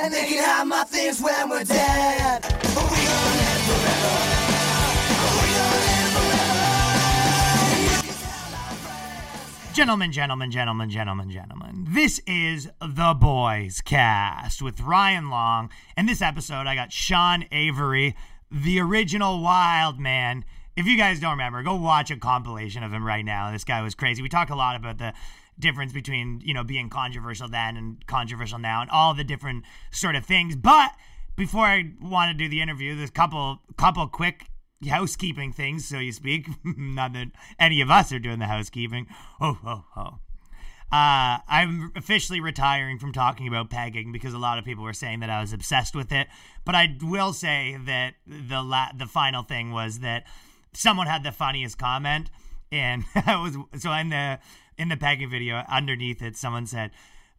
and 0.00 0.14
they 0.14 0.26
can 0.26 0.42
have 0.42 0.66
my 0.66 0.84
things 0.84 1.20
when 1.20 1.48
we're 1.48 1.64
dead. 1.64 2.42
But 2.42 2.90
we 2.90 2.98
live 2.98 3.62
forever. 3.66 4.38
Gentlemen, 9.72 10.10
gentlemen, 10.10 10.50
gentlemen, 10.50 10.90
gentlemen, 10.90 11.30
gentlemen. 11.30 11.86
This 11.88 12.20
is 12.26 12.68
The 12.80 13.14
Boys 13.14 13.80
Cast 13.80 14.60
with 14.60 14.80
Ryan 14.80 15.30
Long. 15.30 15.70
And 15.96 16.08
this 16.08 16.20
episode, 16.20 16.66
I 16.66 16.74
got 16.74 16.92
Sean 16.92 17.44
Avery, 17.52 18.16
the 18.50 18.80
original 18.80 19.40
Wild 19.40 20.00
Man. 20.00 20.44
If 20.76 20.86
you 20.86 20.96
guys 20.96 21.20
don't 21.20 21.30
remember, 21.32 21.62
go 21.62 21.76
watch 21.76 22.10
a 22.10 22.16
compilation 22.16 22.82
of 22.82 22.92
him 22.92 23.06
right 23.06 23.24
now. 23.24 23.52
This 23.52 23.62
guy 23.62 23.82
was 23.82 23.94
crazy. 23.94 24.20
We 24.20 24.28
talk 24.28 24.50
a 24.50 24.56
lot 24.56 24.74
about 24.74 24.98
the 24.98 25.12
difference 25.58 25.92
between, 25.92 26.40
you 26.44 26.54
know, 26.54 26.64
being 26.64 26.88
controversial 26.88 27.48
then 27.48 27.76
and 27.76 28.06
controversial 28.06 28.58
now 28.58 28.80
and 28.82 28.90
all 28.90 29.14
the 29.14 29.24
different 29.24 29.64
sort 29.90 30.14
of 30.14 30.24
things. 30.24 30.56
But 30.56 30.92
before 31.36 31.66
I 31.66 31.92
want 32.00 32.30
to 32.30 32.44
do 32.44 32.48
the 32.48 32.60
interview, 32.60 32.94
there's 32.96 33.10
a 33.10 33.12
couple 33.12 33.60
couple 33.76 34.06
quick 34.08 34.46
housekeeping 34.88 35.52
things, 35.52 35.86
so 35.86 35.98
you 35.98 36.12
speak. 36.12 36.48
Not 36.64 37.12
that 37.14 37.28
any 37.58 37.80
of 37.80 37.90
us 37.90 38.12
are 38.12 38.18
doing 38.18 38.38
the 38.38 38.46
housekeeping. 38.46 39.06
Oh, 39.40 39.58
oh, 39.64 39.84
oh. 39.96 40.18
Uh, 40.90 41.36
I'm 41.46 41.92
officially 41.96 42.40
retiring 42.40 42.98
from 42.98 43.12
talking 43.12 43.46
about 43.46 43.68
pegging 43.68 44.10
because 44.10 44.32
a 44.32 44.38
lot 44.38 44.58
of 44.58 44.64
people 44.64 44.84
were 44.84 44.94
saying 44.94 45.20
that 45.20 45.28
I 45.28 45.40
was 45.40 45.52
obsessed 45.52 45.94
with 45.94 46.10
it. 46.12 46.28
But 46.64 46.74
I 46.74 46.96
will 47.02 47.34
say 47.34 47.76
that 47.84 48.14
the 48.26 48.62
la- 48.62 48.92
the 48.96 49.06
final 49.06 49.42
thing 49.42 49.70
was 49.70 49.98
that 49.98 50.24
someone 50.72 51.06
had 51.06 51.24
the 51.24 51.32
funniest 51.32 51.78
comment, 51.78 52.30
and 52.72 53.04
I 53.14 53.36
was 53.36 53.56
so 53.80 53.92
in 53.92 54.08
the 54.08 54.38
in 54.78 54.88
the 54.88 54.96
pegging 54.96 55.30
video 55.30 55.64
underneath 55.68 56.22
it, 56.22 56.36
someone 56.36 56.66
said, 56.66 56.90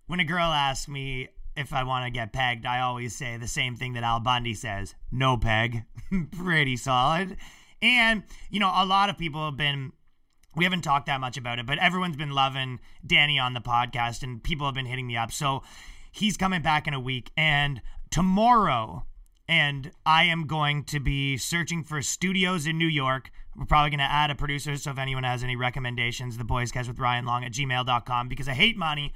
"When 0.07 0.19
a 0.19 0.25
girl 0.25 0.51
asks 0.51 0.87
me 0.87 1.29
if 1.55 1.73
I 1.73 1.83
want 1.83 2.05
to 2.05 2.11
get 2.11 2.33
pegged, 2.33 2.65
I 2.65 2.79
always 2.81 3.15
say 3.15 3.37
the 3.37 3.47
same 3.47 3.75
thing 3.75 3.93
that 3.93 4.03
Al 4.03 4.19
Bundy 4.19 4.53
says: 4.53 4.95
no 5.11 5.37
peg." 5.37 5.83
Pretty 6.31 6.77
solid. 6.77 7.37
And 7.81 8.23
you 8.49 8.59
know, 8.59 8.71
a 8.75 8.85
lot 8.85 9.09
of 9.09 9.17
people 9.17 9.45
have 9.45 9.57
been 9.57 9.93
we 10.55 10.63
haven't 10.63 10.81
talked 10.81 11.05
that 11.05 11.21
much 11.21 11.37
about 11.37 11.59
it, 11.59 11.65
but 11.65 11.77
everyone's 11.77 12.17
been 12.17 12.31
loving 12.31 12.79
Danny 13.05 13.39
on 13.39 13.53
the 13.53 13.61
podcast 13.61 14.23
and 14.23 14.43
people 14.43 14.65
have 14.65 14.75
been 14.75 14.85
hitting 14.85 15.07
me 15.07 15.15
up. 15.15 15.31
So 15.31 15.63
he's 16.11 16.37
coming 16.37 16.61
back 16.61 16.87
in 16.87 16.93
a 16.93 16.99
week 16.99 17.31
and 17.37 17.81
tomorrow 18.09 19.05
and 19.47 19.91
I 20.05 20.25
am 20.25 20.45
going 20.45 20.83
to 20.85 20.99
be 20.99 21.37
searching 21.37 21.83
for 21.83 22.01
studios 22.01 22.67
in 22.67 22.77
New 22.77 22.87
York. 22.87 23.31
We're 23.59 23.65
probably 23.65 23.89
going 23.89 23.99
to 23.99 24.05
add 24.05 24.31
a 24.31 24.35
producer. 24.35 24.77
So 24.77 24.91
if 24.91 24.97
anyone 24.97 25.23
has 25.25 25.43
any 25.43 25.57
recommendations, 25.57 26.37
the 26.37 26.45
boys 26.45 26.71
guys 26.71 26.87
with 26.87 26.97
Ryan 26.97 27.25
Long 27.25 27.43
at 27.43 27.51
gmail.com 27.51 28.29
because 28.29 28.47
I 28.47 28.53
hate 28.53 28.77
money. 28.77 29.13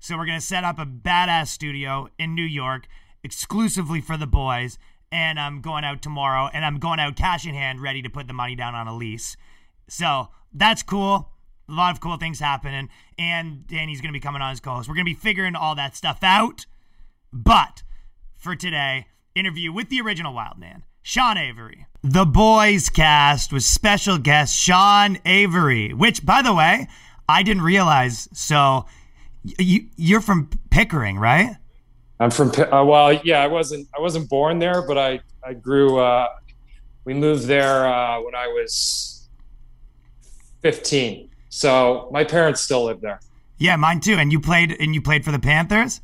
So 0.00 0.16
we're 0.16 0.24
going 0.24 0.38
to 0.38 0.44
set 0.44 0.64
up 0.64 0.78
a 0.78 0.86
badass 0.86 1.48
studio 1.48 2.08
in 2.18 2.34
New 2.34 2.42
York 2.42 2.88
exclusively 3.22 4.00
for 4.00 4.16
the 4.16 4.26
boys. 4.26 4.78
And 5.12 5.38
I'm 5.38 5.60
going 5.60 5.84
out 5.84 6.00
tomorrow 6.00 6.48
and 6.54 6.64
I'm 6.64 6.78
going 6.78 7.00
out 7.00 7.16
cash 7.16 7.44
in 7.44 7.54
hand, 7.54 7.82
ready 7.82 8.00
to 8.00 8.08
put 8.08 8.28
the 8.28 8.32
money 8.32 8.56
down 8.56 8.74
on 8.74 8.88
a 8.88 8.96
lease. 8.96 9.36
So 9.88 10.28
that's 10.54 10.82
cool. 10.82 11.28
A 11.68 11.72
lot 11.72 11.94
of 11.94 12.00
cool 12.00 12.16
things 12.16 12.40
happening. 12.40 12.88
And 13.18 13.66
Danny's 13.66 14.00
going 14.00 14.12
to 14.12 14.16
be 14.16 14.20
coming 14.20 14.40
on 14.40 14.52
as 14.52 14.60
co 14.60 14.76
host. 14.76 14.88
We're 14.88 14.94
going 14.94 15.04
to 15.04 15.10
be 15.10 15.20
figuring 15.20 15.54
all 15.54 15.74
that 15.74 15.96
stuff 15.96 16.20
out. 16.22 16.64
But 17.30 17.82
for 18.36 18.56
today, 18.56 19.08
interview 19.34 19.70
with 19.70 19.90
the 19.90 20.00
original 20.00 20.32
Wild 20.32 20.58
Man, 20.58 20.82
Sean 21.02 21.36
Avery. 21.36 21.86
The 22.02 22.24
Boys 22.24 22.88
cast 22.88 23.52
with 23.52 23.62
special 23.62 24.18
guest 24.18 24.56
Sean 24.58 25.18
Avery, 25.24 25.92
which, 25.92 26.24
by 26.24 26.42
the 26.42 26.54
way, 26.54 26.88
I 27.28 27.42
didn't 27.42 27.62
realize. 27.62 28.28
So 28.32 28.86
you, 29.44 29.86
you're 29.96 30.20
from 30.20 30.48
Pickering, 30.70 31.18
right? 31.18 31.56
I'm 32.18 32.30
from 32.30 32.50
uh, 32.50 32.84
well, 32.84 33.12
yeah, 33.24 33.40
I 33.42 33.48
wasn't 33.48 33.88
I 33.96 34.00
wasn't 34.00 34.28
born 34.28 34.58
there, 34.60 34.82
but 34.82 34.96
I 34.96 35.20
I 35.44 35.54
grew. 35.54 35.98
Uh, 35.98 36.28
we 37.04 37.14
moved 37.14 37.46
there 37.46 37.86
uh, 37.86 38.20
when 38.20 38.34
I 38.36 38.46
was 38.46 39.28
15, 40.62 41.28
so 41.48 42.08
my 42.12 42.22
parents 42.22 42.60
still 42.60 42.84
live 42.84 43.00
there. 43.00 43.20
Yeah, 43.58 43.74
mine 43.76 44.00
too. 44.00 44.14
And 44.14 44.30
you 44.30 44.40
played 44.40 44.76
and 44.78 44.94
you 44.94 45.02
played 45.02 45.24
for 45.24 45.32
the 45.32 45.38
Panthers. 45.40 46.00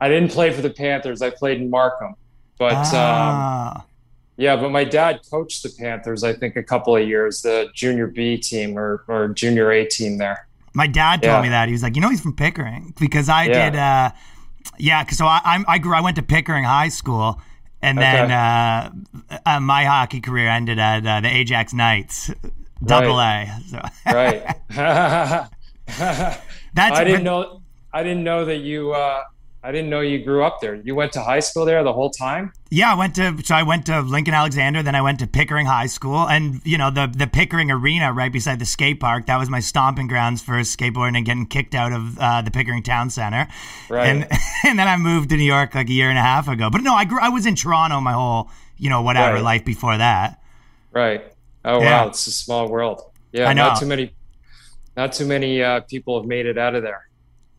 I 0.00 0.08
didn't 0.08 0.30
play 0.32 0.50
for 0.50 0.62
the 0.62 0.70
Panthers. 0.70 1.20
I 1.22 1.30
played 1.30 1.60
in 1.60 1.68
Markham, 1.70 2.14
but 2.58 2.72
um, 2.72 2.92
Ah. 2.94 3.84
Yeah, 4.36 4.56
but 4.56 4.70
my 4.70 4.84
dad 4.84 5.20
coached 5.30 5.62
the 5.62 5.70
Panthers. 5.78 6.24
I 6.24 6.32
think 6.32 6.56
a 6.56 6.62
couple 6.62 6.96
of 6.96 7.06
years, 7.06 7.42
the 7.42 7.68
junior 7.74 8.06
B 8.06 8.36
team 8.38 8.76
or 8.78 9.04
or 9.08 9.28
junior 9.28 9.70
A 9.70 9.84
team 9.86 10.18
there. 10.18 10.46
My 10.74 10.86
dad 10.88 11.22
told 11.22 11.36
Yeah. 11.36 11.42
me 11.42 11.48
that 11.50 11.68
he 11.68 11.72
was 11.72 11.82
like, 11.82 11.94
you 11.94 12.02
know, 12.02 12.10
he's 12.10 12.20
from 12.20 12.34
Pickering 12.34 12.94
because 12.98 13.28
I 13.28 13.44
Yeah. 13.44 13.70
did. 13.70 13.76
uh 13.78 14.10
Yeah, 14.78 15.04
because 15.04 15.18
so 15.18 15.26
I 15.26 15.62
I 15.68 15.78
grew. 15.78 15.94
I 15.94 16.00
went 16.00 16.16
to 16.16 16.22
Pickering 16.22 16.64
High 16.64 16.88
School, 16.88 17.40
and 17.82 17.98
then 17.98 18.24
Okay. 18.24 18.34
uh, 18.34 19.38
uh, 19.46 19.60
my 19.60 19.84
hockey 19.84 20.20
career 20.20 20.48
ended 20.48 20.78
at 20.78 21.06
uh, 21.06 21.20
the 21.20 21.28
Ajax 21.28 21.72
Knights, 21.74 22.30
Double 22.84 23.20
A. 23.20 23.46
So 23.70 23.80
Right. 24.06 24.42
that's 25.86 26.98
I 26.98 27.04
didn't 27.04 27.24
know. 27.24 27.62
I 27.92 28.02
didn't 28.02 28.24
know 28.24 28.44
that 28.46 28.58
you. 28.58 28.92
I 29.66 29.72
didn't 29.72 29.88
know 29.88 30.00
you 30.02 30.22
grew 30.22 30.44
up 30.44 30.60
there. 30.60 30.74
You 30.74 30.94
went 30.94 31.12
to 31.12 31.22
high 31.22 31.40
school 31.40 31.64
there 31.64 31.82
the 31.82 31.92
whole 31.94 32.10
time. 32.10 32.52
Yeah, 32.70 32.92
I 32.92 32.94
went 32.96 33.14
to 33.14 33.42
so 33.42 33.54
I 33.54 33.62
went 33.62 33.86
to 33.86 34.02
Lincoln 34.02 34.34
Alexander, 34.34 34.82
then 34.82 34.94
I 34.94 35.00
went 35.00 35.20
to 35.20 35.26
Pickering 35.26 35.64
High 35.64 35.86
School, 35.86 36.28
and 36.28 36.60
you 36.66 36.76
know 36.76 36.90
the 36.90 37.06
the 37.06 37.26
Pickering 37.26 37.70
Arena 37.70 38.12
right 38.12 38.30
beside 38.30 38.58
the 38.58 38.66
skate 38.66 39.00
park. 39.00 39.24
That 39.24 39.38
was 39.38 39.48
my 39.48 39.60
stomping 39.60 40.06
grounds 40.06 40.42
for 40.42 40.52
skateboarding 40.60 41.16
and 41.16 41.24
getting 41.24 41.46
kicked 41.46 41.74
out 41.74 41.92
of 41.92 42.18
uh, 42.18 42.42
the 42.42 42.50
Pickering 42.50 42.82
Town 42.82 43.08
Center. 43.08 43.48
Right. 43.88 44.06
And 44.08 44.26
and 44.66 44.78
then 44.78 44.86
I 44.86 44.98
moved 44.98 45.30
to 45.30 45.36
New 45.38 45.44
York 45.44 45.74
like 45.74 45.88
a 45.88 45.92
year 45.92 46.10
and 46.10 46.18
a 46.18 46.22
half 46.22 46.46
ago. 46.46 46.68
But 46.68 46.82
no, 46.82 46.94
I 46.94 47.06
grew. 47.06 47.18
I 47.22 47.30
was 47.30 47.46
in 47.46 47.54
Toronto 47.54 48.00
my 48.00 48.12
whole 48.12 48.50
you 48.76 48.90
know 48.90 49.00
whatever 49.00 49.36
Right. 49.36 49.42
life 49.42 49.64
before 49.64 49.96
that. 49.96 50.42
Right. 50.92 51.24
Oh 51.64 51.80
Yeah. 51.80 52.02
wow, 52.02 52.08
it's 52.08 52.26
a 52.26 52.32
small 52.32 52.68
world. 52.68 53.00
Yeah, 53.32 53.48
I 53.48 53.54
know. 53.54 53.68
not 53.68 53.80
too 53.80 53.86
many. 53.86 54.12
Not 54.94 55.14
too 55.14 55.24
many 55.26 55.62
uh, 55.62 55.80
people 55.80 56.20
have 56.20 56.28
made 56.28 56.44
it 56.44 56.58
out 56.58 56.74
of 56.74 56.82
there. 56.82 57.08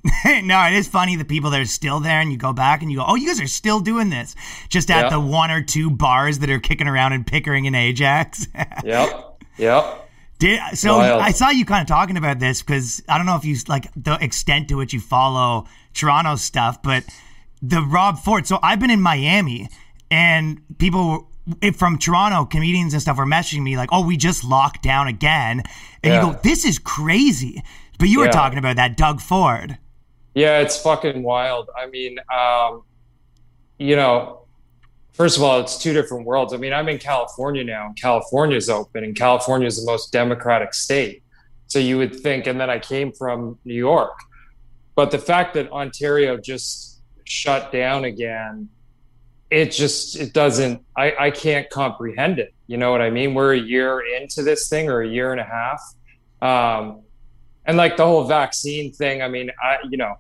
no, 0.44 0.62
it 0.68 0.74
is 0.74 0.88
funny 0.88 1.16
the 1.16 1.26
people 1.26 1.50
that 1.52 1.60
are 1.60 1.66
still 1.66 2.00
there, 2.00 2.20
and 2.20 2.32
you 2.32 2.38
go 2.38 2.54
back 2.54 2.82
and 2.82 2.92
you 2.92 2.98
go, 3.00 3.06
"Oh, 3.08 3.16
you 3.16 3.28
guys 3.28 3.42
are 3.42 3.48
still 3.48 3.80
doing 3.80 4.10
this," 4.10 4.36
just 4.70 4.92
at 4.92 5.06
Yeah. 5.06 5.10
the 5.10 5.20
one 5.20 5.50
or 5.52 5.62
two 5.64 5.90
bars 5.90 6.40
that 6.40 6.50
are 6.50 6.60
kicking 6.60 6.88
around 6.88 7.14
and 7.14 7.26
Pickering 7.26 7.66
and 7.68 7.76
Ajax. 7.76 8.48
Yep. 8.84 9.44
yep. 9.58 10.10
Did 10.38 10.60
so? 10.78 10.98
Wild. 10.98 11.22
I 11.22 11.32
saw 11.32 11.50
you 11.50 11.66
kind 11.66 11.82
of 11.82 11.88
talking 11.88 12.18
about 12.18 12.40
this 12.40 12.62
because 12.62 13.02
I 13.08 13.18
don't 13.18 13.26
know 13.26 13.36
if 13.38 13.46
you 13.46 13.56
like 13.68 13.88
the 13.96 14.14
extent 14.22 14.68
to 14.68 14.76
which 14.76 14.94
you 14.94 15.00
follow 15.00 15.66
Toronto 15.94 16.36
stuff, 16.36 16.84
but 16.84 17.04
the 17.62 17.82
Rob 17.82 18.20
Ford. 18.20 18.46
So 18.46 18.60
I've 18.62 18.80
been 18.80 18.92
in 18.92 19.02
Miami, 19.02 19.70
and 20.12 20.62
people 20.78 21.30
from 21.78 21.98
Toronto, 21.98 22.44
comedians 22.46 22.94
and 22.94 23.02
stuff 23.02 23.18
were 23.18 23.26
messaging 23.26 23.64
me 23.64 23.78
like, 23.78 23.90
"Oh, 23.92 24.06
we 24.06 24.18
just 24.18 24.44
locked 24.44 24.84
down 24.84 25.08
again," 25.08 25.64
and 26.04 26.14
you 26.14 26.22
go, 26.22 26.40
"This 26.44 26.66
is 26.66 26.78
crazy." 26.80 27.64
But 27.98 28.10
you 28.10 28.20
were 28.20 28.28
talking 28.28 28.60
about 28.60 28.76
that 28.76 28.98
Doug 28.98 29.22
Ford. 29.22 29.78
Yeah, 30.36 30.60
it's 30.60 30.78
fucking 30.82 31.24
wild. 31.24 31.70
I 31.78 31.88
mean, 31.88 32.20
um, 32.32 32.84
you 33.80 33.96
know, 33.96 34.46
first 35.14 35.38
of 35.38 35.44
all, 35.44 35.62
it's 35.62 35.78
two 35.78 35.94
different 35.94 36.26
worlds. 36.26 36.54
I 36.54 36.58
mean, 36.58 36.74
I'm 36.74 36.90
in 36.90 36.98
California 36.98 37.64
now, 37.64 37.88
and 37.88 37.96
California's 37.96 38.70
open, 38.70 39.06
and 39.06 39.16
California 39.16 39.66
is 39.66 39.80
the 39.80 39.90
most 39.90 40.12
democratic 40.12 40.74
state. 40.74 41.24
So 41.68 41.80
you 41.80 41.98
would 41.98 42.20
think, 42.20 42.48
and 42.48 42.60
then 42.60 42.70
I 42.70 42.80
came 42.80 43.14
from 43.14 43.58
New 43.64 43.74
York. 43.74 44.20
But 44.94 45.12
the 45.12 45.18
fact 45.18 45.54
that 45.56 45.72
Ontario 45.72 46.38
just 46.38 47.02
shut 47.24 47.72
down 47.72 48.04
again, 48.04 48.68
it 49.50 49.72
just 49.72 50.18
it 50.18 50.34
doesn't 50.34 50.82
I, 50.98 51.14
I 51.18 51.32
can't 51.32 51.70
comprehend 51.70 52.40
it. 52.40 52.54
You 52.68 52.78
know 52.78 52.92
what 52.92 53.02
I 53.02 53.10
mean? 53.10 53.34
We're 53.34 53.54
a 53.54 53.60
year 53.60 54.02
into 54.02 54.44
this 54.44 54.68
thing 54.68 54.90
or 54.90 55.02
a 55.02 55.08
year 55.08 55.32
and 55.32 55.40
a 55.40 55.44
half. 55.44 55.82
Um, 56.42 57.04
and 57.66 57.78
like 57.78 57.98
the 57.98 58.06
whole 58.06 58.26
vaccine 58.26 58.92
thing, 58.92 59.22
I 59.22 59.28
mean, 59.28 59.50
I 59.62 59.78
you 59.90 59.98
know, 59.98 60.16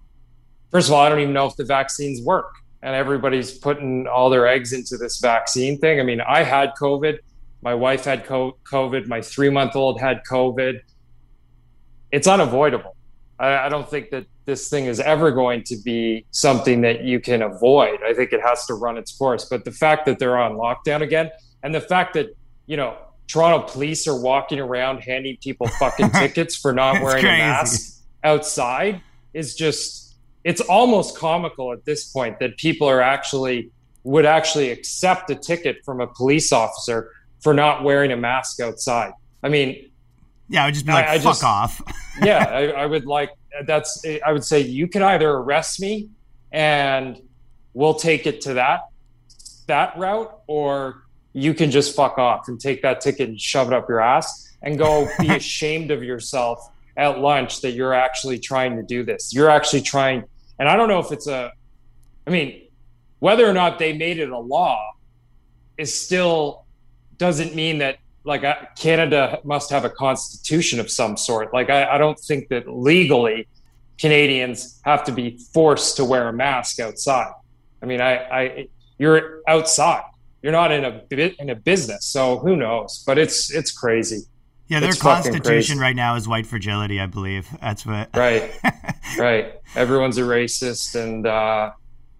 first 0.75 0.89
of 0.89 0.93
all, 0.93 0.99
I 0.99 1.07
don't 1.07 1.21
even 1.21 1.33
know 1.33 1.45
if 1.45 1.55
the 1.55 1.63
vaccines 1.63 2.21
work. 2.21 2.53
And 2.81 2.93
everybody's 2.93 3.57
putting 3.57 4.07
all 4.07 4.29
their 4.29 4.45
eggs 4.45 4.73
into 4.73 4.97
this 4.97 5.19
vaccine 5.19 5.79
thing. 5.79 6.01
I 6.01 6.03
mean, 6.03 6.19
I 6.19 6.43
had 6.43 6.73
COVID. 6.77 7.19
My 7.61 7.73
wife 7.73 8.03
had 8.03 8.25
COVID. 8.25 9.07
My 9.07 9.21
three 9.21 9.49
month 9.49 9.77
old 9.77 10.01
had 10.01 10.21
COVID. 10.29 10.81
It's 12.11 12.27
unavoidable. 12.27 12.93
I, 13.39 13.69
don't 13.69 13.89
think 13.89 14.09
that 14.09 14.25
this 14.43 14.67
thing 14.69 14.85
is 14.85 14.99
ever 14.99 15.31
going 15.31 15.63
to 15.63 15.77
be 15.77 16.25
something 16.31 16.81
that 16.81 17.05
you 17.05 17.21
can 17.21 17.41
avoid. 17.41 17.99
I 18.05 18.13
think 18.13 18.33
it 18.33 18.41
has 18.41 18.65
to 18.65 18.73
run 18.73 18.97
its 18.97 19.15
course. 19.15 19.45
But 19.45 19.63
the 19.63 19.71
fact 19.71 20.05
that 20.07 20.19
they're 20.19 20.37
on 20.37 20.55
lockdown 20.55 21.01
again, 21.01 21.31
and 21.63 21.73
the 21.73 21.81
fact 21.81 22.15
that, 22.15 22.27
you 22.65 22.75
know, 22.75 22.97
Toronto 23.27 23.65
police 23.65 24.07
are 24.09 24.19
walking 24.19 24.59
around 24.59 25.03
handing 25.03 25.37
people 25.37 25.67
fucking 25.79 26.09
tickets 26.21 26.57
for 26.57 26.73
not 26.73 27.01
wearing 27.01 27.23
crazy. 27.23 27.35
a 27.35 27.45
mask 27.45 28.03
outside 28.25 29.01
is 29.33 29.55
just 29.55 30.04
it's 30.45 30.61
almost 30.61 31.17
comical 31.17 31.73
at 31.73 31.83
this 31.83 32.05
point 32.05 32.39
that 32.39 32.55
people 32.57 32.87
are 32.87 33.01
actually 33.01 33.69
would 34.05 34.25
actually 34.25 34.69
accept 34.71 35.29
a 35.31 35.35
ticket 35.35 35.77
from 35.83 35.99
a 35.99 36.07
police 36.07 36.53
officer 36.53 37.11
for 37.41 37.53
not 37.53 37.83
wearing 37.83 38.11
a 38.13 38.17
mask 38.17 38.59
outside. 38.61 39.11
I 39.43 39.49
mean, 39.49 39.89
Yeah, 40.47 40.63
I 40.63 40.67
would 40.67 40.75
just 40.75 40.85
be 40.85 40.91
I- 40.91 40.95
like, 40.95 41.07
I 41.07 41.17
"Fuck 41.17 41.23
just- 41.23 41.43
off." 41.43 41.81
yeah, 42.23 42.45
I, 42.45 42.67
I 42.83 42.85
would 42.85 43.05
like 43.05 43.31
that's 43.65 44.01
I 44.25 44.31
would 44.31 44.43
say 44.45 44.59
you 44.61 44.87
can 44.87 45.01
either 45.01 45.29
arrest 45.29 45.79
me 45.81 46.09
and 46.51 47.19
we'll 47.73 47.95
take 47.95 48.25
it 48.27 48.41
to 48.41 48.53
that 48.53 48.81
that 49.67 49.97
route, 49.97 50.31
or 50.47 51.03
you 51.33 51.53
can 51.55 51.71
just 51.71 51.95
fuck 51.95 52.17
off 52.19 52.47
and 52.47 52.59
take 52.61 52.83
that 52.83 53.01
ticket 53.01 53.27
and 53.29 53.41
shove 53.41 53.67
it 53.67 53.73
up 53.73 53.89
your 53.89 53.99
ass 53.99 54.51
and 54.61 54.77
go 54.77 55.07
be 55.19 55.29
ashamed 55.29 55.89
of 55.91 56.03
yourself 56.03 56.69
at 56.97 57.19
lunch 57.19 57.61
that 57.61 57.71
you're 57.71 57.93
actually 57.93 58.37
trying 58.39 58.75
to 58.77 58.83
do 58.83 59.03
this. 59.03 59.33
You're 59.33 59.49
actually 59.49 59.81
trying, 59.81 60.23
and 60.59 60.69
I 60.69 60.75
don't 60.75 60.89
know 60.89 60.99
if 60.99 61.11
it's 61.11 61.27
a, 61.27 61.51
I 62.25 62.29
mean, 62.29 62.61
whether 63.19 63.47
or 63.47 63.53
not 63.53 63.79
they 63.79 63.93
made 63.93 64.19
it 64.19 64.29
a 64.29 64.37
law 64.37 64.93
is 65.77 65.97
still 65.99 66.65
doesn't 67.17 67.55
mean 67.55 67.79
that 67.79 67.97
like 68.23 68.43
uh, 68.43 68.55
Canada 68.77 69.39
must 69.43 69.69
have 69.69 69.85
a 69.85 69.89
constitution 69.89 70.79
of 70.79 70.89
some 70.89 71.15
sort. 71.15 71.53
Like 71.53 71.69
I, 71.69 71.95
I 71.95 71.97
don't 71.97 72.19
think 72.19 72.49
that 72.49 72.67
legally 72.67 73.47
Canadians 73.97 74.81
have 74.83 75.03
to 75.05 75.11
be 75.11 75.37
forced 75.53 75.97
to 75.97 76.05
wear 76.05 76.27
a 76.27 76.33
mask 76.33 76.79
outside. 76.79 77.31
I 77.81 77.85
mean, 77.85 78.01
I, 78.01 78.13
I 78.15 78.67
you're 78.97 79.41
outside. 79.47 80.03
You're 80.41 80.51
not 80.51 80.71
in 80.71 80.85
a 80.85 81.01
in 81.41 81.49
a 81.49 81.55
business, 81.55 82.05
so 82.05 82.37
who 82.39 82.55
knows? 82.55 83.03
But 83.05 83.17
it's 83.17 83.51
it's 83.53 83.71
crazy. 83.71 84.23
Yeah, 84.67 84.79
their 84.79 84.89
It's 84.89 85.01
constitution 85.01 85.77
right 85.79 85.95
now 85.95 86.15
is 86.15 86.27
white 86.27 86.47
fragility, 86.47 86.99
I 86.99 87.05
believe. 87.05 87.47
That's 87.61 87.85
what. 87.85 88.09
Right, 88.15 88.51
right. 89.17 89.53
Everyone's 89.75 90.17
a 90.17 90.21
racist, 90.21 90.95
and 90.95 91.27
uh, 91.27 91.71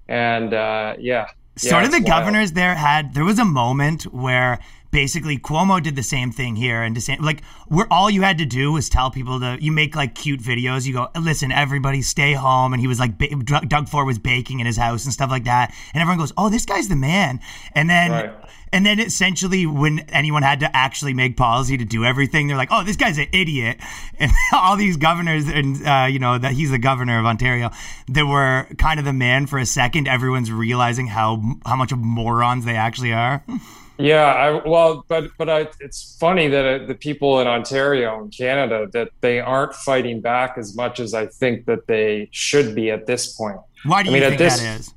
and 0.07 0.53
uh, 0.53 0.95
yeah. 0.99 1.27
Yeah, 1.61 1.69
sort 1.69 1.85
of 1.85 1.91
the 1.91 1.97
wild. 1.97 2.07
governors 2.07 2.51
there 2.51 2.75
had 2.75 3.13
there 3.13 3.23
was 3.23 3.39
a 3.39 3.45
moment 3.45 4.03
where 4.13 4.59
basically 4.95 5.37
Cuomo 5.37 5.83
did 5.83 5.97
the 5.97 6.03
same 6.03 6.31
thing 6.31 6.55
here 6.55 6.81
and 6.81 7.03
same 7.03 7.21
like 7.21 7.43
where 7.67 7.85
all 7.91 8.09
you 8.09 8.21
had 8.21 8.37
to 8.37 8.45
do 8.45 8.71
was 8.71 8.87
tell 8.87 9.11
people 9.11 9.41
to 9.41 9.57
you 9.59 9.69
make 9.73 9.93
like 9.93 10.15
cute 10.15 10.39
videos. 10.39 10.85
You 10.87 10.93
go 10.93 11.09
listen 11.19 11.51
everybody 11.51 12.01
stay 12.01 12.31
home. 12.31 12.71
And 12.71 12.79
he 12.79 12.87
was 12.87 12.97
like 12.97 13.17
ba- 13.17 13.35
Doug 13.43 13.67
Doug 13.67 13.89
Ford 13.89 14.07
was 14.07 14.19
baking 14.19 14.61
in 14.61 14.65
his 14.65 14.77
house 14.77 15.03
and 15.03 15.11
stuff 15.13 15.29
like 15.29 15.43
that. 15.43 15.75
And 15.93 15.99
everyone 16.01 16.19
goes 16.19 16.31
oh 16.37 16.49
this 16.49 16.65
guy's 16.65 16.87
the 16.87 16.95
man. 16.95 17.41
And 17.73 17.89
then 17.89 18.11
Right. 18.11 18.33
and 18.71 18.85
then 18.85 19.01
essentially 19.01 19.65
when 19.65 19.99
anyone 20.21 20.43
had 20.43 20.61
to 20.61 20.73
actually 20.73 21.13
make 21.13 21.35
policy 21.35 21.75
to 21.77 21.83
do 21.83 22.05
everything 22.05 22.47
they're 22.47 22.55
like 22.63 22.69
oh 22.71 22.85
this 22.85 22.95
guy's 22.95 23.17
an 23.17 23.27
idiot. 23.33 23.77
And 24.17 24.31
all 24.53 24.77
these 24.77 24.95
governors 24.95 25.49
and 25.49 25.85
uh, 25.85 26.07
you 26.09 26.19
know 26.19 26.37
that 26.37 26.53
he's 26.53 26.71
the 26.71 26.77
governor 26.79 27.19
of 27.19 27.25
Ontario 27.25 27.69
that 28.07 28.25
were 28.25 28.65
kind 28.77 28.97
of 28.97 29.03
the 29.05 29.11
man 29.27 29.45
for 29.45 29.59
a 29.59 29.65
second. 29.65 30.07
Everyone's 30.07 30.53
realizing 30.53 31.07
how 31.07 31.29
how 31.65 31.75
much 31.75 31.91
of 31.91 31.99
morons 31.99 32.63
they 32.63 32.77
actually 32.77 33.11
are 33.11 33.43
Yeah, 33.97 34.25
I, 34.25 34.67
well, 34.67 35.05
but 35.07 35.29
but 35.37 35.49
I, 35.49 35.67
it's 35.79 36.17
funny 36.19 36.49
that 36.49 36.81
uh, 36.81 36.85
the 36.85 36.95
people 36.95 37.39
in 37.39 37.47
Ontario 37.47 38.19
and 38.21 38.29
Canada 38.35 38.87
that 38.91 39.09
they 39.21 39.39
aren't 39.39 39.73
fighting 39.73 40.19
back 40.19 40.57
as 40.57 40.75
much 40.75 40.99
as 40.99 41.13
I 41.13 41.27
think 41.27 41.65
that 41.65 41.87
they 41.87 42.27
should 42.31 42.75
be 42.75 42.91
at 42.91 43.05
this 43.07 43.33
point. 43.33 43.57
why 43.85 44.03
do 44.03 44.09
I 44.09 44.13
you 44.13 44.19
mean, 44.19 44.23
at 44.23 44.29
think 44.29 44.39
this- 44.39 44.59
that 44.59 44.79
is 44.79 44.93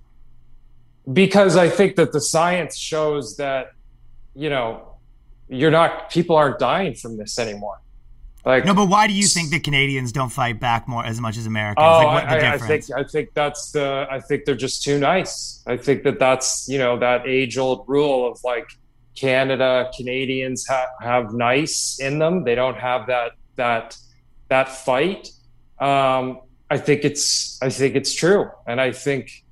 Because 1.13 1.57
I 1.57 1.69
think 1.69 1.97
that 1.97 2.13
the 2.13 2.21
science 2.21 2.77
shows 2.77 3.37
that 3.37 3.73
you 4.35 4.51
know 4.51 4.97
you're 5.49 5.71
not 5.71 6.11
people 6.11 6.37
aren't 6.37 6.59
dying 6.59 6.95
from 6.95 7.17
this 7.17 7.39
anymore. 7.39 7.81
Like 8.45 8.65
no 8.65 8.75
but 8.75 8.89
why 8.89 9.07
do 9.07 9.15
you 9.15 9.27
think 9.27 9.51
the 9.51 9.61
Canadians 9.61 10.11
don't 10.13 10.31
fight 10.31 10.59
back 10.61 10.87
more 10.89 11.05
as 11.05 11.21
much 11.21 11.37
as 11.37 11.47
Americans 11.47 11.85
Oh, 11.87 11.99
like 11.99 12.07
what 12.07 12.41
the 12.41 12.47
I, 12.47 12.53
I 12.55 12.59
think 12.59 12.85
I 12.97 13.05
think 13.05 13.29
that's 13.35 13.73
the 13.73 14.07
I 14.11 14.21
think 14.21 14.45
they're 14.45 14.55
just 14.69 14.83
too 14.83 14.99
nice. 14.99 15.63
I 15.67 15.77
think 15.77 16.03
that 16.05 16.19
that's 16.19 16.67
you 16.69 16.79
know 16.79 16.99
that 16.99 17.27
age 17.27 17.59
old 17.59 17.85
rule 17.89 18.31
of 18.31 18.39
like 18.45 18.69
Canada 19.19 19.91
Canadians 19.97 20.67
ha- 20.67 20.89
have 21.01 21.33
nice 21.33 21.99
in 22.01 22.19
them. 22.19 22.45
They 22.45 22.55
don't 22.55 22.79
have 22.79 23.07
that 23.07 23.33
that 23.57 23.97
that 24.49 24.69
fight. 24.69 25.31
Um, 25.81 26.41
I 26.71 26.79
think 26.79 27.05
it's 27.05 27.61
I 27.63 27.71
think 27.71 27.95
it's 27.97 28.15
true, 28.15 28.51
and 28.67 28.81
I 28.81 28.93
think 28.93 29.45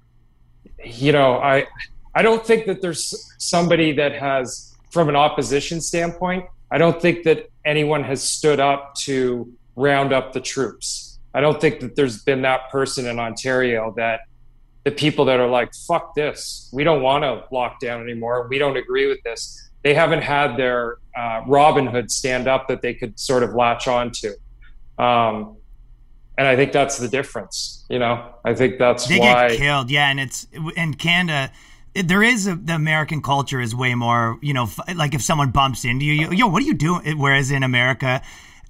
you 0.84 1.12
know 1.12 1.38
I 1.38 1.66
I 2.14 2.22
don't 2.22 2.44
think 2.46 2.66
that 2.66 2.80
there's 2.80 3.32
somebody 3.38 3.92
that 3.92 4.12
has 4.12 4.74
from 4.90 5.08
an 5.08 5.16
opposition 5.16 5.80
standpoint. 5.80 6.44
I 6.70 6.78
don't 6.78 7.00
think 7.00 7.24
that 7.24 7.50
anyone 7.64 8.04
has 8.04 8.22
stood 8.22 8.60
up 8.60 8.94
to 9.06 9.52
round 9.76 10.12
up 10.12 10.32
the 10.32 10.40
troops. 10.40 11.18
I 11.34 11.40
don't 11.40 11.60
think 11.60 11.80
that 11.80 11.96
there's 11.96 12.22
been 12.22 12.42
that 12.42 12.70
person 12.70 13.06
in 13.06 13.18
Ontario 13.18 13.92
that 13.96 14.20
the 14.86 14.92
people 14.92 15.24
that 15.24 15.40
are 15.40 15.48
like, 15.48 15.74
fuck 15.74 16.14
this, 16.14 16.70
we 16.72 16.84
don't 16.84 17.02
want 17.02 17.24
to 17.24 17.42
lock 17.50 17.80
down 17.80 18.00
anymore, 18.00 18.46
we 18.48 18.56
don't 18.56 18.76
agree 18.76 19.08
with 19.08 19.20
this. 19.24 19.68
They 19.82 19.94
haven't 19.94 20.22
had 20.22 20.56
their 20.56 20.98
uh, 21.16 21.42
Robin 21.44 21.88
Hood 21.88 22.08
stand 22.08 22.46
up 22.46 22.68
that 22.68 22.82
they 22.82 22.94
could 22.94 23.18
sort 23.18 23.42
of 23.42 23.52
latch 23.52 23.88
onto. 23.88 24.30
Um, 24.96 25.56
and 26.38 26.46
I 26.46 26.54
think 26.54 26.70
that's 26.70 26.98
the 26.98 27.08
difference. 27.08 27.84
You 27.90 27.98
know, 27.98 28.32
I 28.44 28.54
think 28.54 28.78
that's 28.78 29.08
they 29.08 29.18
why. 29.18 29.48
get 29.48 29.58
killed 29.58 29.90
yeah 29.90 30.08
and 30.08 30.20
it's 30.20 30.46
in 30.76 30.94
canada 30.94 31.52
there 31.94 32.22
is 32.22 32.46
a, 32.46 32.54
the 32.54 32.74
american 32.74 33.20
culture 33.22 33.60
is 33.60 33.74
way 33.74 33.94
more 33.94 34.38
you 34.40 34.52
know 34.52 34.64
f- 34.64 34.94
like 34.94 35.14
if 35.14 35.22
someone 35.22 35.50
bumps 35.50 35.84
into 35.84 36.04
you, 36.04 36.12
you 36.12 36.32
yo 36.32 36.46
what 36.46 36.62
are 36.62 36.66
you 36.66 36.74
doing 36.74 37.18
whereas 37.18 37.50
in 37.50 37.62
america 37.62 38.22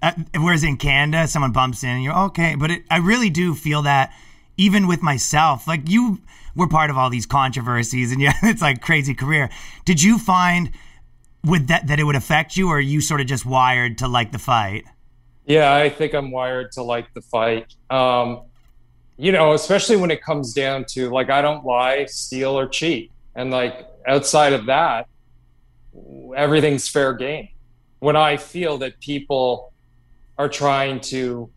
uh, 0.02 0.12
whereas 0.38 0.64
in 0.64 0.76
canada 0.76 1.26
someone 1.26 1.52
bumps 1.52 1.82
in 1.82 1.90
and 1.90 2.02
you're 2.02 2.16
okay 2.16 2.54
but 2.54 2.70
it, 2.70 2.84
i 2.90 2.96
really 2.96 3.28
do 3.28 3.54
feel 3.54 3.82
that 3.82 4.12
even 4.56 4.86
with 4.86 5.02
myself 5.02 5.66
like 5.66 5.88
you 5.88 6.20
were 6.54 6.68
part 6.68 6.90
of 6.90 6.96
all 6.96 7.10
these 7.10 7.26
controversies 7.26 8.12
and 8.12 8.20
yeah 8.26 8.32
it's 8.42 8.62
like 8.62 8.80
crazy 8.80 9.14
career 9.14 9.50
did 9.84 10.02
you 10.02 10.18
find 10.18 10.70
with 11.44 11.68
that 11.68 11.86
that 11.86 12.00
it 12.00 12.04
would 12.04 12.16
affect 12.16 12.56
you 12.56 12.68
or 12.68 12.78
are 12.78 12.80
you 12.80 13.00
sort 13.00 13.20
of 13.20 13.26
just 13.26 13.46
wired 13.46 13.98
to 13.98 14.08
like 14.08 14.32
the 14.32 14.38
fight 14.38 14.84
Yeah, 15.46 15.72
I 15.72 15.88
think 15.88 16.12
I'm 16.12 16.32
wired 16.32 16.72
to 16.72 16.82
like 16.82 17.14
the 17.14 17.20
fight. 17.20 17.72
Um, 17.88 18.42
you 19.16 19.30
know, 19.30 19.52
especially 19.52 19.96
when 19.96 20.10
it 20.10 20.20
comes 20.20 20.52
down 20.52 20.84
to 20.86 21.08
like 21.08 21.30
I 21.30 21.40
don't 21.40 21.64
lie, 21.64 22.04
steal, 22.06 22.58
or 22.58 22.66
cheat, 22.66 23.12
and 23.36 23.50
like 23.52 23.86
outside 24.08 24.52
of 24.52 24.66
that, 24.66 25.06
everything's 26.36 26.88
fair 26.88 27.14
game. 27.14 27.48
When 28.00 28.16
I 28.16 28.36
feel 28.36 28.78
that 28.78 28.98
people 29.00 29.72
are 30.36 30.48
trying 30.48 31.00
to 31.00 31.48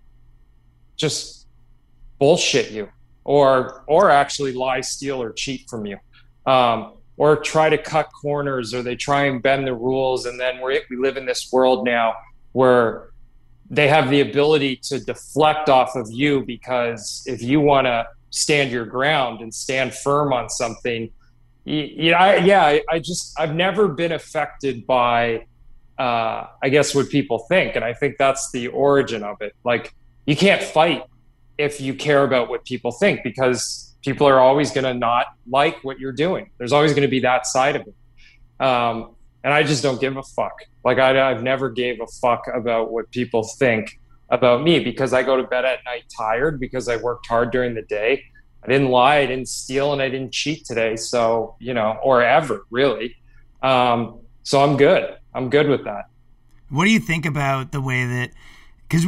just 0.95 1.38
bullshit 2.19 2.71
you, 2.71 2.89
or 3.23 3.83
or 3.87 4.11
actually 4.11 4.53
lie, 4.53 4.81
steal, 4.81 5.21
or 5.21 5.31
cheat 5.31 5.69
from 5.69 5.85
you, 5.85 5.97
um, 6.45 6.93
or 7.17 7.37
try 7.37 7.69
to 7.69 7.77
cut 7.77 8.09
corners, 8.21 8.73
or 8.73 8.83
they 8.83 8.95
try 8.95 9.25
and 9.25 9.41
bend 9.41 9.65
the 9.65 9.73
rules, 9.73 10.25
and 10.25 10.39
then 10.39 10.61
we 10.61 10.81
we 10.89 10.97
live 10.97 11.17
in 11.17 11.25
this 11.25 11.51
world 11.51 11.85
now 11.85 12.13
where 12.51 13.09
they 13.69 13.87
have 13.87 14.09
the 14.09 14.21
ability 14.21 14.75
to 14.77 14.99
deflect 14.99 15.69
off 15.69 15.95
of 15.95 16.09
you 16.11 16.41
because 16.41 17.23
if 17.27 17.41
you 17.41 17.61
want 17.61 17.85
to 17.85 18.07
stand 18.31 18.71
your 18.71 18.85
ground 18.85 19.41
and 19.41 19.53
stand 19.53 19.93
firm 19.93 20.33
on 20.33 20.49
something, 20.49 21.09
y- 21.65 21.91
yeah, 21.95 22.17
I, 22.17 22.35
yeah, 22.37 22.65
I, 22.65 22.81
I 22.89 22.99
just 22.99 23.39
I've 23.39 23.53
never 23.53 23.87
been 23.87 24.11
affected 24.11 24.87
by, 24.87 25.45
uh, 25.99 26.47
I 26.63 26.69
guess 26.69 26.95
what 26.95 27.09
people 27.09 27.39
think, 27.47 27.75
and 27.75 27.85
I 27.85 27.93
think 27.93 28.17
that's 28.17 28.51
the 28.51 28.67
origin 28.69 29.23
of 29.23 29.41
it. 29.41 29.53
Like 29.63 29.93
you 30.25 30.35
can't 30.35 30.63
fight 30.63 31.03
if 31.59 31.81
you 31.81 31.93
care 31.93 32.23
about 32.23 32.49
what 32.49 32.63
people 32.63 32.89
think 32.89 33.21
because 33.21 33.93
people 34.01 34.25
are 34.25 34.39
always 34.39 34.71
going 34.71 34.85
to 34.85 34.93
not 34.93 35.25
like 35.45 35.83
what 35.83 35.99
you're 35.99 36.13
doing. 36.13 36.49
There's 36.57 36.71
always 36.71 36.93
going 36.93 37.01
to 37.01 37.09
be 37.09 37.19
that 37.19 37.45
side 37.45 37.75
of 37.75 37.81
it. 37.85 38.65
Um, 38.65 39.15
and 39.43 39.53
I 39.53 39.63
just 39.63 39.83
don't 39.83 39.99
give 39.99 40.15
a 40.15 40.23
fuck. 40.23 40.53
Like 40.85 40.99
I, 40.99 41.29
I've 41.29 41.43
never 41.43 41.69
gave 41.69 41.99
a 41.99 42.07
fuck 42.21 42.45
about 42.53 42.91
what 42.91 43.11
people 43.11 43.43
think 43.43 43.99
about 44.29 44.63
me 44.63 44.79
because 44.79 45.11
I 45.11 45.21
go 45.21 45.35
to 45.35 45.43
bed 45.43 45.65
at 45.65 45.79
night 45.85 46.05
tired 46.17 46.61
because 46.61 46.87
I 46.87 46.95
worked 46.95 47.27
hard 47.27 47.51
during 47.51 47.75
the 47.75 47.81
day. 47.81 48.23
I 48.63 48.67
didn't 48.67 48.89
lie, 48.89 49.17
I 49.17 49.25
didn't 49.25 49.49
steal, 49.49 49.91
and 49.91 50.01
I 50.01 50.07
didn't 50.07 50.31
cheat 50.31 50.65
today. 50.65 50.95
So 50.95 51.55
you 51.59 51.73
know, 51.73 51.97
or 52.01 52.21
ever 52.21 52.65
really. 52.69 53.15
Um, 53.61 54.19
so 54.43 54.61
I'm 54.61 54.77
good. 54.77 55.17
I'm 55.33 55.49
good 55.49 55.67
with 55.67 55.83
that. 55.83 56.05
What 56.69 56.85
do 56.85 56.91
you 56.91 56.99
think 56.99 57.25
about 57.25 57.71
the 57.71 57.81
way 57.81 58.05
that 58.05 58.31
because 58.87 59.05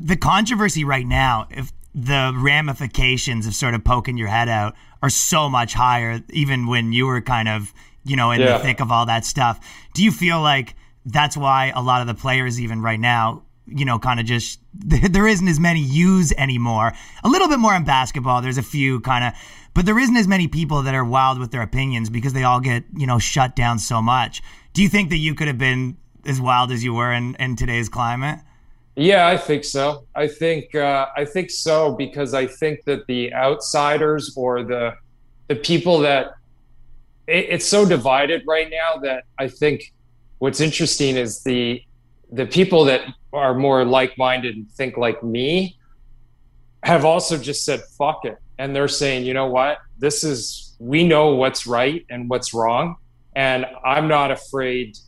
the 0.00 0.16
controversy 0.16 0.84
right 0.84 1.06
now, 1.06 1.46
if 1.50 1.72
the 1.94 2.32
ramifications 2.36 3.46
of 3.46 3.54
sort 3.54 3.74
of 3.74 3.84
poking 3.84 4.16
your 4.16 4.28
head 4.28 4.48
out 4.48 4.74
are 5.02 5.10
so 5.10 5.48
much 5.48 5.74
higher, 5.74 6.20
even 6.30 6.66
when 6.66 6.92
you 6.92 7.06
were 7.06 7.20
kind 7.20 7.48
of 7.48 7.72
you 8.04 8.16
know 8.16 8.30
in 8.30 8.40
Yeah. 8.40 8.58
the 8.58 8.64
thick 8.64 8.80
of 8.80 8.90
all 8.90 9.06
that 9.06 9.24
stuff. 9.24 9.58
Do 9.94 10.02
you 10.02 10.10
feel 10.12 10.40
like 10.40 10.74
that's 11.04 11.36
why 11.36 11.72
a 11.74 11.82
lot 11.82 12.00
of 12.00 12.06
the 12.06 12.14
players, 12.14 12.60
even 12.60 12.80
right 12.82 13.00
now, 13.00 13.42
you 13.66 13.84
know, 13.84 13.98
kind 13.98 14.20
of 14.20 14.26
just 14.26 14.60
there 14.74 15.26
isn't 15.26 15.48
as 15.48 15.58
many 15.60 15.80
U's 15.80 16.32
anymore. 16.32 16.92
A 17.24 17.28
little 17.28 17.48
bit 17.48 17.58
more 17.58 17.74
in 17.74 17.84
basketball. 17.84 18.40
There's 18.42 18.58
a 18.58 18.62
few 18.62 19.00
kind 19.00 19.24
of, 19.24 19.32
but 19.74 19.84
there 19.86 19.98
isn't 19.98 20.16
as 20.16 20.28
many 20.28 20.48
people 20.48 20.82
that 20.82 20.94
are 20.94 21.04
wild 21.04 21.38
with 21.38 21.50
their 21.50 21.62
opinions 21.62 22.08
because 22.10 22.32
they 22.32 22.44
all 22.44 22.60
get 22.60 22.84
you 22.96 23.06
know 23.06 23.18
shut 23.18 23.54
down 23.56 23.78
so 23.78 24.00
much. 24.00 24.42
Do 24.72 24.82
you 24.82 24.88
think 24.88 25.10
that 25.10 25.18
you 25.18 25.34
could 25.34 25.48
have 25.48 25.58
been 25.58 25.96
as 26.24 26.40
wild 26.40 26.70
as 26.70 26.84
you 26.84 26.94
were 26.94 27.12
in, 27.12 27.34
in 27.36 27.56
today's 27.56 27.88
climate? 27.88 28.38
Yeah, 28.96 29.26
I 29.26 29.36
think 29.36 29.64
so. 29.64 30.06
I 30.14 30.26
think 30.26 30.74
uh, 30.74 31.06
I 31.16 31.24
think 31.24 31.50
so 31.50 31.94
because 31.94 32.34
I 32.34 32.46
think 32.46 32.84
that 32.84 33.06
the 33.06 33.32
outsiders 33.32 34.34
or 34.36 34.62
the 34.62 34.94
the 35.48 35.56
people 35.56 36.00
that 36.00 36.34
it, 37.26 37.46
it's 37.50 37.66
so 37.66 37.86
divided 37.86 38.42
right 38.46 38.68
now 38.70 39.00
that 39.00 39.24
I 39.38 39.48
think 39.48 39.92
what's 40.38 40.60
interesting 40.60 41.16
is 41.16 41.42
the 41.42 41.82
the 42.32 42.46
people 42.46 42.84
that 42.86 43.02
are 43.32 43.54
more 43.54 43.84
like 43.84 44.18
minded 44.18 44.56
and 44.56 44.70
think 44.72 44.96
like 44.96 45.22
me 45.22 45.78
have 46.82 47.04
also 47.04 47.38
just 47.38 47.64
said 47.64 47.80
fuck 47.98 48.24
it 48.24 48.38
and 48.58 48.74
they're 48.74 48.88
saying 48.88 49.24
you 49.24 49.34
know 49.34 49.46
what 49.46 49.78
this 49.98 50.24
is 50.24 50.70
we 50.80 51.06
know 51.06 51.34
what's 51.34 51.66
right 51.66 52.04
and 52.10 52.28
what's 52.28 52.52
wrong. 52.52 52.96
And 53.36 53.66
I'm 53.84 54.08
not 54.08 54.32
afraid 54.32 54.98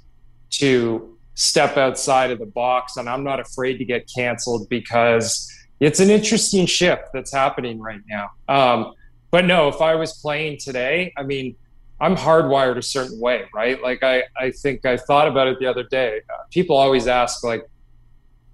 to 0.50 1.11
step 1.34 1.76
outside 1.76 2.30
of 2.30 2.38
the 2.38 2.46
box 2.46 2.96
and 2.96 3.08
I'm 3.08 3.24
not 3.24 3.40
afraid 3.40 3.78
to 3.78 3.84
get 3.84 4.10
canceled 4.14 4.68
because 4.68 5.50
it's 5.80 6.00
an 6.00 6.10
interesting 6.10 6.66
shift 6.66 7.04
that's 7.12 7.32
happening 7.32 7.80
right 7.80 8.00
now. 8.08 8.30
Um, 8.48 8.94
but 9.30 9.46
no, 9.46 9.68
if 9.68 9.80
I 9.80 9.94
was 9.94 10.12
playing 10.12 10.58
today, 10.58 11.12
I 11.16 11.22
mean, 11.22 11.56
I'm 12.00 12.16
hardwired 12.16 12.76
a 12.76 12.82
certain 12.82 13.18
way, 13.18 13.44
right? 13.54 13.82
Like 13.82 14.02
I, 14.02 14.24
I 14.36 14.50
think 14.50 14.84
I 14.84 14.96
thought 14.96 15.28
about 15.28 15.46
it 15.46 15.58
the 15.58 15.66
other 15.66 15.84
day. 15.84 16.20
Uh, 16.28 16.42
people 16.50 16.76
always 16.76 17.06
ask, 17.06 17.42
like, 17.44 17.64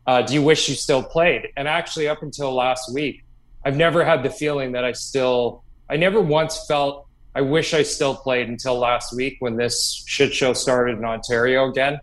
uh, 0.07 0.23
do 0.23 0.35
you 0.35 0.43
wish 0.43 0.69
you 0.69 0.75
still 0.75 1.03
played? 1.03 1.49
And 1.57 1.67
actually, 1.67 2.09
up 2.09 2.23
until 2.23 2.55
last 2.55 2.93
week, 2.95 3.25
I've 3.65 3.77
never 3.77 4.05
had 4.05 4.23
the 4.23 4.31
feeling 4.31 4.73
that 4.73 4.85
I 4.85 4.93
still, 4.93 5.65
I 5.91 5.97
never 5.97 6.21
once 6.21 6.67
felt 6.67 7.09
I 7.35 7.41
wish 7.41 7.73
I 7.73 7.85
still 7.85 8.17
played 8.17 8.49
until 8.49 8.79
last 8.79 9.15
week 9.15 9.37
when 9.39 9.57
this 9.57 10.03
shit 10.07 10.35
show 10.35 10.55
started 10.55 10.99
in 10.99 11.05
Ontario 11.05 11.71
again. 11.71 12.01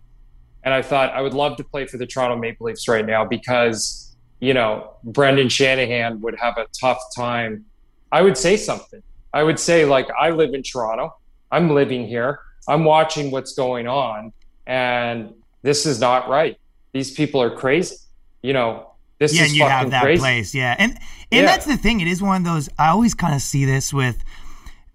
And 0.66 0.74
I 0.74 0.82
thought 0.82 1.14
I 1.14 1.22
would 1.22 1.32
love 1.32 1.56
to 1.58 1.64
play 1.64 1.86
for 1.86 1.96
the 1.96 2.06
Toronto 2.06 2.36
Maple 2.36 2.66
Leafs 2.66 2.88
right 2.88 3.06
now 3.06 3.24
because, 3.24 4.14
you 4.40 4.52
know, 4.52 4.94
Brendan 5.04 5.48
Shanahan 5.48 6.20
would 6.22 6.36
have 6.40 6.58
a 6.58 6.66
tough 6.78 6.98
time. 7.16 7.64
I 8.10 8.20
would 8.20 8.36
say 8.36 8.56
something. 8.56 9.00
I 9.32 9.44
would 9.44 9.60
say, 9.60 9.84
like, 9.84 10.08
I 10.20 10.30
live 10.30 10.54
in 10.54 10.64
Toronto. 10.64 11.14
I'm 11.52 11.70
living 11.70 12.08
here. 12.08 12.40
I'm 12.66 12.84
watching 12.84 13.30
what's 13.30 13.54
going 13.54 13.86
on. 13.86 14.32
And 14.66 15.32
this 15.62 15.86
is 15.86 16.00
not 16.00 16.28
right. 16.28 16.58
These 16.92 17.12
people 17.12 17.40
are 17.40 17.54
crazy. 17.54 17.96
You 18.42 18.52
know, 18.52 18.90
this 19.20 19.34
yeah, 19.36 19.42
is 19.42 19.50
and 19.50 19.56
you 19.56 19.64
have 19.66 19.90
that 19.92 20.02
crazy. 20.02 20.20
place, 20.20 20.54
yeah, 20.54 20.74
and 20.78 20.92
and 20.92 21.00
Yeah. 21.30 21.46
that's 21.46 21.64
the 21.64 21.76
thing. 21.76 22.00
It 22.00 22.08
is 22.08 22.20
one 22.20 22.36
of 22.38 22.44
those. 22.44 22.68
I 22.78 22.88
always 22.88 23.14
kind 23.14 23.34
of 23.34 23.40
see 23.40 23.64
this 23.64 23.92
with, 23.92 24.22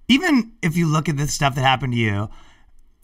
even 0.07 0.51
if 0.61 0.75
you 0.75 0.87
look 0.87 1.09
at 1.09 1.17
the 1.17 1.27
stuff 1.27 1.55
that 1.55 1.61
happened 1.61 1.93
to 1.93 1.99
you, 1.99 2.29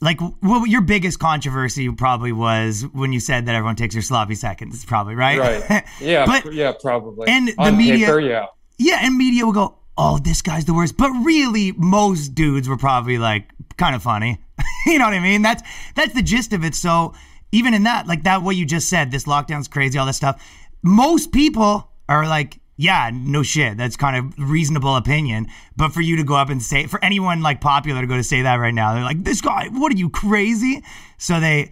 like 0.01 0.19
well, 0.41 0.65
your 0.67 0.81
biggest 0.81 1.19
controversy 1.19 1.89
probably 1.91 2.31
was 2.31 2.85
when 2.93 3.13
you 3.13 3.19
said 3.19 3.45
that 3.47 3.55
everyone 3.55 3.75
takes 3.75 3.95
their 3.95 4.01
sloppy 4.01 4.35
seconds, 4.35 4.85
probably 4.85 5.15
right, 5.15 5.39
Right. 5.69 5.83
Yeah. 6.01 6.25
but 6.25 6.53
yeah, 6.53 6.73
probably. 6.79 7.27
and 7.27 7.47
the 7.49 7.71
media- 7.71 8.05
paper, 8.07 8.19
yeah. 8.19 8.45
yeah, 8.77 8.99
and 9.01 9.17
media 9.17 9.45
will 9.45 9.53
go, 9.53 9.77
"Oh, 9.97 10.19
this 10.19 10.41
guy's 10.41 10.65
the 10.65 10.73
worst," 10.73 10.97
but 10.97 11.09
really, 11.11 11.71
most 11.73 12.35
dudes 12.35 12.69
were 12.69 12.77
probably 12.77 13.17
like 13.17 13.51
kind 13.77 13.95
of 13.95 14.03
funny. 14.03 14.37
you 14.85 14.99
know 14.99 15.05
what 15.05 15.13
I 15.13 15.19
mean? 15.19 15.41
That's 15.41 15.63
that's 15.95 16.13
the 16.13 16.21
gist 16.21 16.53
of 16.53 16.63
it. 16.63 16.75
So 16.75 17.13
even 17.51 17.73
in 17.73 17.83
that, 17.83 18.05
like 18.07 18.23
that, 18.23 18.43
what 18.43 18.55
you 18.55 18.65
just 18.65 18.89
said, 18.89 19.09
this 19.11 19.23
lockdown's 19.25 19.67
crazy, 19.67 19.97
all 19.97 20.05
this 20.05 20.17
stuff. 20.17 20.43
Most 20.83 21.31
people 21.31 21.89
are 22.07 22.27
like, 22.27 22.59
"Yeah, 22.77 23.09
no 23.13 23.43
shit, 23.43 23.75
that's 23.77 23.97
kind 23.97 24.15
of 24.15 24.49
reasonable 24.49 24.95
opinion." 24.95 25.47
But 25.75 25.91
for 25.93 26.01
you 26.01 26.15
to 26.17 26.23
go 26.23 26.35
up 26.35 26.49
and 26.49 26.61
say, 26.61 26.85
for 26.87 27.03
anyone 27.03 27.41
like 27.41 27.59
popular 27.59 28.01
to 28.01 28.07
go 28.07 28.15
to 28.15 28.23
say 28.23 28.41
that 28.43 28.55
right 28.55 28.73
now, 28.73 28.93
they're 28.93 29.03
like, 29.03 29.23
"This 29.23 29.41
guy, 29.41 29.67
what 29.71 29.91
are 29.91 29.97
you 29.97 30.09
crazy?" 30.09 30.83
So 31.17 31.39
they, 31.39 31.71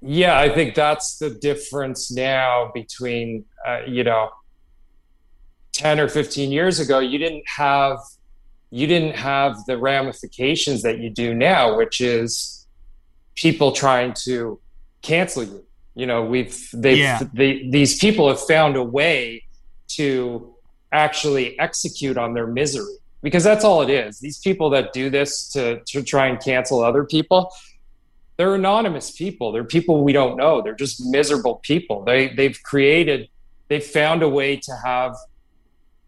Yeah, 0.00 0.38
I 0.38 0.48
think 0.48 0.74
that's 0.74 1.18
the 1.18 1.30
difference 1.30 2.10
now 2.10 2.70
between, 2.74 3.44
uh, 3.66 3.80
you 3.86 4.02
know, 4.04 4.30
10 5.72 6.00
or 6.00 6.08
15 6.08 6.50
years 6.50 6.80
ago, 6.80 6.98
you 6.98 7.18
didn't 7.18 7.44
have 7.56 7.98
you 8.70 8.86
didn't 8.86 9.14
have 9.16 9.56
the 9.66 9.76
ramifications 9.76 10.80
that 10.82 10.98
you 10.98 11.10
do 11.10 11.34
now, 11.34 11.76
which 11.76 12.00
is 12.00 12.66
people 13.34 13.70
trying 13.72 14.14
to 14.24 14.58
cancel 15.02 15.44
you. 15.44 15.64
You 15.94 16.06
know, 16.06 16.24
we've 16.24 16.58
they've 16.72 16.96
Yeah. 16.98 17.22
they, 17.34 17.68
these 17.70 17.98
people 17.98 18.28
have 18.28 18.40
found 18.40 18.76
a 18.76 18.82
way 18.82 19.44
to 19.96 20.54
actually 20.92 21.58
execute 21.58 22.18
on 22.18 22.34
their 22.34 22.46
misery 22.46 22.96
because 23.22 23.44
that's 23.44 23.64
all 23.64 23.82
it 23.82 23.90
is. 23.90 24.18
These 24.18 24.38
people 24.38 24.70
that 24.70 24.92
do 24.92 25.08
this 25.10 25.48
to 25.52 25.80
to 25.86 26.02
try 26.02 26.26
and 26.26 26.40
cancel 26.40 26.82
other 26.82 27.04
people, 27.04 27.52
they're 28.36 28.54
anonymous 28.54 29.10
people. 29.10 29.52
They're 29.52 29.64
people 29.64 30.04
we 30.04 30.12
don't 30.12 30.36
know. 30.36 30.60
They're 30.60 30.74
just 30.74 31.04
miserable 31.06 31.56
people. 31.62 32.04
They 32.04 32.28
they've 32.34 32.60
created 32.62 33.28
they've 33.68 33.84
found 33.84 34.22
a 34.22 34.28
way 34.28 34.56
to 34.56 34.72
have 34.84 35.16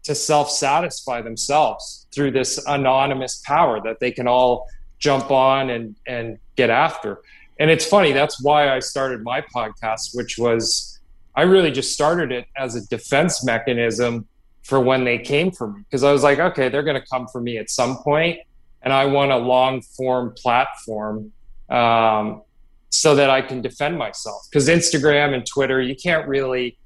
to 0.03 0.13
self-satisfy 0.13 1.21
themselves 1.21 2.05
through 2.13 2.29
this 2.29 2.63
anonymous 2.67 3.41
power 3.43 3.81
that 3.81 3.99
they 3.99 4.11
can 4.11 4.27
all 4.27 4.67
jump 4.99 5.31
on 5.31 5.69
and 5.69 5.95
and 6.05 6.37
get 6.55 6.69
after. 6.69 7.21
And 7.57 7.71
it's 7.71 7.85
funny, 7.85 8.11
that's 8.11 8.43
why 8.43 8.69
I 8.69 8.79
started 8.79 9.23
my 9.23 9.41
podcast, 9.41 10.09
which 10.13 10.37
was 10.37 10.94
I 11.35 11.43
really 11.43 11.71
just 11.71 11.93
started 11.93 12.31
it 12.31 12.45
as 12.57 12.75
a 12.75 12.85
defense 12.87 13.43
mechanism 13.43 14.27
for 14.63 14.79
when 14.79 15.03
they 15.03 15.17
came 15.17 15.51
for 15.51 15.67
me 15.71 15.81
because 15.81 16.03
I 16.03 16.11
was 16.11 16.23
like, 16.23 16.39
okay, 16.39 16.69
they're 16.69 16.83
going 16.83 16.99
to 16.99 17.07
come 17.07 17.27
for 17.27 17.41
me 17.41 17.57
at 17.57 17.69
some 17.69 17.97
point, 17.97 18.39
and 18.81 18.93
I 18.93 19.05
want 19.05 19.31
a 19.31 19.37
long 19.37 19.81
form 19.81 20.33
platform 20.35 21.31
um, 21.69 22.41
so 22.89 23.15
that 23.15 23.29
I 23.29 23.41
can 23.41 23.61
defend 23.61 23.97
myself. 23.97 24.47
Because 24.49 24.67
Instagram 24.67 25.33
and 25.33 25.45
Twitter, 25.45 25.81
you 25.81 25.95
can't 25.95 26.27
really, 26.27 26.77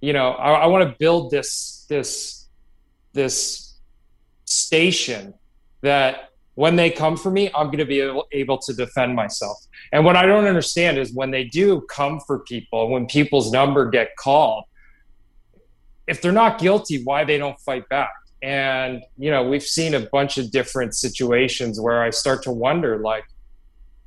you 0.00 0.12
know, 0.12 0.30
I, 0.32 0.52
I 0.52 0.66
want 0.66 0.88
to 0.88 0.96
build 0.98 1.30
this 1.30 1.86
this 1.88 2.46
this 3.12 3.74
station 4.44 5.34
that 5.82 6.30
when 6.58 6.74
they 6.74 6.90
come 6.90 7.16
for 7.16 7.30
me, 7.30 7.48
I'm 7.54 7.66
going 7.66 7.78
to 7.78 7.84
be 7.84 8.00
able, 8.00 8.26
able 8.32 8.58
to 8.58 8.74
defend 8.74 9.14
myself. 9.14 9.56
And 9.92 10.04
what 10.04 10.16
I 10.16 10.26
don't 10.26 10.44
understand 10.44 10.98
is 10.98 11.14
when 11.14 11.30
they 11.30 11.44
do 11.44 11.82
come 11.82 12.18
for 12.26 12.40
people, 12.40 12.90
when 12.90 13.06
people's 13.06 13.52
number 13.52 13.88
get 13.88 14.16
called, 14.16 14.64
if 16.08 16.20
they're 16.20 16.32
not 16.32 16.58
guilty, 16.58 17.04
why 17.04 17.22
they 17.22 17.38
don't 17.38 17.56
fight 17.60 17.88
back? 17.88 18.10
And 18.42 19.04
you 19.16 19.30
know, 19.30 19.48
we've 19.48 19.62
seen 19.62 19.94
a 19.94 20.00
bunch 20.10 20.36
of 20.36 20.50
different 20.50 20.96
situations 20.96 21.80
where 21.80 22.02
I 22.02 22.10
start 22.10 22.42
to 22.42 22.50
wonder, 22.50 22.98
like, 22.98 23.26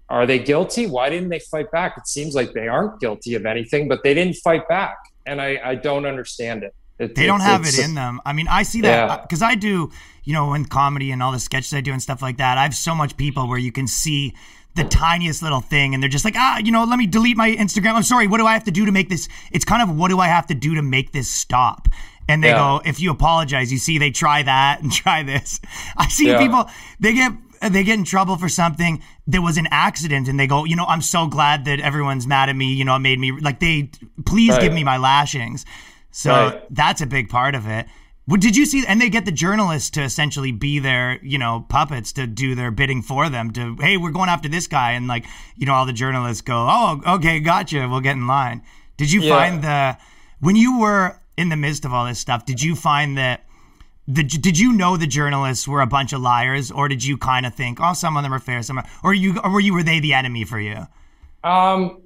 are 0.09 0.25
they 0.25 0.37
guilty? 0.37 0.87
Why 0.87 1.09
didn't 1.09 1.29
they 1.29 1.39
fight 1.39 1.71
back? 1.71 1.93
It 1.97 2.05
seems 2.05 2.35
like 2.35 2.51
they 2.51 2.67
aren't 2.67 2.99
guilty 2.99 3.33
of 3.35 3.45
anything, 3.45 3.87
but 3.87 4.03
they 4.03 4.13
didn't 4.13 4.35
fight 4.43 4.67
back, 4.67 4.97
and 5.25 5.39
I, 5.39 5.57
I 5.63 5.75
don't 5.75 6.05
understand 6.05 6.63
it. 6.63 6.75
It- 7.01 7.15
they 7.15 7.25
don't 7.25 7.41
it's- 7.41 7.51
have 7.51 7.65
it 7.65 7.79
in 7.85 7.95
them. 7.95 8.21
I 8.25 8.33
mean, 8.33 8.47
I 8.47 8.63
see 8.63 8.81
that 8.81 9.07
Yeah. 9.09 9.17
because 9.21 9.41
I 9.41 9.55
do, 9.55 9.91
you 10.23 10.33
know, 10.33 10.53
in 10.53 10.65
comedy 10.65 11.11
and 11.11 11.21
all 11.23 11.31
the 11.31 11.39
sketches 11.39 11.73
I 11.73 11.81
do 11.81 11.91
and 11.91 12.01
stuff 12.01 12.21
like 12.21 12.37
that. 12.37 12.57
I 12.57 12.63
have 12.63 12.75
so 12.75 12.93
much 12.95 13.17
people 13.17 13.47
where 13.47 13.57
you 13.59 13.71
can 13.71 13.87
see 13.87 14.33
the 14.75 14.83
tiniest 14.85 15.41
little 15.43 15.59
thing 15.59 15.93
and 15.93 16.01
they're 16.01 16.09
just 16.09 16.23
like, 16.23 16.35
ah, 16.37 16.57
you 16.59 16.71
know, 16.71 16.83
let 16.85 16.97
me 16.97 17.05
delete 17.07 17.35
my 17.35 17.51
Instagram. 17.51 17.95
I'm 17.95 18.03
sorry. 18.03 18.27
What 18.27 18.37
do 18.37 18.45
I 18.47 18.53
have 18.53 18.63
to 18.65 18.71
do 18.71 18.85
to 18.85 18.91
make 18.91 19.09
this? 19.09 19.27
It's 19.51 19.65
kind 19.65 19.81
of 19.81 19.95
what 19.97 20.09
do 20.09 20.19
I 20.19 20.27
have 20.27 20.47
to 20.47 20.53
do 20.53 20.75
to 20.75 20.81
make 20.81 21.11
this 21.11 21.29
stop? 21.29 21.87
And 22.29 22.41
they 22.43 22.49
Yeah. 22.49 22.57
go, 22.77 22.81
if 22.85 22.99
you 23.01 23.11
apologize, 23.11 23.71
you 23.73 23.77
see, 23.79 23.97
they 23.97 24.11
try 24.11 24.43
that 24.43 24.81
and 24.81 24.91
try 25.03 25.23
this. 25.23 25.59
I 25.97 26.07
see 26.07 26.27
Yeah. 26.27 26.37
people, 26.37 26.69
they 26.99 27.13
get. 27.13 27.33
They 27.63 27.83
get 27.83 27.99
in 27.99 28.05
trouble 28.05 28.37
for 28.37 28.49
something. 28.49 29.03
There 29.27 29.39
was 29.43 29.55
an 29.57 29.67
accident, 29.69 30.27
and 30.27 30.39
they 30.39 30.47
go, 30.47 30.65
you 30.65 30.75
know, 30.75 30.85
I'm 30.87 31.03
so 31.03 31.27
glad 31.27 31.65
that 31.65 31.79
everyone's 31.79 32.25
mad 32.25 32.49
at 32.49 32.55
me. 32.55 32.73
You 32.73 32.83
know, 32.85 32.95
it 32.95 32.99
made 33.01 33.19
me 33.19 33.33
like 33.33 33.59
they 33.59 33.91
please 34.25 34.57
give 34.57 34.73
me 34.73 34.83
my 34.83 34.97
lashings. 34.97 35.63
So 36.11 36.31
Right. 36.31 36.63
that's 36.69 37.01
a 37.01 37.05
big 37.05 37.29
part 37.29 37.55
of 37.55 37.67
it. 37.67 37.87
What 38.25 38.39
did 38.39 38.55
you 38.55 38.65
see? 38.65 38.85
And 38.87 39.01
they 39.01 39.09
get 39.09 39.25
the 39.25 39.31
journalists 39.31 39.89
to 39.91 40.01
essentially 40.03 40.51
be 40.51 40.77
their, 40.79 41.19
you 41.23 41.37
know, 41.37 41.65
puppets 41.69 42.13
to 42.13 42.27
do 42.27 42.53
their 42.55 42.69
bidding 42.71 43.01
for 43.01 43.29
them. 43.29 43.51
To 43.51 43.75
hey, 43.79 43.97
we're 43.97 44.11
going 44.11 44.29
after 44.29 44.47
this 44.47 44.67
guy, 44.67 44.91
and 44.91 45.07
like, 45.07 45.25
you 45.57 45.65
know, 45.65 45.73
all 45.73 45.85
the 45.85 45.93
journalists 45.93 46.41
go, 46.41 46.67
oh, 46.69 47.01
okay, 47.15 47.39
gotcha. 47.39 47.87
We'll 47.89 47.99
get 48.01 48.15
in 48.15 48.27
line. 48.27 48.61
Did 48.97 49.11
you 49.11 49.21
Yeah. 49.21 49.35
find 49.35 49.61
the 49.63 49.97
when 50.39 50.55
you 50.55 50.77
were 50.79 51.19
in 51.35 51.49
the 51.49 51.55
midst 51.57 51.83
of 51.85 51.93
all 51.93 52.05
this 52.05 52.19
stuff? 52.19 52.45
Did 52.45 52.61
you 52.61 52.75
find 52.75 53.17
that? 53.17 53.45
The, 54.07 54.23
did 54.23 54.59
you 54.59 54.73
know 54.73 54.97
the 54.97 55.07
journalists 55.07 55.67
were 55.67 55.79
a 55.79 55.87
bunch 55.87 56.11
of 56.11 56.21
liars, 56.21 56.69
or 56.71 56.87
did 56.89 57.03
you 57.03 57.17
kind 57.17 57.45
of 57.45 57.53
think, 57.55 57.79
oh, 57.81 57.93
some 57.93 58.17
of 58.17 58.23
them 58.23 58.33
are 58.33 58.39
fair, 58.39 58.61
some, 58.61 58.79
are, 58.79 58.85
or 59.03 59.13
you, 59.13 59.39
or 59.41 59.51
were 59.51 59.59
you, 59.59 59.73
were 59.73 59.83
they 59.83 59.99
the 59.99 60.13
enemy 60.13 60.43
for 60.43 60.59
you? 60.59 60.87
Um, 61.43 62.01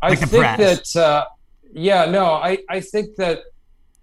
I 0.00 0.10
the 0.10 0.16
think 0.26 0.30
press. 0.42 0.92
that, 0.94 1.00
uh, 1.02 1.24
yeah, 1.72 2.06
no, 2.06 2.26
I, 2.26 2.58
I 2.68 2.80
think 2.80 3.16
that 3.16 3.40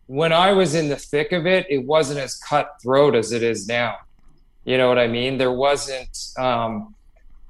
when 0.08 0.32
I 0.32 0.54
was 0.54 0.76
in 0.76 0.90
the 0.90 0.96
thick 0.96 1.32
of 1.32 1.46
it, 1.46 1.66
it 1.70 1.86
wasn't 1.86 2.20
as 2.20 2.36
cutthroat 2.36 3.16
as 3.16 3.32
it 3.32 3.44
is 3.44 3.68
now. 3.68 3.98
You 4.66 4.78
know 4.78 4.90
what 4.90 5.00
I 5.00 5.08
mean? 5.08 5.38
There 5.38 5.52
wasn't, 5.52 6.18
um, 6.38 6.96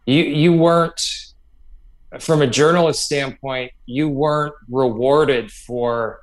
you, 0.05 0.23
you 0.23 0.53
weren't, 0.53 1.01
from 2.19 2.41
a 2.41 2.47
journalist 2.47 3.03
standpoint, 3.03 3.71
you 3.85 4.09
weren't 4.09 4.55
rewarded 4.69 5.51
for 5.51 6.21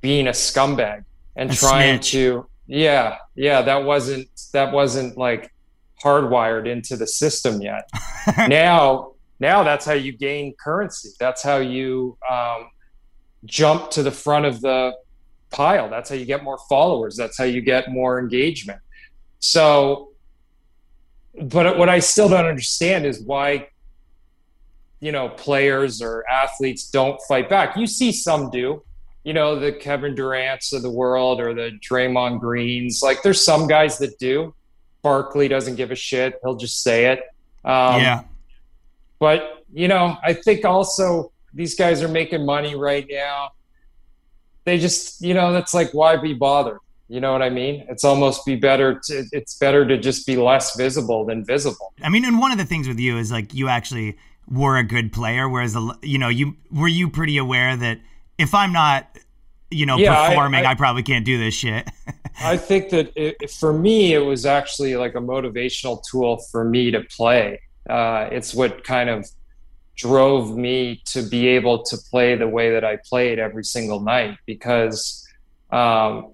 being 0.00 0.28
a 0.28 0.32
scumbag 0.32 1.04
and 1.36 1.50
A 1.50 1.54
trying 1.54 1.96
snitch. 1.96 2.12
to, 2.12 2.46
yeah, 2.66 3.18
yeah, 3.34 3.62
that 3.62 3.84
wasn't, 3.84 4.28
that 4.52 4.72
wasn't 4.72 5.16
like 5.16 5.50
hardwired 6.02 6.68
into 6.68 6.96
the 6.96 7.06
system 7.06 7.60
yet 7.60 7.88
now 8.48 9.12
now 9.40 9.62
that's 9.62 9.84
how 9.84 9.92
you 9.92 10.12
gain 10.12 10.54
currency 10.62 11.10
that's 11.18 11.42
how 11.42 11.56
you 11.56 12.16
um, 12.30 12.68
jump 13.44 13.90
to 13.92 14.02
the 14.02 14.10
front 14.10 14.46
of 14.46 14.60
the 14.60 14.94
pile. 15.50 15.88
That's 15.88 16.10
how 16.10 16.16
you 16.16 16.24
get 16.24 16.42
more 16.42 16.58
followers. 16.68 17.16
That's 17.16 17.38
how 17.38 17.44
you 17.44 17.60
get 17.60 17.90
more 17.90 18.18
engagement. 18.18 18.80
So 19.40 20.10
but 21.40 21.78
what 21.78 21.88
i 21.88 22.00
still 22.00 22.28
don't 22.28 22.46
understand 22.46 23.06
is 23.06 23.20
why 23.20 23.68
you 24.98 25.12
know 25.12 25.28
players 25.28 26.02
or 26.02 26.28
athletes 26.28 26.90
don't 26.90 27.20
fight 27.28 27.48
back. 27.48 27.76
You 27.76 27.86
see 27.86 28.10
some 28.10 28.50
do. 28.50 28.82
You 29.24 29.32
know 29.34 29.58
the 29.58 29.72
kevin 29.72 30.14
durant's 30.14 30.72
of 30.72 30.82
the 30.82 30.90
world 30.90 31.40
or 31.40 31.54
the 31.54 31.78
draymond 31.88 32.40
greens. 32.40 33.00
Like 33.02 33.22
there's 33.22 33.44
some 33.44 33.66
guys 33.66 33.98
that 33.98 34.18
do. 34.18 34.54
Barkley 35.02 35.48
doesn't 35.48 35.76
give 35.76 35.90
a 35.90 35.94
shit. 35.94 36.38
He'll 36.42 36.56
just 36.56 36.82
say 36.82 37.12
it. 37.12 37.20
Um, 37.64 38.00
yeah. 38.00 38.22
But, 39.18 39.64
you 39.72 39.88
know, 39.88 40.16
I 40.22 40.32
think 40.32 40.64
also 40.64 41.32
these 41.58 41.74
guys 41.74 42.02
are 42.04 42.08
making 42.08 42.46
money 42.46 42.74
right 42.76 43.04
now. 43.10 43.50
They 44.64 44.78
just, 44.78 45.20
you 45.20 45.34
know, 45.34 45.52
that's 45.52 45.74
like, 45.74 45.92
why 45.92 46.16
be 46.16 46.34
bothered? 46.34 46.78
You 47.08 47.20
know 47.20 47.32
what 47.32 47.42
I 47.42 47.50
mean? 47.50 47.84
It's 47.88 48.04
almost 48.04 48.46
be 48.46 48.54
better 48.54 49.00
to, 49.06 49.24
it's 49.32 49.56
better 49.58 49.84
to 49.86 49.98
just 49.98 50.24
be 50.26 50.36
less 50.36 50.76
visible 50.76 51.24
than 51.24 51.44
visible. 51.44 51.92
I 52.02 52.10
mean, 52.10 52.24
and 52.24 52.38
one 52.38 52.52
of 52.52 52.58
the 52.58 52.64
things 52.64 52.86
with 52.86 53.00
you 53.00 53.18
is 53.18 53.32
like 53.32 53.52
you 53.54 53.68
actually 53.68 54.16
were 54.46 54.76
a 54.76 54.84
good 54.84 55.12
player, 55.12 55.48
whereas, 55.48 55.76
you 56.02 56.18
know, 56.18 56.28
you 56.28 56.56
were 56.70 56.86
you 56.88 57.08
pretty 57.10 57.38
aware 57.38 57.76
that 57.76 57.98
if 58.38 58.54
I'm 58.54 58.72
not, 58.72 59.18
you 59.70 59.84
know, 59.84 59.96
Yeah, 59.96 60.18
I- 60.20 60.28
performing, 60.28 60.64
I, 60.64 60.70
I- 60.70 60.74
probably 60.76 61.02
can't 61.02 61.24
do 61.24 61.38
this 61.38 61.54
shit. 61.54 61.88
I 62.40 62.56
think 62.56 62.90
that 62.90 63.10
it, 63.16 63.50
for 63.50 63.72
me, 63.72 64.14
it 64.14 64.20
was 64.20 64.46
actually 64.46 64.94
like 64.94 65.16
a 65.16 65.20
motivational 65.20 66.00
tool 66.08 66.36
for 66.52 66.62
me 66.64 66.92
to 66.92 67.00
play. 67.02 67.60
Uh, 67.90 68.28
it's 68.30 68.54
what 68.54 68.84
kind 68.84 69.10
of 69.10 69.26
drove 69.98 70.56
me 70.56 71.02
to 71.04 71.22
be 71.22 71.48
able 71.48 71.82
to 71.82 71.98
play 72.10 72.36
the 72.36 72.48
way 72.48 72.70
that 72.70 72.84
I 72.84 72.96
played 73.04 73.40
every 73.40 73.64
single 73.64 74.00
night 74.00 74.38
because, 74.46 75.26
um, 75.72 76.32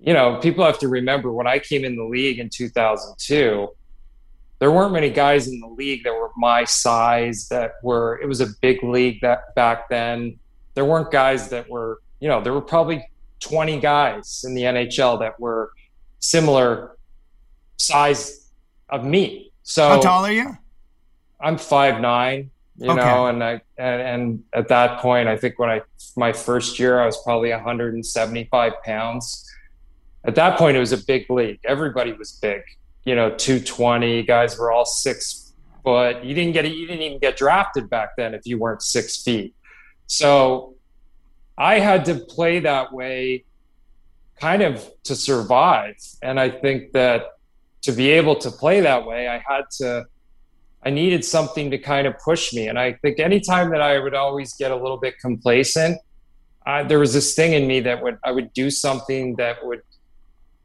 you 0.00 0.12
know, 0.12 0.38
people 0.42 0.64
have 0.64 0.80
to 0.80 0.88
remember 0.88 1.32
when 1.32 1.46
I 1.46 1.60
came 1.60 1.84
in 1.84 1.94
the 1.96 2.04
league 2.04 2.40
in 2.40 2.50
2002, 2.50 3.68
there 4.58 4.72
weren't 4.72 4.92
many 4.92 5.08
guys 5.08 5.46
in 5.46 5.60
the 5.60 5.68
league 5.68 6.02
that 6.02 6.12
were 6.12 6.30
my 6.36 6.64
size 6.64 7.48
that 7.48 7.74
were, 7.82 8.20
it 8.20 8.26
was 8.26 8.40
a 8.40 8.48
big 8.60 8.82
league 8.82 9.20
that 9.22 9.54
back 9.54 9.88
then. 9.88 10.38
There 10.74 10.84
weren't 10.84 11.12
guys 11.12 11.48
that 11.50 11.70
were, 11.70 12.00
you 12.18 12.28
know, 12.28 12.42
there 12.42 12.52
were 12.52 12.60
probably 12.60 13.08
20 13.38 13.78
guys 13.78 14.42
in 14.44 14.54
the 14.54 14.62
NHL 14.62 15.20
that 15.20 15.38
were 15.38 15.70
similar 16.18 16.96
size 17.76 18.50
of 18.88 19.04
me. 19.04 19.52
So 19.62 19.88
How 19.88 20.00
tall 20.00 20.24
are 20.24 20.32
you? 20.32 20.56
I'm 21.40 21.58
five 21.58 22.00
nine, 22.00 22.50
you 22.76 22.90
Okay. 22.90 22.94
know, 22.94 23.26
and 23.26 23.42
I 23.42 23.60
and, 23.78 24.02
and 24.02 24.42
at 24.52 24.68
that 24.68 25.00
point, 25.00 25.28
I 25.28 25.36
think 25.36 25.58
when 25.58 25.70
I 25.70 25.82
my 26.16 26.32
first 26.32 26.78
year, 26.78 27.00
I 27.00 27.06
was 27.06 27.20
probably 27.22 27.50
175 27.50 28.72
pounds. 28.84 29.50
At 30.26 30.34
that 30.36 30.58
point, 30.58 30.76
it 30.76 30.80
was 30.80 30.92
a 30.92 31.04
big 31.04 31.28
league. 31.30 31.60
Everybody 31.64 32.12
was 32.12 32.38
big, 32.40 32.62
you 33.04 33.14
know, 33.14 33.30
220 33.30 34.22
guys 34.22 34.58
were 34.58 34.72
all 34.72 34.84
six 34.86 35.54
foot. 35.84 36.24
You 36.24 36.34
didn't 36.34 36.52
get 36.52 36.64
you 36.72 36.86
didn't 36.86 37.02
even 37.02 37.18
get 37.18 37.36
drafted 37.36 37.90
back 37.90 38.10
then 38.16 38.34
if 38.34 38.42
you 38.44 38.58
weren't 38.58 38.82
six 38.82 39.22
feet. 39.22 39.54
So 40.06 40.74
I 41.56 41.78
had 41.78 42.04
to 42.06 42.16
play 42.16 42.60
that 42.60 42.92
way, 42.92 43.44
kind 44.40 44.62
of 44.62 44.90
to 45.04 45.14
survive, 45.14 45.96
and 46.22 46.40
I 46.40 46.50
think 46.50 46.92
that 46.92 47.26
to 47.82 47.92
be 47.92 48.10
able 48.10 48.36
to 48.36 48.50
play 48.50 48.80
that 48.80 49.06
way, 49.06 49.28
I 49.28 49.42
had 49.46 49.64
to 49.78 50.06
I 50.84 50.90
needed 50.90 51.24
something 51.24 51.70
to 51.70 51.78
kind 51.78 52.06
of 52.06 52.18
push 52.18 52.52
me. 52.52 52.68
And 52.68 52.78
I 52.78 52.92
think 52.92 53.18
anytime 53.18 53.70
that 53.70 53.80
I 53.80 53.98
would 53.98 54.14
always 54.14 54.52
get 54.54 54.70
a 54.70 54.76
little 54.76 54.98
bit 54.98 55.18
complacent, 55.18 55.98
I, 56.66 56.82
there 56.82 56.98
was 56.98 57.14
this 57.14 57.34
thing 57.34 57.52
in 57.52 57.66
me 57.66 57.80
that 57.80 58.02
would 58.02 58.18
I 58.24 58.32
would 58.32 58.52
do 58.52 58.70
something 58.70 59.36
that 59.36 59.64
would 59.64 59.82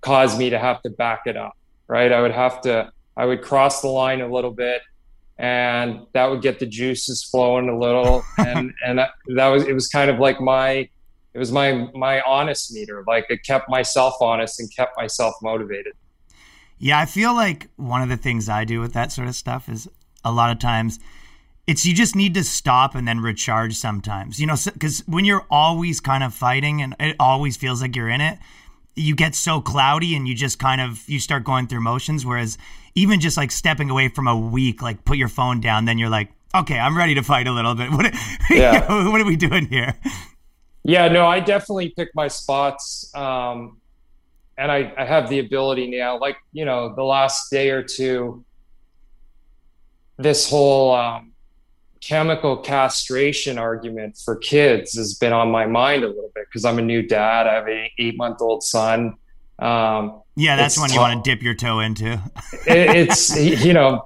cause 0.02 0.38
me 0.38 0.50
to 0.50 0.60
have 0.60 0.82
to 0.84 0.90
back 0.90 1.22
it 1.26 1.38
up. 1.38 1.58
Right? 1.88 2.12
I 2.12 2.22
would 2.22 2.32
have 2.32 2.62
to 2.62 2.92
I 3.16 3.26
would 3.26 3.42
cross 3.42 3.82
the 3.82 3.88
line 3.88 4.22
a 4.22 4.28
little 4.28 4.52
bit, 4.52 4.82
and 5.38 6.06
that 6.14 6.30
would 6.30 6.42
get 6.42 6.60
the 6.60 6.66
juices 6.66 7.24
flowing 7.24 7.70
a 7.70 7.78
little. 7.78 8.24
and 8.38 8.74
and 8.86 9.00
that, 9.00 9.12
that 9.36 9.48
was 9.48 9.64
it 9.64 9.74
was 9.74 9.88
kind 9.88 10.10
of 10.10 10.20
like 10.20 10.42
my 10.42 10.90
it 11.34 11.38
was 11.38 11.52
my 11.52 11.88
my 11.94 12.22
honest 12.22 12.74
meter. 12.74 13.04
Like 13.08 13.26
it 13.30 13.44
kept 13.46 13.70
myself 13.70 14.16
honest 14.22 14.60
and 14.60 14.70
kept 14.76 14.98
myself 14.98 15.36
motivated. 15.42 15.94
Yeah, 16.78 16.98
I 16.98 17.06
feel 17.06 17.34
like 17.34 17.68
one 17.76 18.02
of 18.02 18.08
the 18.08 18.16
things 18.16 18.48
I 18.48 18.64
do 18.64 18.80
with 18.80 18.94
that 18.94 19.12
sort 19.12 19.28
of 19.28 19.36
stuff 19.36 19.68
is 19.68 19.90
a 20.24 20.32
lot 20.32 20.52
of 20.52 20.60
times 20.60 21.00
it's 21.68 21.86
you 21.86 21.94
just 21.94 22.16
need 22.16 22.34
to 22.34 22.44
stop 22.44 22.96
and 22.96 23.08
then 23.08 23.20
recharge 23.20 23.76
sometimes. 23.76 24.40
You 24.40 24.48
know, 24.48 24.56
because 24.74 25.04
when 25.08 25.24
you're 25.24 25.46
always 25.52 26.00
kind 26.00 26.24
of 26.24 26.34
fighting 26.34 26.82
and 26.82 26.96
it 27.00 27.16
always 27.20 27.58
feels 27.58 27.82
like 27.82 27.96
you're 27.96 28.10
in 28.10 28.22
it, 28.22 28.40
you 28.96 29.16
get 29.16 29.36
so 29.36 29.62
cloudy 29.62 30.16
and 30.16 30.28
you 30.28 30.34
just 30.34 30.58
kind 30.58 30.82
of 30.82 31.08
you 31.08 31.20
start 31.20 31.44
going 31.44 31.68
through 31.68 31.82
motions. 31.82 32.26
Whereas 32.26 32.58
even 32.96 33.20
just 33.20 33.38
like 33.38 33.52
stepping 33.52 33.90
away 33.90 34.10
from 34.10 34.28
a 34.28 34.36
week, 34.36 34.82
like 34.82 35.06
put 35.06 35.18
your 35.18 35.28
phone 35.28 35.62
down, 35.62 35.86
then 35.86 36.00
you're 36.00 36.10
like, 36.10 36.30
okay, 36.56 36.80
I'm 36.80 36.98
ready 36.98 37.14
to 37.16 37.22
fight 37.22 37.48
a 37.48 37.52
little 37.52 37.76
bit. 37.76 37.92
What, 37.92 38.14
Yeah. 38.50 39.08
what 39.10 39.22
are 39.22 39.26
we 39.26 39.36
doing 39.36 39.68
here? 39.68 39.94
Yeah, 40.84 41.08
no, 41.08 41.28
I 41.28 41.40
definitely 41.40 41.90
pick 41.90 42.10
my 42.16 42.28
spots. 42.28 43.14
Um, 43.16 43.80
and 44.58 44.72
I, 44.72 44.92
I 44.98 45.06
have 45.06 45.30
the 45.30 45.40
ability 45.40 45.90
now, 45.92 46.18
like, 46.20 46.38
you 46.52 46.66
know, 46.66 46.94
the 46.96 47.04
last 47.04 47.52
day 47.52 47.70
or 47.70 47.84
two, 47.84 48.44
this 50.20 50.50
whole 50.50 50.94
um, 50.94 51.32
chemical 52.02 52.58
castration 52.58 53.58
argument 53.58 54.18
for 54.24 54.36
kids 54.36 54.96
has 54.96 55.16
been 55.16 55.34
on 55.34 55.50
my 55.50 55.66
mind 55.66 56.04
a 56.04 56.08
little 56.08 56.32
bit 56.36 56.46
because 56.46 56.66
I'm 56.66 56.78
a 56.78 56.84
new 56.84 57.02
dad. 57.02 57.48
I 57.48 57.56
have 57.56 57.68
an 57.68 57.88
eight 57.98 58.18
month 58.18 58.42
old 58.42 58.62
son. 58.62 59.16
Um, 59.58 60.22
Yeah, 60.36 60.56
that's 60.56 60.76
It's 60.76 60.82
when 60.82 60.92
you 60.92 61.00
want 61.00 61.24
to 61.24 61.32
dip 61.32 61.42
your 61.42 61.56
toe 61.56 61.80
into. 61.80 62.22
it, 62.68 62.96
it's 62.96 63.36
you 63.66 63.74
know 63.74 64.06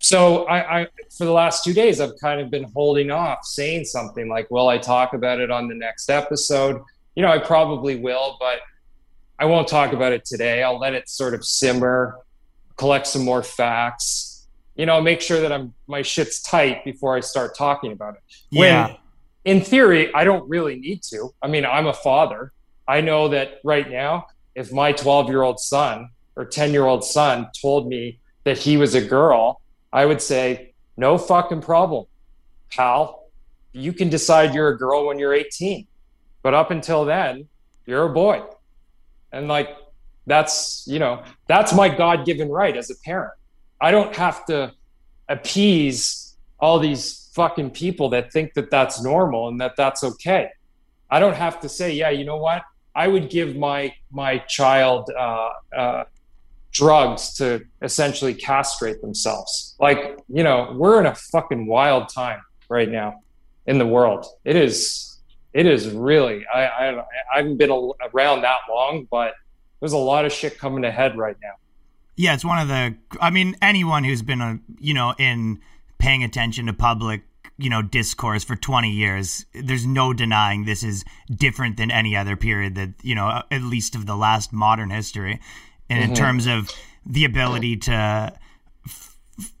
so 0.00 0.44
I, 0.46 0.80
I 0.80 0.86
for 1.16 1.26
the 1.26 1.32
last 1.32 1.62
two 1.62 1.74
days 1.74 2.00
i've 2.00 2.18
kind 2.20 2.40
of 2.40 2.50
been 2.50 2.64
holding 2.72 3.10
off 3.10 3.44
saying 3.44 3.84
something 3.84 4.28
like 4.28 4.50
will 4.50 4.68
i 4.68 4.78
talk 4.78 5.12
about 5.12 5.40
it 5.40 5.50
on 5.50 5.68
the 5.68 5.74
next 5.74 6.08
episode 6.08 6.80
you 7.14 7.22
know 7.22 7.30
i 7.30 7.38
probably 7.38 7.96
will 7.96 8.36
but 8.40 8.60
i 9.38 9.44
won't 9.44 9.68
talk 9.68 9.92
about 9.92 10.12
it 10.12 10.24
today 10.24 10.62
i'll 10.62 10.78
let 10.78 10.94
it 10.94 11.08
sort 11.08 11.34
of 11.34 11.44
simmer 11.44 12.16
collect 12.76 13.06
some 13.06 13.22
more 13.22 13.42
facts 13.42 14.29
you 14.80 14.86
know 14.86 14.98
make 15.10 15.20
sure 15.20 15.40
that 15.42 15.52
i'm 15.52 15.66
my 15.94 16.00
shit's 16.00 16.40
tight 16.42 16.76
before 16.90 17.12
i 17.14 17.20
start 17.20 17.50
talking 17.66 17.92
about 17.92 18.14
it. 18.14 18.22
When 18.60 18.72
Yeah. 18.72 18.96
in 19.52 19.58
theory 19.72 20.02
i 20.14 20.22
don't 20.28 20.44
really 20.54 20.76
need 20.86 21.00
to. 21.12 21.18
I 21.44 21.46
mean 21.52 21.64
i'm 21.76 21.86
a 21.86 21.98
father. 22.08 22.40
I 22.96 22.98
know 23.08 23.22
that 23.34 23.48
right 23.72 23.88
now 24.02 24.12
if 24.60 24.66
my 24.72 24.90
12 24.92 25.28
year 25.32 25.42
old 25.48 25.60
son 25.60 25.96
or 26.36 26.44
10 26.46 26.72
year 26.76 26.86
old 26.92 27.04
son 27.04 27.48
told 27.60 27.82
me 27.94 28.02
that 28.44 28.56
he 28.66 28.74
was 28.82 28.92
a 28.94 29.04
girl 29.16 29.60
i 29.92 30.02
would 30.08 30.22
say 30.32 30.72
no 30.96 31.18
fucking 31.18 31.62
problem 31.72 32.04
pal. 32.74 33.00
You 33.72 33.92
can 33.92 34.08
decide 34.08 34.54
you're 34.54 34.70
a 34.76 34.78
girl 34.84 35.00
when 35.08 35.18
you're 35.18 35.34
18 35.34 35.86
but 36.44 36.52
up 36.54 36.70
until 36.70 37.04
then 37.04 37.32
you're 37.88 38.06
a 38.12 38.14
boy. 38.24 38.38
And 39.34 39.46
like 39.56 39.70
that's 40.32 40.84
you 40.92 40.98
know 41.04 41.14
that's 41.52 41.72
my 41.82 41.88
god-given 42.02 42.48
right 42.48 42.76
as 42.82 42.88
a 42.96 42.98
parent 43.08 43.34
i 43.80 43.90
don't 43.90 44.14
have 44.14 44.44
to 44.44 44.72
appease 45.28 46.36
all 46.58 46.78
these 46.78 47.30
fucking 47.32 47.70
people 47.70 48.08
that 48.10 48.32
think 48.32 48.52
that 48.54 48.70
that's 48.70 49.02
normal 49.02 49.48
and 49.48 49.60
that 49.60 49.76
that's 49.76 50.04
okay. 50.04 50.50
I 51.10 51.18
don't 51.20 51.36
have 51.36 51.60
to 51.60 51.68
say 51.68 51.92
yeah 51.92 52.10
you 52.10 52.24
know 52.24 52.36
what? 52.36 52.62
I 52.94 53.08
would 53.08 53.30
give 53.30 53.56
my 53.56 53.94
my 54.10 54.38
child 54.38 55.10
uh, 55.16 55.50
uh, 55.76 56.04
drugs 56.72 57.34
to 57.34 57.64
essentially 57.82 58.34
castrate 58.34 59.00
themselves. 59.00 59.76
Like 59.78 60.18
you 60.28 60.42
know 60.42 60.74
we're 60.76 61.00
in 61.00 61.06
a 61.06 61.14
fucking 61.14 61.66
wild 61.66 62.08
time 62.08 62.42
right 62.68 62.88
now 62.88 63.22
in 63.66 63.78
the 63.78 63.86
world. 63.86 64.26
It 64.44 64.56
is 64.56 65.06
it 65.52 65.66
is 65.66 65.90
really 65.90 66.46
i 66.54 66.64
i, 66.64 67.00
I 67.00 67.36
haven't 67.38 67.56
been 67.56 67.72
around 68.14 68.42
that 68.42 68.58
long 68.68 69.08
but 69.10 69.34
there's 69.80 69.94
a 69.94 69.98
lot 69.98 70.24
of 70.24 70.32
shit 70.32 70.56
coming 70.58 70.84
ahead 70.84 71.18
right 71.18 71.36
now 71.42 71.54
Yeah, 72.20 72.34
it's 72.34 72.44
one 72.44 72.58
of 72.58 72.68
the. 72.68 72.96
I 73.18 73.30
mean, 73.30 73.56
anyone 73.62 74.04
who's 74.04 74.20
been 74.20 74.42
a 74.42 74.58
you 74.78 74.92
know 74.92 75.14
in 75.18 75.58
paying 75.96 76.22
attention 76.22 76.66
to 76.66 76.74
public 76.74 77.22
you 77.56 77.70
know 77.70 77.80
discourse 77.80 78.44
for 78.44 78.56
20 78.56 78.90
years, 78.90 79.46
there's 79.54 79.86
no 79.86 80.12
denying 80.12 80.66
this 80.66 80.82
is 80.82 81.02
different 81.34 81.78
than 81.78 81.90
any 81.90 82.14
other 82.14 82.36
period 82.36 82.74
that 82.74 82.90
you 83.02 83.14
know 83.14 83.42
at 83.50 83.62
least 83.62 83.94
of 83.94 84.04
the 84.04 84.16
last 84.16 84.52
modern 84.52 84.90
history, 84.90 85.40
and 85.88 85.98
in 85.98 86.10
mm-hmm. 86.10 86.14
terms 86.14 86.46
of 86.46 86.70
the 87.06 87.24
ability 87.24 87.78
to 87.78 88.32
f- 88.86 89.16
f- 89.38 89.52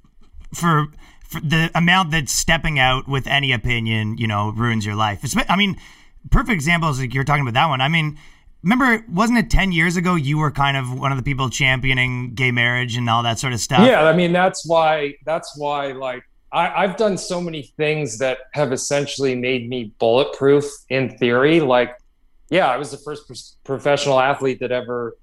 for. 0.52 0.88
For 1.30 1.40
the 1.40 1.70
amount 1.76 2.10
that 2.10 2.28
stepping 2.28 2.80
out 2.80 3.06
with 3.06 3.28
any 3.28 3.52
opinion, 3.52 4.18
you 4.18 4.26
know, 4.26 4.50
ruins 4.50 4.84
your 4.84 4.96
life. 4.96 5.24
I 5.48 5.54
mean, 5.54 5.76
perfect 6.28 6.50
example 6.50 6.90
is 6.90 6.98
like 6.98 7.14
you're 7.14 7.22
talking 7.22 7.42
about 7.42 7.54
that 7.54 7.68
one. 7.68 7.80
I 7.80 7.86
mean, 7.86 8.18
remember, 8.62 9.04
wasn't 9.08 9.38
it 9.38 9.50
10 9.50 9.72
years 9.72 9.96
ago 9.96 10.14
you 10.14 10.38
were 10.38 10.50
kind 10.50 10.76
of 10.76 10.98
one 10.98 11.12
of 11.12 11.18
the 11.18 11.24
people 11.24 11.50
championing 11.50 12.34
gay 12.34 12.50
marriage 12.50 12.96
and 12.96 13.08
all 13.08 13.22
that 13.22 13.38
sort 13.38 13.52
of 13.52 13.60
stuff? 13.60 13.86
yeah 13.86 14.04
i 14.04 14.12
mean 14.12 14.32
that's 14.32 14.66
why 14.66 15.14
that's 15.24 15.56
why 15.56 15.92
like 15.92 16.22
I, 16.52 16.84
i've 16.84 16.96
done 16.96 17.16
so 17.16 17.40
many 17.40 17.62
things 17.76 18.18
that 18.18 18.38
have 18.52 18.72
essentially 18.72 19.34
made 19.34 19.68
me 19.68 19.92
bulletproof 19.98 20.64
in 20.88 21.16
theory 21.18 21.60
like 21.60 21.96
yeah 22.50 22.68
i 22.68 22.76
was 22.76 22.90
the 22.90 22.98
first 22.98 23.26
pro- 23.26 23.76
professional 23.76 24.20
athlete 24.20 24.60
that 24.60 24.72
ever 24.72 25.16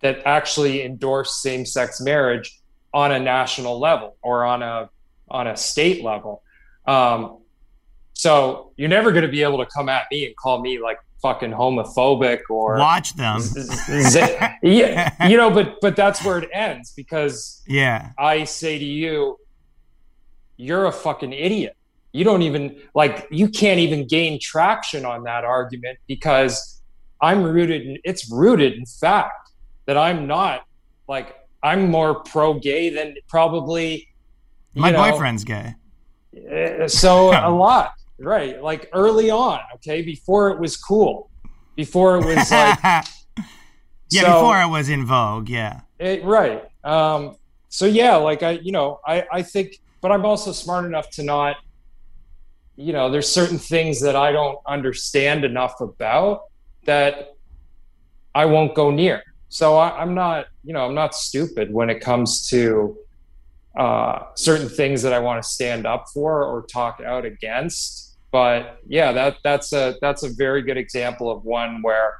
that 0.00 0.22
actually 0.24 0.82
endorsed 0.82 1.42
same-sex 1.42 2.00
marriage 2.00 2.60
on 2.92 3.12
a 3.12 3.18
national 3.18 3.78
level 3.78 4.16
or 4.22 4.44
on 4.44 4.62
a 4.62 4.88
on 5.30 5.46
a 5.46 5.56
state 5.56 6.02
level 6.02 6.42
um, 6.86 7.38
so 8.14 8.72
you're 8.76 8.88
never 8.88 9.12
going 9.12 9.22
to 9.22 9.30
be 9.30 9.42
able 9.42 9.58
to 9.58 9.66
come 9.66 9.88
at 9.88 10.06
me 10.10 10.26
and 10.26 10.34
call 10.36 10.60
me 10.60 10.80
like 10.80 10.98
fucking 11.22 11.50
homophobic 11.50 12.40
or 12.48 12.78
Watch 12.78 13.14
them. 13.14 13.40
Z- 13.40 14.20
yeah, 14.62 15.28
you 15.28 15.36
know, 15.36 15.50
but 15.50 15.76
but 15.80 15.96
that's 15.96 16.24
where 16.24 16.38
it 16.38 16.48
ends 16.52 16.92
because 16.96 17.62
Yeah. 17.66 18.10
I 18.18 18.44
say 18.44 18.78
to 18.78 18.84
you, 18.84 19.38
you're 20.56 20.86
a 20.86 20.92
fucking 20.92 21.32
idiot. 21.32 21.76
You 22.12 22.24
don't 22.24 22.42
even 22.42 22.76
like 22.94 23.28
you 23.30 23.48
can't 23.48 23.78
even 23.80 24.06
gain 24.06 24.38
traction 24.40 25.04
on 25.04 25.22
that 25.24 25.44
argument 25.44 25.98
because 26.08 26.80
I'm 27.20 27.42
rooted 27.44 27.82
in 27.82 27.98
it's 28.04 28.30
rooted 28.30 28.72
in 28.74 28.84
fact 28.86 29.50
that 29.86 29.96
I'm 29.96 30.26
not 30.26 30.64
like 31.08 31.36
I'm 31.62 31.90
more 31.90 32.14
pro 32.24 32.54
gay 32.54 32.90
than 32.90 33.14
probably 33.28 34.08
My 34.74 34.90
know, 34.90 35.10
boyfriend's 35.10 35.44
gay. 35.44 35.74
uh, 36.52 36.88
so 36.88 37.28
a 37.30 37.50
lot, 37.50 37.92
right? 38.20 38.62
Like 38.62 38.88
early 38.92 39.30
on, 39.30 39.60
okay, 39.76 40.02
before 40.02 40.50
it 40.50 40.60
was 40.60 40.76
cool, 40.76 41.30
before 41.76 42.16
it 42.16 42.24
was 42.24 42.50
like 42.50 42.78
yeah, 44.10 44.22
so- 44.22 44.40
before 44.40 44.60
it 44.60 44.68
was 44.68 44.88
in 44.88 45.06
vogue. 45.06 45.48
Yeah. 45.48 45.80
It, 45.98 46.24
right. 46.24 46.64
Um, 46.84 47.36
so 47.68 47.86
yeah, 47.86 48.16
like 48.16 48.42
I, 48.42 48.52
you 48.52 48.72
know, 48.72 49.00
I, 49.06 49.24
I 49.30 49.42
think, 49.42 49.80
but 50.00 50.10
I'm 50.10 50.24
also 50.24 50.52
smart 50.52 50.84
enough 50.84 51.10
to 51.10 51.22
not, 51.22 51.56
you 52.76 52.92
know, 52.92 53.10
there's 53.10 53.30
certain 53.30 53.58
things 53.58 54.00
that 54.00 54.16
I 54.16 54.32
don't 54.32 54.58
understand 54.66 55.44
enough 55.44 55.80
about 55.80 56.44
that 56.86 57.34
I 58.34 58.46
won't 58.46 58.74
go 58.74 58.90
near. 58.90 59.22
So 59.50 59.76
I, 59.76 60.00
I'm 60.00 60.14
not, 60.14 60.46
you 60.64 60.72
know, 60.72 60.86
I'm 60.86 60.94
not 60.94 61.14
stupid 61.14 61.72
when 61.72 61.90
it 61.90 62.00
comes 62.00 62.48
to 62.48 62.96
uh, 63.76 64.26
certain 64.34 64.68
things 64.68 65.02
that 65.02 65.12
I 65.12 65.18
want 65.18 65.42
to 65.42 65.48
stand 65.48 65.86
up 65.86 66.06
for 66.12 66.44
or 66.44 66.62
talk 66.66 67.00
out 67.04 67.24
against. 67.24 68.09
But 68.30 68.80
yeah, 68.86 69.12
that 69.12 69.38
that's 69.42 69.72
a 69.72 69.96
that's 70.00 70.22
a 70.22 70.28
very 70.28 70.62
good 70.62 70.76
example 70.76 71.30
of 71.30 71.44
one 71.44 71.82
where, 71.82 72.14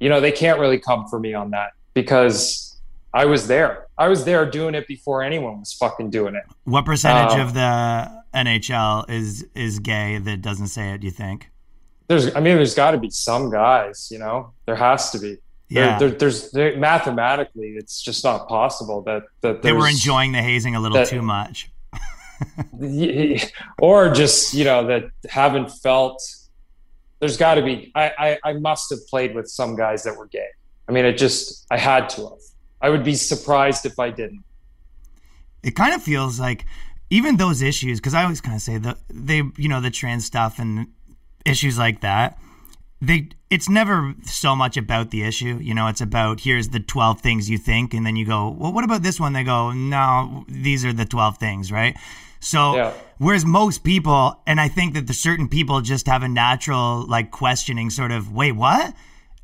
you 0.00 0.08
know, 0.08 0.20
they 0.20 0.32
can't 0.32 0.58
really 0.58 0.78
come 0.78 1.06
for 1.08 1.18
me 1.20 1.34
on 1.34 1.50
that 1.50 1.72
because 1.94 2.78
I 3.12 3.26
was 3.26 3.46
there. 3.46 3.86
I 3.98 4.08
was 4.08 4.24
there 4.24 4.48
doing 4.50 4.74
it 4.74 4.86
before 4.88 5.22
anyone 5.22 5.60
was 5.60 5.72
fucking 5.74 6.10
doing 6.10 6.34
it. 6.34 6.44
What 6.64 6.86
percentage 6.86 7.32
Um, 7.34 7.40
of 7.40 7.54
the 7.54 8.10
NHL 8.34 9.10
is 9.10 9.44
is 9.54 9.78
gay 9.78 10.18
that 10.18 10.40
doesn't 10.40 10.68
say 10.68 10.92
it? 10.92 11.02
You 11.02 11.10
think? 11.10 11.50
There's, 12.08 12.34
I 12.34 12.40
mean, 12.40 12.56
there's 12.56 12.74
got 12.74 12.90
to 12.90 12.98
be 12.98 13.10
some 13.10 13.50
guys, 13.50 14.08
you 14.10 14.18
know, 14.18 14.52
there 14.66 14.76
has 14.76 15.10
to 15.12 15.18
be. 15.18 15.36
Yeah. 15.68 15.98
there, 15.98 16.10
there's 16.10 16.50
there, 16.50 16.76
mathematically, 16.76 17.74
it's 17.78 18.02
just 18.02 18.24
not 18.24 18.48
possible 18.48 19.02
that 19.02 19.22
that 19.42 19.62
They 19.62 19.72
were 19.72 19.88
enjoying 19.88 20.32
the 20.32 20.42
hazing 20.42 20.74
a 20.76 20.80
little 20.80 20.98
that- 20.98 21.08
too 21.08 21.22
much. 21.22 21.70
or 23.78 24.12
just 24.12 24.54
you 24.54 24.64
know 24.64 24.86
that 24.86 25.04
haven't 25.28 25.70
felt. 25.70 26.22
There's 27.20 27.36
got 27.36 27.54
to 27.54 27.62
be. 27.62 27.92
I, 27.94 28.38
I 28.44 28.50
I 28.50 28.52
must 28.54 28.90
have 28.90 29.06
played 29.08 29.34
with 29.34 29.48
some 29.48 29.76
guys 29.76 30.02
that 30.04 30.16
were 30.16 30.26
gay. 30.26 30.48
I 30.88 30.92
mean, 30.92 31.04
it 31.04 31.18
just 31.18 31.66
I 31.70 31.78
had 31.78 32.08
to 32.10 32.22
have. 32.22 32.38
I 32.80 32.90
would 32.90 33.04
be 33.04 33.14
surprised 33.14 33.86
if 33.86 33.98
I 33.98 34.10
didn't. 34.10 34.42
It 35.62 35.76
kind 35.76 35.94
of 35.94 36.02
feels 36.02 36.40
like 36.40 36.66
even 37.10 37.36
those 37.36 37.62
issues, 37.62 38.00
because 38.00 38.14
I 38.14 38.22
always 38.24 38.40
kind 38.40 38.56
of 38.56 38.62
say 38.62 38.78
the 38.78 38.96
they, 39.10 39.42
you 39.56 39.68
know, 39.68 39.80
the 39.80 39.90
trans 39.90 40.24
stuff 40.24 40.58
and 40.58 40.88
issues 41.44 41.78
like 41.78 42.00
that. 42.00 42.38
They, 43.00 43.30
it's 43.50 43.68
never 43.68 44.14
so 44.24 44.54
much 44.54 44.76
about 44.76 45.10
the 45.10 45.24
issue, 45.24 45.58
you 45.60 45.74
know. 45.74 45.88
It's 45.88 46.00
about 46.00 46.40
here's 46.40 46.68
the 46.68 46.80
twelve 46.80 47.20
things 47.20 47.50
you 47.50 47.58
think, 47.58 47.92
and 47.94 48.06
then 48.06 48.16
you 48.16 48.24
go, 48.24 48.48
well, 48.48 48.72
what 48.72 48.84
about 48.84 49.02
this 49.02 49.20
one? 49.20 49.32
They 49.32 49.44
go, 49.44 49.72
no, 49.72 50.44
these 50.48 50.84
are 50.84 50.92
the 50.92 51.04
twelve 51.04 51.36
things, 51.38 51.70
right? 51.70 51.96
So, 52.42 52.76
Yeah. 52.76 52.92
whereas 53.18 53.46
most 53.46 53.84
people, 53.84 54.40
and 54.48 54.60
I 54.60 54.66
think 54.66 54.94
that 54.94 55.06
the 55.06 55.14
certain 55.14 55.48
people 55.48 55.80
just 55.80 56.06
have 56.06 56.24
a 56.24 56.28
natural 56.28 57.06
like 57.06 57.30
questioning 57.30 57.88
sort 57.88 58.10
of, 58.10 58.32
wait, 58.32 58.52
what? 58.52 58.94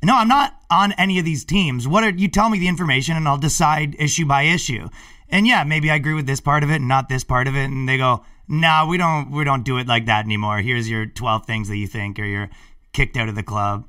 No, 0.03 0.17
I'm 0.17 0.27
not 0.27 0.55
on 0.69 0.91
any 0.93 1.17
of 1.17 1.23
these 1.23 1.45
teams. 1.45 1.87
What 1.87 2.03
are 2.03 2.09
you 2.09 2.27
tell 2.27 2.49
me 2.49 2.59
the 2.59 2.67
information 2.67 3.15
and 3.15 3.27
I'll 3.27 3.37
decide 3.37 3.95
issue 3.97 4.25
by 4.25 4.43
issue. 4.43 4.89
And 5.29 5.47
yeah, 5.47 5.63
maybe 5.63 5.89
I 5.89 5.95
agree 5.95 6.13
with 6.13 6.27
this 6.27 6.41
part 6.41 6.63
of 6.63 6.71
it 6.71 6.75
and 6.75 6.87
not 6.87 7.07
this 7.07 7.23
part 7.23 7.47
of 7.47 7.55
it. 7.55 7.65
And 7.65 7.87
they 7.87 7.97
go, 7.97 8.23
no, 8.49 8.85
we 8.89 8.97
don't 8.97 9.31
we 9.31 9.43
don't 9.45 9.63
do 9.63 9.77
it 9.77 9.87
like 9.87 10.05
that 10.07 10.25
anymore. 10.25 10.59
Here's 10.59 10.89
your 10.89 11.05
twelve 11.05 11.45
things 11.45 11.69
that 11.69 11.77
you 11.77 11.87
think 11.87 12.19
or 12.19 12.25
you're 12.25 12.49
kicked 12.91 13.15
out 13.15 13.29
of 13.29 13.35
the 13.35 13.43
club. 13.43 13.85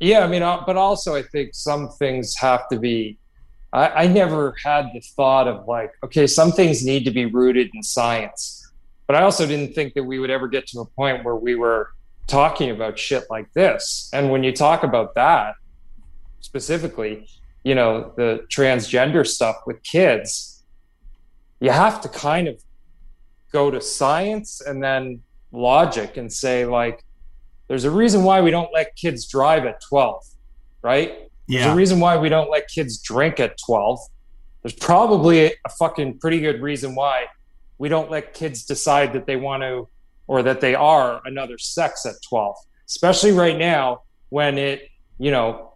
Yeah, 0.00 0.24
I 0.24 0.26
mean, 0.26 0.42
uh, 0.42 0.62
but 0.66 0.76
also 0.76 1.14
I 1.14 1.22
think 1.22 1.54
some 1.54 1.88
things 1.88 2.36
have 2.36 2.68
to 2.68 2.78
be. 2.78 3.16
I, 3.72 4.04
I 4.04 4.06
never 4.06 4.54
had 4.62 4.90
the 4.92 5.00
thought 5.00 5.48
of 5.48 5.66
like, 5.66 5.92
okay, 6.04 6.26
some 6.26 6.52
things 6.52 6.84
need 6.84 7.04
to 7.04 7.10
be 7.10 7.26
rooted 7.26 7.70
in 7.74 7.82
science, 7.82 8.70
but 9.06 9.16
I 9.16 9.22
also 9.22 9.46
didn't 9.46 9.74
think 9.74 9.94
that 9.94 10.04
we 10.04 10.18
would 10.18 10.30
ever 10.30 10.48
get 10.48 10.66
to 10.68 10.80
a 10.80 10.84
point 10.84 11.24
where 11.24 11.36
we 11.36 11.54
were 11.54 11.90
talking 12.26 12.70
about 12.70 12.98
shit 12.98 13.24
like 13.30 13.52
this. 13.54 14.10
And 14.12 14.30
when 14.30 14.42
you 14.44 14.52
talk 14.52 14.82
about 14.82 15.14
that 15.14 15.54
specifically, 16.40 17.26
you 17.64 17.74
know, 17.74 18.12
the 18.16 18.44
transgender 18.48 19.26
stuff 19.26 19.56
with 19.66 19.82
kids, 19.82 20.62
you 21.60 21.70
have 21.70 22.00
to 22.02 22.08
kind 22.08 22.48
of 22.48 22.60
go 23.52 23.70
to 23.70 23.80
science 23.80 24.60
and 24.60 24.82
then 24.82 25.20
logic 25.52 26.16
and 26.16 26.32
say 26.32 26.64
like 26.64 27.04
there's 27.68 27.84
a 27.84 27.90
reason 27.90 28.24
why 28.24 28.40
we 28.40 28.50
don't 28.50 28.72
let 28.72 28.96
kids 28.96 29.26
drive 29.28 29.66
at 29.66 29.80
12 29.88 30.24
right 30.80 31.30
there's 31.48 31.66
a 31.66 31.74
reason 31.74 32.00
why 32.00 32.16
we 32.16 32.28
don't 32.28 32.50
let 32.50 32.68
kids 32.68 32.98
drink 32.98 33.40
at 33.40 33.58
12 33.64 33.98
there's 34.62 34.74
probably 34.74 35.46
a 35.46 35.68
fucking 35.78 36.18
pretty 36.18 36.40
good 36.40 36.60
reason 36.62 36.94
why 36.94 37.26
we 37.78 37.88
don't 37.88 38.10
let 38.10 38.32
kids 38.32 38.64
decide 38.64 39.12
that 39.12 39.26
they 39.26 39.36
want 39.36 39.62
to 39.62 39.88
or 40.28 40.42
that 40.42 40.60
they 40.60 40.74
are 40.74 41.20
another 41.24 41.58
sex 41.58 42.06
at 42.06 42.14
12 42.28 42.56
especially 42.86 43.32
right 43.32 43.58
now 43.58 44.02
when 44.30 44.56
it 44.58 44.88
you 45.18 45.30
know 45.30 45.72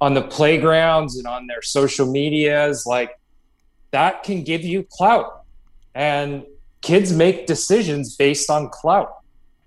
on 0.00 0.14
the 0.14 0.22
playgrounds 0.22 1.18
and 1.18 1.26
on 1.26 1.46
their 1.46 1.62
social 1.62 2.10
medias 2.10 2.86
like 2.86 3.10
that 3.90 4.22
can 4.22 4.42
give 4.42 4.62
you 4.62 4.86
clout. 4.90 5.42
And 5.94 6.44
kids 6.82 7.12
make 7.12 7.46
decisions 7.46 8.16
based 8.16 8.50
on 8.50 8.68
clout. 8.68 9.12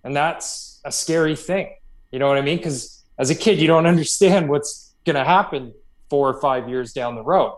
And 0.03 0.15
that's 0.15 0.81
a 0.85 0.91
scary 0.91 1.35
thing. 1.35 1.75
You 2.11 2.19
know 2.19 2.27
what 2.27 2.37
i 2.37 2.41
mean? 2.41 2.57
Because 2.57 3.03
as 3.19 3.29
a 3.29 3.35
kid 3.35 3.59
you 3.59 3.67
don't 3.67 3.85
understand 3.93 4.49
what's 4.49 4.82
going 5.05 5.15
to 5.15 5.23
happen 5.23 5.73
four 6.09 6.29
or 6.29 6.39
five 6.39 6.69
years 6.69 6.93
down 6.93 7.15
the 7.15 7.23
road 7.23 7.57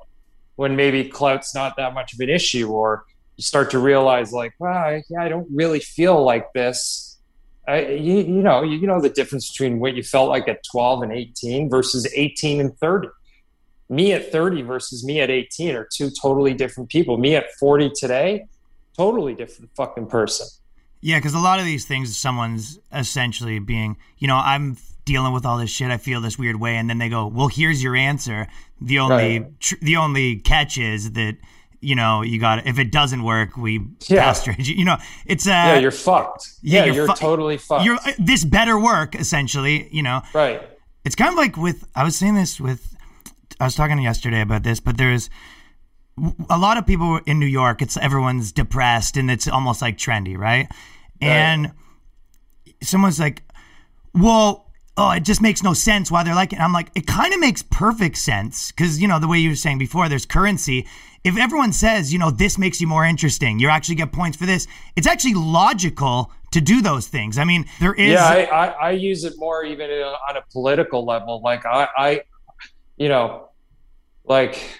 when 0.55 0.75
maybe 0.75 1.08
clout's 1.10 1.53
not 1.53 1.75
that 1.77 1.93
much 1.93 2.13
of 2.13 2.19
an 2.19 2.29
issue 2.29 2.69
or 2.69 3.05
you 3.36 3.43
start 3.43 3.69
to 3.71 3.79
realize 3.79 4.31
like 4.31 4.53
wow 4.60 4.97
yeah, 5.10 5.21
i 5.21 5.27
don't 5.27 5.47
really 5.51 5.79
feel 5.79 6.23
like 6.23 6.51
this. 6.53 7.19
I, 7.67 7.88
you, 7.88 8.17
you 8.17 8.43
know 8.43 8.63
you 8.63 8.86
know 8.86 9.01
the 9.01 9.10
difference 9.10 9.51
between 9.51 9.79
what 9.79 9.95
you 9.95 10.03
felt 10.03 10.29
like 10.29 10.47
at 10.47 10.63
12 10.71 11.03
and 11.03 11.12
18 11.12 11.69
versus 11.69 12.08
18 12.13 12.62
and 12.62 12.77
30 12.77 13.10
me 13.89 14.13
at 14.13 14.31
30 14.31 14.63
versus 14.63 15.03
me 15.03 15.21
at 15.21 15.29
18 15.29 15.75
are 15.75 15.88
two 15.91 16.10
totally 16.10 16.53
different 16.53 16.89
people. 16.89 17.17
Me 17.17 17.36
at 17.36 17.51
40 17.60 17.91
today 17.95 18.45
totally 18.97 19.36
different 19.36 19.69
fucking 19.75 20.08
person 20.08 20.47
Yeah, 21.05 21.19
because 21.19 21.35
a 21.35 21.39
lot 21.39 21.59
of 21.59 21.65
these 21.65 21.85
things, 21.85 22.17
someone's 22.17 22.79
essentially 22.91 23.59
being, 23.59 23.95
you 24.17 24.27
know, 24.27 24.37
I'm 24.37 24.77
dealing 25.05 25.33
with 25.33 25.45
all 25.45 25.59
this 25.59 25.69
shit. 25.69 25.91
I 25.91 25.97
feel 25.97 26.19
this 26.19 26.39
weird 26.39 26.59
way, 26.59 26.77
and 26.77 26.89
then 26.89 26.97
they 26.97 27.09
go, 27.09 27.27
"Well, 27.27 27.47
here's 27.47 27.83
your 27.83 27.95
answer." 27.95 28.47
The 28.81 28.97
only, 28.97 29.39
Right. 29.39 29.59
tr- 29.59 29.75
the 29.83 29.97
only 29.97 30.37
catch 30.37 30.79
is 30.79 31.11
that, 31.11 31.37
you 31.79 31.93
know, 31.93 32.23
you 32.23 32.39
got 32.39 32.65
if 32.65 32.79
it 32.79 32.91
doesn't 32.91 33.21
work, 33.21 33.55
we 33.55 33.73
Yeah. 34.07 34.23
castrate 34.23 34.67
you. 34.67 34.73
You 34.75 34.85
know, 34.85 34.97
it's 35.27 35.45
uh, 35.45 35.51
yeah 35.51 35.77
you're 35.77 35.91
fucked 35.91 36.53
yeah, 36.63 36.79
yeah, 36.79 36.85
you're 36.85 36.95
you're, 36.95 37.07
fu- 37.09 37.13
totally 37.13 37.57
fucked 37.57 37.85
you're 37.85 37.97
uh, 37.97 38.13
this 38.17 38.43
better 38.43 38.79
work 38.79 39.13
essentially. 39.13 39.87
You 39.91 40.01
know, 40.01 40.23
right 40.33 40.59
it's 41.05 41.15
kind 41.15 41.29
of 41.29 41.37
like 41.37 41.55
with 41.55 41.87
I 41.95 42.03
was 42.03 42.15
saying 42.15 42.33
this 42.33 42.59
with 42.59 42.95
I 43.59 43.65
was 43.65 43.75
talking 43.75 43.99
yesterday 44.01 44.41
about 44.41 44.63
this, 44.63 44.79
but 44.79 44.97
there's 44.97 45.29
a 46.49 46.57
lot 46.57 46.77
of 46.79 46.87
people 46.87 47.19
in 47.27 47.37
New 47.39 47.45
York. 47.61 47.83
It's 47.83 47.95
everyone's 47.97 48.51
depressed 48.51 49.17
and 49.17 49.29
it's 49.29 49.47
almost 49.47 49.83
like 49.83 49.97
trendy, 49.99 50.35
right? 50.35 50.67
And 51.21 51.71
someone's 52.84 53.19
like, 53.19 53.43
"Well, 54.13 54.71
oh, 54.97 55.12
it 55.12 55.23
just 55.23 55.41
makes 55.41 55.63
no 55.63 55.73
sense 55.73 56.12
why 56.12 56.23
they're 56.23 56.36
like 56.36 56.54
it." 56.54 56.60
I'm 56.60 56.73
like, 56.73 56.89
it 56.95 57.08
kind 57.08 57.34
of 57.34 57.39
makes 57.39 57.62
perfect 57.62 58.17
sense 58.17 58.71
because 58.71 59.01
you 59.01 59.08
know 59.08 59.19
the 59.19 59.28
way 59.28 59.39
you 59.39 59.49
were 59.49 59.56
saying 59.56 59.78
before, 59.78 60.10
there's 60.10 60.25
currency. 60.25 60.88
If 61.23 61.38
everyone 61.38 61.73
says, 61.73 62.13
you 62.13 62.19
know, 62.19 62.30
this 62.30 62.58
makes 62.60 62.80
you 62.80 62.86
more 62.86 63.04
interesting, 63.04 63.58
you 63.58 63.69
actually 63.69 63.95
get 63.95 64.12
points 64.12 64.38
for 64.38 64.45
this. 64.45 64.67
It's 64.95 65.08
actually 65.08 65.34
logical 65.34 66.32
to 66.51 66.62
do 66.62 66.82
those 66.82 67.08
things. 67.08 67.38
I 67.38 67.43
mean, 67.43 67.65
there 67.80 67.93
is. 67.93 68.12
yeah 68.12 68.25
I, 68.25 68.43
I, 68.43 68.65
I 68.67 68.91
use 68.91 69.23
it 69.23 69.34
more 69.38 69.65
even 69.65 69.89
uh, 69.89 70.30
on 70.30 70.38
a 70.38 70.43
political 70.51 71.04
level 71.04 71.41
like 71.43 71.65
I, 71.65 71.88
I 71.97 72.21
you 72.95 73.10
know 73.10 73.49
like 74.23 74.80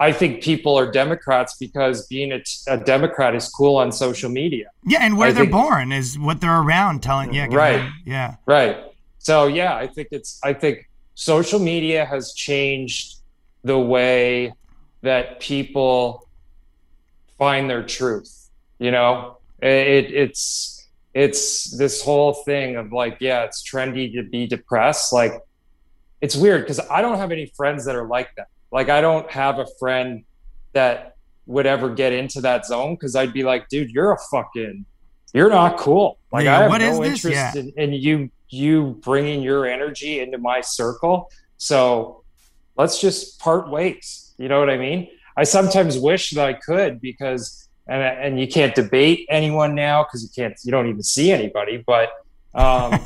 i 0.00 0.10
think 0.10 0.42
people 0.42 0.76
are 0.76 0.90
democrats 0.90 1.56
because 1.60 2.06
being 2.08 2.32
a, 2.32 2.40
a 2.68 2.76
democrat 2.78 3.34
is 3.34 3.48
cool 3.48 3.76
on 3.76 3.92
social 3.92 4.30
media 4.30 4.68
Yeah, 4.86 5.00
and 5.02 5.16
where 5.18 5.28
I 5.28 5.32
they're 5.32 5.44
think- 5.44 5.52
born 5.52 5.92
is 5.92 6.18
what 6.18 6.40
they're 6.40 6.60
around 6.66 7.02
telling. 7.02 7.32
Yeah, 7.34 7.46
Right. 7.50 7.88
Yeah, 8.04 8.36
right 8.46 8.76
so 9.18 9.46
yeah 9.46 9.74
i 9.76 9.86
think 9.86 10.08
it's 10.10 10.40
i 10.42 10.52
think 10.62 10.88
social 11.14 11.60
media 11.60 12.04
has 12.06 12.32
changed 12.34 13.16
the 13.62 13.78
way 13.78 14.52
that 15.02 15.40
people 15.40 16.26
find 17.38 17.68
their 17.70 17.82
truth 17.84 18.48
you 18.78 18.90
know 18.90 19.36
it, 19.62 20.06
it's 20.24 20.76
it's 21.12 21.76
this 21.76 22.02
whole 22.04 22.32
thing 22.48 22.76
of 22.76 22.92
like, 22.92 23.16
yeah, 23.20 23.42
it's 23.42 23.68
trendy 23.68 24.14
to 24.14 24.22
be 24.22 24.46
depressed. 24.46 25.12
Like, 25.12 25.32
it's 26.20 26.36
weird 26.36 26.62
because 26.62 26.78
I 26.88 27.02
don't 27.02 27.18
have 27.18 27.32
any 27.32 27.46
friends 27.56 27.84
that 27.86 27.96
are 27.96 28.06
like 28.06 28.30
that. 28.36 28.46
Like, 28.72 28.88
I 28.88 29.00
don't 29.00 29.30
have 29.30 29.58
a 29.58 29.66
friend 29.78 30.24
that 30.72 31.16
would 31.46 31.66
ever 31.66 31.90
get 31.90 32.12
into 32.12 32.40
that 32.42 32.64
zone 32.66 32.94
because 32.94 33.16
I'd 33.16 33.32
be 33.32 33.42
like, 33.42 33.68
dude, 33.68 33.90
you're 33.90 34.12
a 34.12 34.18
fucking, 34.30 34.84
you're 35.34 35.50
not 35.50 35.78
cool. 35.78 36.18
Like, 36.32 36.44
Yeah, 36.44 36.58
I 36.58 36.62
have 36.62 36.80
no 36.80 37.04
interest 37.04 37.24
Yeah. 37.34 37.54
in, 37.56 37.72
in 37.76 37.92
you, 37.92 38.30
you 38.48 38.98
bringing 39.02 39.42
your 39.42 39.66
energy 39.66 40.20
into 40.20 40.38
my 40.38 40.60
circle. 40.60 41.30
So 41.56 42.22
let's 42.76 43.00
just 43.00 43.40
part 43.40 43.68
ways. 43.70 44.32
You 44.38 44.48
know 44.48 44.60
what 44.60 44.70
I 44.70 44.76
mean? 44.76 45.08
I 45.36 45.44
sometimes 45.44 45.98
wish 45.98 46.30
that 46.30 46.46
I 46.46 46.52
could 46.54 47.00
because, 47.00 47.68
and, 47.88 48.02
and 48.02 48.40
you 48.40 48.46
can't 48.46 48.74
debate 48.74 49.26
anyone 49.28 49.74
now 49.74 50.04
because 50.04 50.22
you 50.22 50.28
can't, 50.34 50.54
you 50.64 50.70
don't 50.70 50.88
even 50.88 51.02
see 51.02 51.32
anybody. 51.32 51.82
But 51.84 52.10
um, 52.54 53.00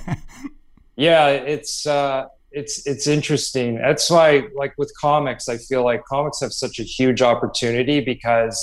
yeah, 0.96 1.28
it's 1.28 1.86
uh, 1.86 2.26
it's 2.54 2.86
it's 2.86 3.06
interesting. 3.06 3.76
That's 3.76 4.08
why, 4.10 4.44
like 4.54 4.74
with 4.78 4.92
comics, 4.98 5.48
I 5.48 5.58
feel 5.58 5.84
like 5.84 6.04
comics 6.04 6.40
have 6.40 6.52
such 6.52 6.78
a 6.78 6.84
huge 6.84 7.20
opportunity 7.20 8.00
because, 8.00 8.56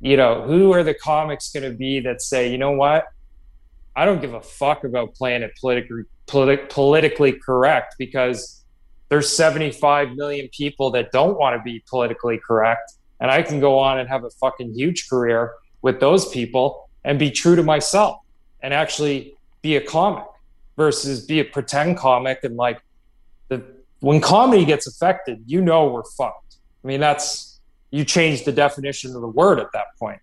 you 0.00 0.16
know, 0.16 0.42
who 0.42 0.72
are 0.72 0.82
the 0.82 0.94
comics 0.94 1.50
going 1.50 1.70
to 1.70 1.76
be 1.76 2.00
that 2.00 2.20
say, 2.20 2.50
you 2.50 2.58
know 2.58 2.72
what, 2.72 3.06
I 3.94 4.04
don't 4.04 4.20
give 4.20 4.34
a 4.34 4.40
fuck 4.40 4.84
about 4.84 5.14
playing 5.14 5.42
it 5.42 5.52
politically 5.60 6.02
politi- 6.26 6.68
politically 6.68 7.32
correct 7.32 7.94
because 7.98 8.64
there's 9.08 9.28
75 9.28 10.12
million 10.12 10.48
people 10.48 10.90
that 10.92 11.10
don't 11.12 11.38
want 11.38 11.56
to 11.56 11.62
be 11.62 11.82
politically 11.88 12.38
correct 12.38 12.92
and 13.20 13.30
I 13.30 13.42
can 13.42 13.60
go 13.60 13.78
on 13.78 13.98
and 13.98 14.08
have 14.08 14.24
a 14.24 14.30
fucking 14.30 14.72
huge 14.74 15.08
career 15.08 15.52
with 15.82 16.00
those 16.00 16.28
people 16.28 16.88
and 17.04 17.18
be 17.18 17.30
true 17.30 17.56
to 17.56 17.62
myself 17.62 18.18
and 18.62 18.72
actually 18.72 19.34
be 19.62 19.76
a 19.76 19.80
comic 19.80 20.24
versus 20.80 21.26
be 21.26 21.40
a 21.40 21.44
pretend 21.44 21.98
comic 21.98 22.40
and 22.42 22.56
like 22.56 22.80
the 23.48 23.62
when 24.00 24.18
comedy 24.18 24.64
gets 24.64 24.86
affected, 24.86 25.42
you 25.46 25.60
know 25.60 25.88
we're 25.88 26.02
fucked. 26.02 26.56
I 26.82 26.86
mean 26.86 27.00
that's 27.00 27.60
you 27.90 28.04
change 28.04 28.44
the 28.44 28.52
definition 28.52 29.14
of 29.14 29.20
the 29.20 29.28
word 29.28 29.60
at 29.60 29.72
that 29.74 29.96
point. 29.98 30.20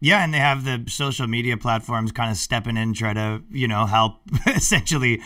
Yeah, 0.00 0.22
and 0.22 0.34
they 0.34 0.38
have 0.38 0.64
the 0.64 0.84
social 0.90 1.26
media 1.26 1.56
platforms 1.56 2.12
kind 2.12 2.30
of 2.30 2.36
stepping 2.36 2.76
in, 2.76 2.92
try 2.92 3.14
to 3.14 3.42
you 3.50 3.68
know 3.68 3.86
help 3.86 4.20
essentially 4.46 5.22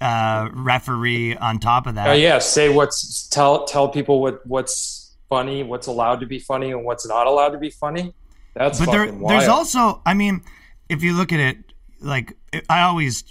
uh, 0.00 0.48
referee 0.52 1.36
on 1.36 1.58
top 1.58 1.88
of 1.88 1.96
that. 1.96 2.10
Uh, 2.10 2.12
yeah, 2.12 2.38
say 2.38 2.68
what's 2.68 3.26
tell 3.28 3.64
tell 3.64 3.88
people 3.88 4.20
what 4.20 4.46
what's 4.46 5.16
funny, 5.28 5.64
what's 5.64 5.88
allowed 5.88 6.20
to 6.20 6.26
be 6.26 6.38
funny, 6.38 6.70
and 6.70 6.84
what's 6.84 7.06
not 7.08 7.26
allowed 7.26 7.50
to 7.50 7.58
be 7.58 7.70
funny. 7.70 8.14
That's 8.54 8.78
but 8.78 8.90
there, 8.90 9.10
there's 9.10 9.48
also, 9.48 10.02
I 10.04 10.14
mean, 10.14 10.42
if 10.88 11.02
you 11.02 11.16
look 11.16 11.32
at 11.32 11.40
it, 11.40 11.58
like 12.00 12.36
I 12.68 12.82
always, 12.82 13.24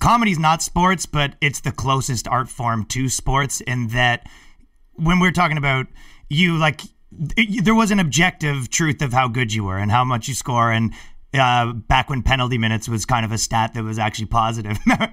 comedy's 0.00 0.38
not 0.38 0.62
sports, 0.62 1.06
but 1.06 1.34
it's 1.40 1.60
the 1.60 1.72
closest 1.72 2.26
art 2.28 2.48
form 2.48 2.84
to 2.86 3.08
sports 3.08 3.60
in 3.60 3.88
that 3.88 4.28
when 4.94 5.20
we're 5.20 5.30
talking 5.32 5.56
about 5.58 5.86
you, 6.28 6.56
like 6.58 6.80
it, 7.36 7.64
there 7.64 7.74
was 7.74 7.90
an 7.90 7.98
objective 8.00 8.68
truth 8.70 9.00
of 9.02 9.12
how 9.12 9.28
good 9.28 9.52
you 9.52 9.64
were 9.64 9.78
and 9.78 9.90
how 9.90 10.04
much 10.04 10.28
you 10.28 10.34
score 10.34 10.70
and. 10.72 10.92
Uh, 11.38 11.74
back 11.74 12.08
when 12.08 12.22
penalty 12.22 12.56
minutes 12.56 12.88
was 12.88 13.04
kind 13.04 13.22
of 13.22 13.30
a 13.32 13.36
stat 13.36 13.74
that 13.74 13.84
was 13.84 13.98
actually 13.98 14.24
positive. 14.24 14.78
that 14.86 15.12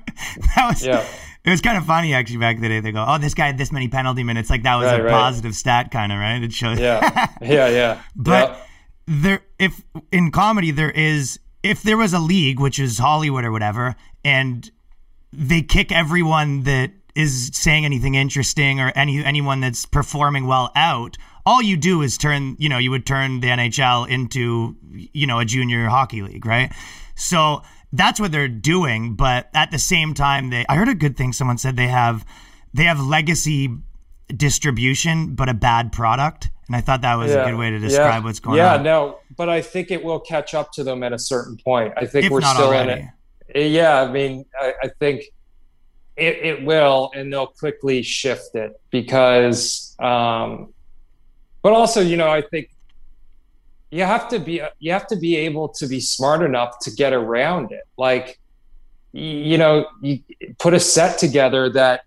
was, 0.69 0.84
Yeah. 0.86 1.06
It 1.43 1.49
was 1.49 1.60
kind 1.60 1.78
of 1.78 1.86
funny 1.86 2.13
actually 2.13 2.38
back 2.38 2.56
in 2.56 2.62
the 2.62 2.69
day. 2.69 2.80
They 2.80 2.93
go, 2.93 3.04
"Oh, 3.06 3.17
this 3.17 3.34
guy 3.34 3.47
had 3.47 3.58
this 3.58 3.69
many 3.69 3.89
penalty 3.89 4.23
minutes." 4.23 4.49
Like 4.49 4.63
that 4.63 4.75
was 4.78 4.86
Right, 4.86 5.01
a 5.01 5.04
right. 5.04 5.12
positive 5.12 5.54
stat, 5.54 5.91
kind 5.91 6.13
of 6.13 6.17
right. 6.19 6.41
It 6.41 6.54
shows. 6.54 6.80
yeah, 6.80 7.28
yeah, 7.41 7.67
yeah. 7.67 8.01
But 8.15 8.49
Yeah. 8.51 8.58
there, 9.08 9.39
if 9.60 9.84
in 10.10 10.32
comedy 10.32 10.71
there 10.71 10.89
is, 10.89 11.38
if 11.65 11.82
there 11.82 11.97
was 11.97 12.13
a 12.13 12.19
league, 12.19 12.60
which 12.60 12.78
is 12.78 12.99
Hollywood 12.99 13.43
or 13.43 13.51
whatever, 13.51 13.95
and 14.23 14.69
they 15.34 15.63
kick 15.63 15.91
everyone 15.91 16.62
that 16.63 16.91
is 17.15 17.49
saying 17.54 17.86
anything 17.86 18.13
interesting 18.13 18.80
or 18.80 18.91
any 18.95 19.25
anyone 19.25 19.62
that's 19.62 19.86
performing 19.86 20.45
well 20.45 20.71
out, 20.75 21.17
all 21.43 21.63
you 21.63 21.75
do 21.75 22.04
is 22.04 22.19
turn, 22.19 22.56
you 22.60 22.69
know, 22.69 22.78
you 22.78 22.91
would 22.91 23.06
turn 23.08 23.39
the 23.39 23.47
NHL 23.47 24.08
into, 24.08 24.75
you 24.91 25.25
know, 25.25 25.39
a 25.39 25.45
junior 25.45 25.88
hockey 25.88 26.21
league, 26.21 26.45
right? 26.45 26.71
So 27.15 27.63
that's 27.91 28.19
what 28.19 28.32
they're 28.32 28.47
doing, 28.47 29.15
but 29.15 29.49
at 29.56 29.71
the 29.71 29.80
same 29.80 30.13
time, 30.13 30.51
they. 30.51 30.65
I 30.69 30.75
heard 30.75 30.89
a 30.89 30.93
good 30.93 31.17
thing. 31.17 31.34
Someone 31.34 31.58
said 31.58 31.78
they 31.78 31.88
have, 31.88 32.25
they 32.75 32.84
have 32.84 32.99
legacy 32.99 33.75
distribution, 34.28 35.34
but 35.34 35.49
a 35.49 35.56
bad 35.56 35.91
product, 35.91 36.49
and 36.67 36.75
I 36.75 36.82
thought 36.82 37.01
that 37.01 37.15
was 37.15 37.32
a 37.32 37.43
good 37.43 37.56
way 37.56 37.69
to 37.69 37.80
describe 37.80 38.23
what's 38.23 38.39
going 38.39 38.58
yeah, 38.58 38.75
on. 38.75 38.86
Yeah, 38.86 38.91
no, 38.91 39.19
but 39.38 39.49
I 39.49 39.62
think 39.62 39.91
it 39.91 40.04
will 40.04 40.19
catch 40.19 40.54
up 40.54 40.71
to 40.73 40.84
them 40.84 41.04
at 41.04 41.13
a 41.13 41.19
certain 41.19 41.58
point. 41.58 41.93
I 41.95 42.06
think 42.06 42.25
if 42.25 42.32
we're 42.32 42.41
still 42.41 42.67
already. 42.67 42.91
in 42.91 43.12
it. 43.54 43.69
Yeah, 43.71 44.01
I 44.01 44.12
mean, 44.12 44.45
I, 44.60 44.73
I 44.84 44.88
think 44.99 45.25
it, 46.17 46.38
it 46.38 46.65
will, 46.65 47.12
and 47.13 47.32
they'll 47.32 47.47
quickly 47.47 48.01
shift 48.01 48.56
it 48.56 48.80
because, 48.89 49.95
um, 49.99 50.73
but 51.62 51.73
also, 51.73 52.01
you 52.01 52.17
know, 52.17 52.30
I 52.30 52.41
think 52.41 52.71
you 53.91 54.04
have 54.04 54.28
to 54.30 54.39
be 54.39 54.62
you 54.80 54.91
have 54.91 55.08
to 55.08 55.15
be 55.15 55.36
able 55.38 55.69
to 55.69 55.88
be 55.88 55.99
smart 55.99 56.41
enough 56.41 56.80
to 56.80 56.91
get 56.91 57.13
around 57.13 57.71
it. 57.71 57.84
Like, 57.97 58.39
you 59.12 59.58
know, 59.58 59.86
you 60.01 60.19
put 60.58 60.73
a 60.73 60.80
set 60.80 61.19
together 61.19 61.69
that 61.69 62.01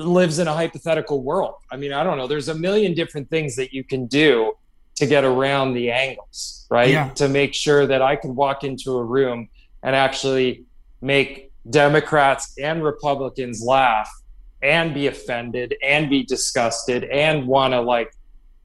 lives 0.00 0.38
in 0.38 0.48
a 0.48 0.54
hypothetical 0.54 1.22
world. 1.22 1.54
I 1.70 1.76
mean, 1.76 1.92
I 1.92 2.02
don't 2.02 2.18
know. 2.18 2.26
There's 2.26 2.48
a 2.48 2.54
million 2.54 2.94
different 2.94 3.30
things 3.30 3.56
that 3.56 3.72
you 3.72 3.84
can 3.84 4.06
do 4.06 4.54
to 4.96 5.06
get 5.06 5.24
around 5.24 5.74
the 5.74 5.90
angles, 5.90 6.66
right? 6.70 6.90
Yeah. 6.90 7.10
To 7.10 7.28
make 7.28 7.54
sure 7.54 7.86
that 7.86 8.02
I 8.02 8.16
can 8.16 8.34
walk 8.34 8.64
into 8.64 8.96
a 8.96 9.04
room 9.04 9.48
and 9.82 9.94
actually 9.94 10.64
make 11.00 11.52
Democrats 11.70 12.54
and 12.58 12.82
Republicans 12.82 13.62
laugh 13.62 14.10
and 14.62 14.92
be 14.92 15.06
offended 15.06 15.76
and 15.82 16.10
be 16.10 16.24
disgusted 16.24 17.04
and 17.04 17.46
want 17.46 17.74
to 17.74 17.80
like 17.80 18.12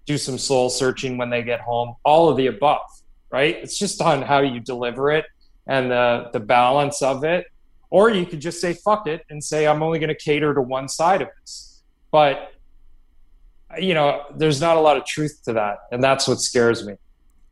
do 0.05 0.17
some 0.17 0.37
soul 0.37 0.69
searching 0.69 1.17
when 1.17 1.29
they 1.29 1.43
get 1.43 1.61
home. 1.61 1.95
All 2.03 2.29
of 2.29 2.37
the 2.37 2.47
above, 2.47 2.81
right? 3.29 3.55
It's 3.57 3.77
just 3.77 4.01
on 4.01 4.21
how 4.21 4.39
you 4.39 4.59
deliver 4.59 5.11
it 5.11 5.25
and 5.67 5.91
the 5.91 6.29
the 6.33 6.39
balance 6.39 7.01
of 7.01 7.23
it. 7.23 7.45
Or 7.93 8.09
you 8.09 8.25
could 8.25 8.39
just 8.39 8.59
say 8.59 8.73
fuck 8.73 9.05
it 9.05 9.23
and 9.29 9.41
say 9.43 9.67
I'm 9.67 9.83
only 9.83 9.99
going 9.99 10.09
to 10.09 10.15
cater 10.15 10.51
to 10.55 10.61
one 10.63 10.89
side 10.89 11.21
of 11.21 11.27
this. 11.39 11.83
But 12.11 12.51
you 13.79 13.93
know, 13.93 14.23
there's 14.35 14.59
not 14.59 14.77
a 14.77 14.79
lot 14.79 14.97
of 14.97 15.05
truth 15.05 15.41
to 15.45 15.53
that, 15.53 15.77
and 15.91 16.03
that's 16.03 16.27
what 16.27 16.39
scares 16.39 16.85
me. 16.85 16.95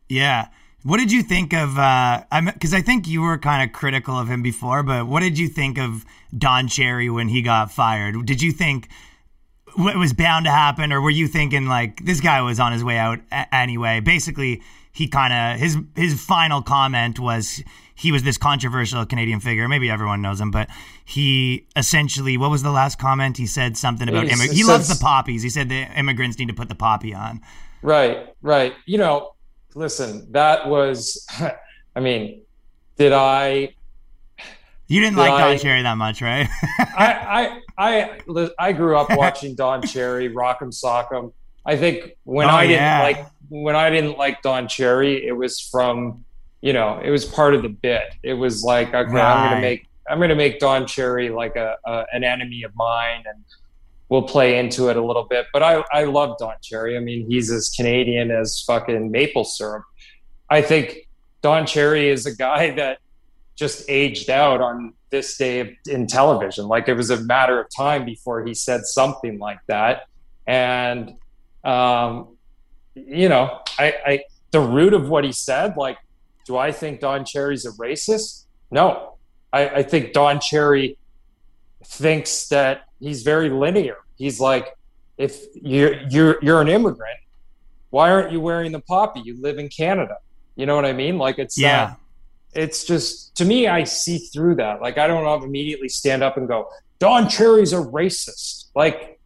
Yeah. 0.08 0.48
What 0.82 0.98
did 0.98 1.12
you 1.12 1.22
think 1.22 1.52
of? 1.52 1.78
uh 1.78 2.24
I'm 2.32 2.46
because 2.46 2.74
I 2.74 2.82
think 2.82 3.06
you 3.06 3.22
were 3.22 3.38
kind 3.38 3.62
of 3.62 3.72
critical 3.72 4.18
of 4.18 4.26
him 4.26 4.42
before, 4.42 4.82
but 4.82 5.06
what 5.06 5.20
did 5.20 5.38
you 5.38 5.46
think 5.46 5.78
of 5.78 6.04
Don 6.36 6.66
Cherry 6.66 7.08
when 7.08 7.28
he 7.28 7.40
got 7.40 7.70
fired? 7.70 8.26
Did 8.26 8.42
you 8.42 8.50
think 8.50 8.88
it 9.78 9.96
was 9.96 10.12
bound 10.12 10.46
to 10.46 10.50
happen, 10.50 10.92
or 10.92 11.00
were 11.00 11.10
you 11.10 11.28
thinking 11.28 11.66
like 11.66 12.04
this 12.04 12.20
guy 12.20 12.42
was 12.42 12.58
on 12.58 12.72
his 12.72 12.82
way 12.82 12.98
out 12.98 13.20
a- 13.30 13.54
anyway? 13.54 14.00
Basically, 14.00 14.60
he 14.92 15.06
kind 15.06 15.32
of 15.32 15.60
his 15.60 15.78
his 15.94 16.20
final 16.20 16.62
comment 16.62 17.20
was 17.20 17.62
he 18.02 18.12
was 18.12 18.22
this 18.24 18.36
controversial 18.36 19.06
Canadian 19.06 19.40
figure. 19.40 19.68
Maybe 19.68 19.88
everyone 19.88 20.20
knows 20.20 20.40
him, 20.40 20.50
but 20.50 20.68
he 21.04 21.66
essentially 21.76 22.36
what 22.36 22.50
was 22.50 22.62
the 22.62 22.70
last 22.70 22.98
comment? 22.98 23.36
He 23.38 23.46
said 23.46 23.76
something 23.76 24.08
about 24.08 24.24
He 24.24 24.30
immig- 24.30 24.48
s- 24.50 24.56
he 24.56 24.64
loves 24.64 24.88
the 24.88 25.00
poppies. 25.02 25.42
He 25.42 25.50
said 25.50 25.68
the 25.68 25.82
immigrants 25.98 26.38
need 26.38 26.48
to 26.48 26.54
put 26.54 26.68
the 26.68 26.74
poppy 26.74 27.14
on. 27.14 27.40
Right, 27.82 28.34
right. 28.42 28.74
You 28.86 28.98
know, 28.98 29.34
listen, 29.74 30.26
that 30.32 30.68
was. 30.68 31.26
I 31.96 32.00
mean, 32.00 32.42
did 32.96 33.12
I 33.12 33.74
You 34.88 35.00
didn't 35.00 35.16
Did 35.16 35.20
like 35.20 35.30
Don 35.40 35.50
I- 35.52 35.56
Cherry 35.58 35.82
that 35.82 35.96
much, 35.96 36.22
right? 36.22 36.48
I, 36.78 37.60
I, 37.78 38.20
I, 38.26 38.50
I 38.58 38.72
grew 38.72 38.96
up 38.96 39.08
watching 39.16 39.54
Don 39.54 39.82
Cherry, 39.86 40.28
Rock'em 40.28 40.70
Sock'em. 40.72 41.32
I 41.64 41.76
think 41.76 42.16
when 42.24 42.48
Oh, 42.48 42.50
I 42.52 42.66
didn't 42.66 42.82
yeah. 42.82 43.02
like 43.02 43.26
when 43.48 43.76
I 43.76 43.90
didn't 43.90 44.16
like 44.18 44.42
Don 44.42 44.66
Cherry, 44.68 45.26
it 45.26 45.32
was 45.36 45.60
from, 45.60 46.24
you 46.62 46.72
know, 46.72 47.00
it 47.02 47.10
was 47.10 47.24
part 47.24 47.54
of 47.54 47.62
the 47.62 47.68
bit. 47.68 48.14
It 48.22 48.34
was 48.34 48.62
like, 48.62 48.88
okay, 48.88 48.96
I'm 48.96 49.50
gonna 49.50 49.60
make 49.60 49.88
I'm 50.08 50.20
gonna 50.20 50.34
make 50.34 50.58
Don 50.58 50.86
Cherry 50.86 51.28
like 51.28 51.56
a, 51.56 51.76
a 51.84 52.06
an 52.12 52.24
enemy 52.24 52.62
of 52.62 52.74
mine, 52.74 53.24
and 53.26 53.44
we'll 54.08 54.22
play 54.22 54.58
into 54.58 54.88
it 54.88 54.96
a 54.96 55.04
little 55.04 55.24
bit. 55.24 55.46
But 55.52 55.62
I 55.62 55.84
I 55.92 56.04
love 56.04 56.38
Don 56.38 56.54
Cherry. 56.62 56.96
I 56.96 57.00
mean, 57.00 57.28
he's 57.28 57.50
as 57.50 57.68
Canadian 57.70 58.30
as 58.30 58.62
fucking 58.66 59.10
maple 59.10 59.44
syrup. 59.44 59.84
I 60.48 60.62
think 60.62 61.08
Don 61.42 61.66
Cherry 61.66 62.08
is 62.08 62.24
a 62.26 62.34
guy 62.34 62.70
that 62.76 62.98
just 63.56 63.84
aged 63.88 64.30
out 64.30 64.60
on 64.60 64.94
this 65.10 65.36
day 65.36 65.76
in 65.88 66.06
television. 66.06 66.68
Like 66.68 66.88
it 66.88 66.94
was 66.94 67.10
a 67.10 67.18
matter 67.18 67.60
of 67.60 67.66
time 67.76 68.04
before 68.04 68.44
he 68.44 68.54
said 68.54 68.86
something 68.86 69.38
like 69.38 69.60
that. 69.66 70.06
And, 70.46 71.14
um, 71.62 72.36
you 72.94 73.28
know, 73.28 73.60
I, 73.78 73.94
I, 74.06 74.24
the 74.50 74.60
root 74.60 74.94
of 74.94 75.08
what 75.08 75.24
he 75.24 75.32
said, 75.32 75.76
like, 75.76 75.98
do 76.46 76.56
I 76.56 76.72
think 76.72 77.00
Don 77.00 77.24
Cherry's 77.24 77.64
a 77.64 77.70
racist? 77.72 78.44
No. 78.70 79.14
I, 79.52 79.68
I 79.68 79.82
think 79.82 80.12
Don 80.12 80.40
Cherry 80.40 80.96
thinks 81.84 82.48
that 82.48 82.82
he's 83.00 83.22
very 83.22 83.50
linear. 83.50 83.96
He's 84.16 84.40
like, 84.40 84.76
if 85.18 85.42
you're, 85.54 86.00
you're, 86.08 86.38
you're 86.42 86.60
an 86.60 86.68
immigrant, 86.68 87.18
why 87.90 88.10
aren't 88.10 88.32
you 88.32 88.40
wearing 88.40 88.72
the 88.72 88.80
poppy? 88.80 89.20
You 89.20 89.40
live 89.40 89.58
in 89.58 89.68
Canada. 89.68 90.16
You 90.56 90.66
know 90.66 90.74
what 90.76 90.84
I 90.86 90.92
mean? 90.92 91.18
Like 91.18 91.38
it's 91.38 91.58
uh, 91.58 91.62
Yeah. 91.62 91.86
that 91.86 91.98
it's 92.54 92.84
just 92.84 93.34
to 93.36 93.44
me, 93.44 93.66
I 93.66 93.84
see 93.84 94.18
through 94.18 94.56
that. 94.56 94.80
Like 94.80 94.98
I 94.98 95.06
don't 95.06 95.42
immediately 95.42 95.88
stand 95.88 96.22
up 96.22 96.36
and 96.36 96.46
go, 96.46 96.68
Don 96.98 97.28
Cherry's 97.28 97.72
a 97.72 97.76
racist. 97.76 98.66
Like, 98.74 99.20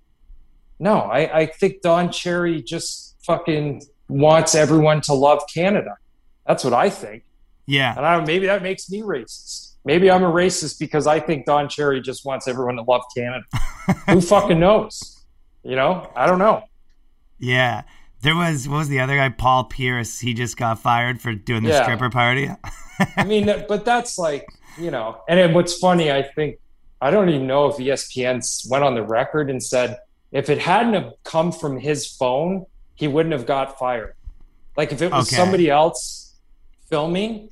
no, 0.78 1.00
I, 1.00 1.40
I 1.40 1.46
think 1.46 1.82
Don 1.82 2.10
Cherry 2.10 2.62
just 2.62 3.16
fucking 3.24 3.82
wants 4.08 4.54
everyone 4.54 5.00
to 5.02 5.14
love 5.14 5.42
Canada. 5.52 5.96
That's 6.46 6.64
what 6.64 6.72
I 6.72 6.90
think. 6.90 7.24
Yeah. 7.66 7.94
And 7.96 8.06
I 8.06 8.24
maybe 8.24 8.46
that 8.46 8.62
makes 8.62 8.88
me 8.90 9.02
racist. 9.02 9.72
Maybe 9.84 10.10
I'm 10.10 10.22
a 10.24 10.30
racist 10.30 10.78
because 10.78 11.06
I 11.06 11.20
think 11.20 11.46
Don 11.46 11.68
Cherry 11.68 12.00
just 12.00 12.24
wants 12.24 12.48
everyone 12.48 12.76
to 12.76 12.82
love 12.82 13.02
Canada. 13.16 13.44
Who 14.08 14.20
fucking 14.20 14.58
knows? 14.58 15.24
You 15.62 15.76
know, 15.76 16.10
I 16.16 16.26
don't 16.26 16.38
know. 16.38 16.62
Yeah. 17.38 17.82
There 18.22 18.34
was 18.36 18.68
what 18.68 18.78
was 18.78 18.88
the 18.88 19.00
other 19.00 19.16
guy? 19.16 19.28
Paul 19.28 19.64
Pierce. 19.64 20.18
He 20.20 20.34
just 20.34 20.56
got 20.56 20.78
fired 20.80 21.20
for 21.20 21.34
doing 21.34 21.62
the 21.64 21.70
Yeah. 21.70 21.82
stripper 21.82 22.10
party. 22.10 22.50
I 23.16 23.24
mean, 23.24 23.46
but 23.68 23.84
that's 23.84 24.18
like, 24.18 24.46
you 24.78 24.90
know, 24.90 25.20
and 25.28 25.54
what's 25.54 25.76
funny, 25.78 26.10
I 26.10 26.22
think, 26.22 26.58
I 27.00 27.10
don't 27.10 27.28
even 27.28 27.46
know 27.46 27.66
if 27.66 27.76
ESPN 27.76 28.42
went 28.70 28.82
on 28.84 28.94
the 28.94 29.02
record 29.02 29.50
and 29.50 29.62
said 29.62 29.98
if 30.32 30.48
it 30.48 30.58
hadn't 30.58 30.94
have 30.94 31.12
come 31.24 31.52
from 31.52 31.78
his 31.78 32.06
phone, 32.06 32.64
he 32.94 33.06
wouldn't 33.06 33.32
have 33.34 33.44
got 33.46 33.78
fired. 33.78 34.14
Like 34.76 34.92
if 34.92 35.02
it 35.02 35.12
was 35.12 35.28
Okay. 35.28 35.36
somebody 35.36 35.68
else 35.70 36.25
filming, 36.88 37.50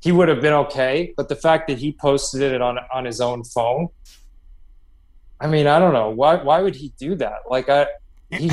he 0.00 0.12
would 0.12 0.28
have 0.28 0.40
been 0.40 0.52
okay. 0.54 1.12
But 1.16 1.28
the 1.28 1.36
fact 1.36 1.68
that 1.68 1.78
he 1.78 1.92
posted 1.92 2.42
it 2.42 2.60
on 2.60 2.78
on 2.92 3.04
his 3.04 3.20
own 3.20 3.44
phone, 3.44 3.88
I 5.40 5.46
mean, 5.46 5.66
I 5.66 5.78
don't 5.78 5.92
know 5.92 6.10
why. 6.10 6.36
Why 6.42 6.60
would 6.62 6.74
he 6.76 6.92
do 6.98 7.14
that? 7.16 7.40
Like 7.50 7.68
I, 7.68 7.86
he, 8.30 8.50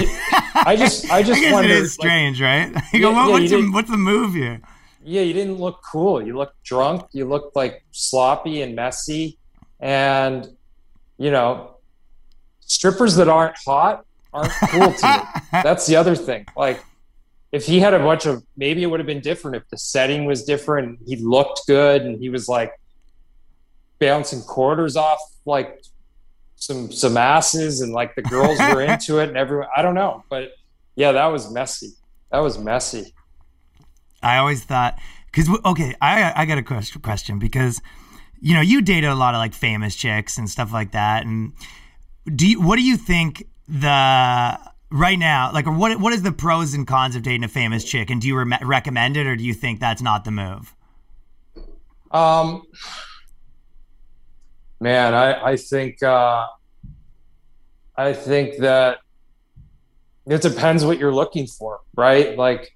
I 0.55 0.75
just, 0.77 1.09
I 1.11 1.21
just 1.23 1.41
guess 1.41 1.53
wonder. 1.53 1.69
it 1.69 1.75
is 1.77 1.97
like, 1.99 2.07
strange, 2.07 2.41
right? 2.41 2.73
You 2.93 3.01
go, 3.01 3.11
Yeah, 3.11 3.15
what, 3.15 3.27
yeah, 3.27 3.39
what's, 3.39 3.51
you 3.51 3.73
what's 3.73 3.89
the 3.89 3.97
move 3.97 4.33
here? 4.33 4.61
yeah, 5.03 5.21
you 5.21 5.33
didn't 5.33 5.57
look 5.57 5.81
cool. 5.83 6.25
You 6.25 6.35
looked 6.35 6.63
drunk. 6.63 7.03
You 7.11 7.25
looked 7.25 7.55
like 7.55 7.83
sloppy 7.91 8.61
and 8.63 8.75
messy. 8.75 9.37
And, 9.79 10.47
you 11.19 11.29
know, 11.29 11.75
strippers 12.61 13.15
that 13.17 13.27
aren't 13.29 13.55
hot 13.63 14.03
aren't 14.33 14.51
cool 14.71 14.91
to 14.93 15.07
me. 15.07 15.41
That's 15.63 15.85
the 15.85 15.95
other 15.95 16.15
thing. 16.15 16.45
Like, 16.57 16.83
if 17.55 17.65
he 17.65 17.79
had 17.79 17.93
a 17.93 17.99
bunch 17.99 18.25
of, 18.25 18.43
maybe 18.57 18.83
it 18.83 18.87
would 18.87 18.99
have 18.99 19.07
been 19.07 19.21
different 19.21 19.55
if 19.55 19.65
the 19.69 19.77
setting 19.77 20.25
was 20.25 20.43
different. 20.43 20.99
He 21.07 21.15
looked 21.15 21.61
good 21.67 22.01
and 22.01 22.19
he 22.19 22.27
was 22.27 22.49
like 22.49 22.73
bouncing 23.97 24.41
quarters 24.41 24.97
off 24.97 25.19
like 25.45 25.81
some 26.57 26.91
some 26.91 27.15
asses 27.15 27.79
and 27.79 27.93
like 27.93 28.13
the 28.15 28.23
girls 28.23 28.59
were 28.59 28.81
into 28.91 29.19
it 29.19 29.29
and 29.29 29.37
everyone. 29.37 29.69
I 29.75 29.81
don't 29.81 29.95
know, 29.95 30.25
but 30.29 30.51
yeah, 30.95 31.13
that 31.13 31.27
was 31.27 31.49
messy. 31.49 31.91
That 32.29 32.39
was 32.39 32.57
messy. 32.57 33.13
I 34.21 34.37
always 34.37 34.65
thought 34.65 34.99
because 35.31 35.47
okay, 35.63 35.95
I 36.01 36.33
I 36.35 36.45
got 36.45 36.57
a 36.57 36.63
question 36.63 37.39
because 37.39 37.81
you 38.41 38.53
know 38.53 38.61
you 38.61 38.81
dated 38.81 39.09
a 39.09 39.15
lot 39.15 39.33
of 39.33 39.37
like 39.39 39.53
famous 39.53 39.95
chicks 39.95 40.37
and 40.37 40.49
stuff 40.49 40.73
like 40.73 40.91
that, 40.91 41.25
and 41.25 41.53
do 42.35 42.49
you, 42.49 42.61
what 42.61 42.75
do 42.75 42.83
you 42.83 42.97
think 42.97 43.47
the 43.65 44.59
right 44.95 45.19
now 45.19 45.51
like 45.53 45.65
what 45.65 45.99
what 45.99 46.13
is 46.13 46.21
the 46.21 46.31
pros 46.31 46.73
and 46.73 46.87
cons 46.87 47.15
of 47.15 47.23
dating 47.23 47.43
a 47.43 47.47
famous 47.47 47.83
chick, 47.83 48.09
and 48.09 48.21
do 48.21 48.27
you 48.27 48.37
re- 48.37 48.57
recommend 48.63 49.17
it 49.17 49.27
or 49.27 49.35
do 49.35 49.43
you 49.43 49.53
think 49.53 49.79
that's 49.79 50.01
not 50.01 50.23
the 50.23 50.31
move? 50.31 50.75
Um, 52.11 52.63
man, 54.79 55.13
I 55.13 55.51
I 55.51 55.55
think 55.57 56.01
uh, 56.01 56.47
I 57.95 58.13
think 58.13 58.59
that 58.59 58.99
it 60.25 60.41
depends 60.41 60.83
what 60.83 60.97
you're 60.97 61.13
looking 61.13 61.47
for, 61.47 61.81
right? 61.95 62.37
Like 62.37 62.75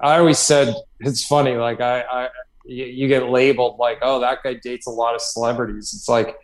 I 0.00 0.18
always 0.18 0.38
said, 0.38 0.74
it's 1.00 1.24
funny. 1.24 1.56
Like 1.56 1.80
I, 1.80 2.02
I 2.02 2.28
you, 2.64 2.84
you 2.84 3.08
get 3.08 3.28
labeled 3.28 3.78
like, 3.78 3.98
oh, 4.02 4.20
that 4.20 4.42
guy 4.42 4.54
dates 4.54 4.86
a 4.86 4.90
lot 4.90 5.14
of 5.14 5.20
celebrities. 5.20 5.92
It's 5.94 6.08
like, 6.08 6.36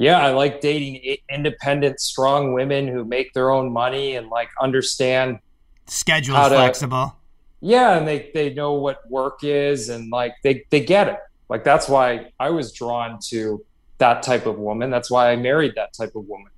yeah, 0.00 0.24
I 0.24 0.30
like 0.30 0.60
dating 0.60 1.16
independent, 1.28 1.98
strong 1.98 2.52
women 2.52 2.86
who 2.86 3.04
make 3.04 3.32
their 3.32 3.50
own 3.50 3.72
money 3.72 4.14
and 4.14 4.28
like 4.28 4.48
understand 4.60 5.40
Schedule 5.86 6.36
flexible. 6.36 7.16
yeah 7.60 7.96
and 7.98 8.06
they 8.06 8.30
they 8.32 8.54
know 8.54 8.74
what 8.74 8.98
work 9.10 9.40
is 9.42 9.88
and 9.88 10.10
like 10.12 10.34
they 10.44 10.64
they 10.70 10.80
get 10.80 11.08
it. 11.08 11.18
Like 11.48 11.64
that's 11.64 11.88
why 11.88 12.30
i 12.38 12.50
was 12.50 12.72
drawn 12.72 13.18
to 13.30 13.64
that 13.98 14.22
type 14.22 14.46
of 14.46 14.58
woman. 14.58 14.88
That's 14.90 15.10
why 15.10 15.32
i 15.32 15.36
married 15.36 15.72
that 15.74 15.92
type 15.94 16.14
of 16.14 16.26
woman. 16.28 16.52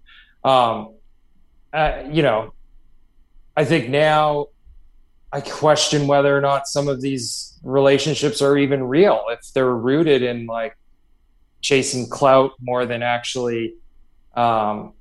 Um 0.44 0.94
uh, 1.72 2.02
you 2.10 2.22
know 2.22 2.52
i 3.56 3.64
think 3.64 3.88
now 3.88 4.46
i 5.32 5.40
question 5.40 6.08
whether 6.08 6.36
or 6.36 6.40
not 6.40 6.66
some 6.66 6.88
of 6.88 7.00
these 7.00 7.58
relationships 7.62 8.42
are 8.42 8.58
even 8.58 8.82
real 8.82 9.24
if 9.30 9.52
they're 9.54 9.76
rooted 9.76 10.22
in 10.22 10.46
like 10.46 10.76
chasing 11.60 12.08
clout 12.08 12.52
more 12.60 12.86
than 12.86 13.02
actually 13.02 13.74
um 14.34 14.94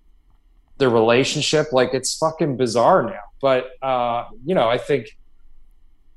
the 0.79 0.89
relationship. 0.89 1.71
Like 1.71 1.93
it's 1.93 2.17
fucking 2.17 2.57
bizarre 2.57 3.03
now. 3.03 3.21
But 3.41 3.69
uh 3.81 4.25
you 4.45 4.55
know 4.55 4.67
i 4.67 4.77
think 4.77 5.17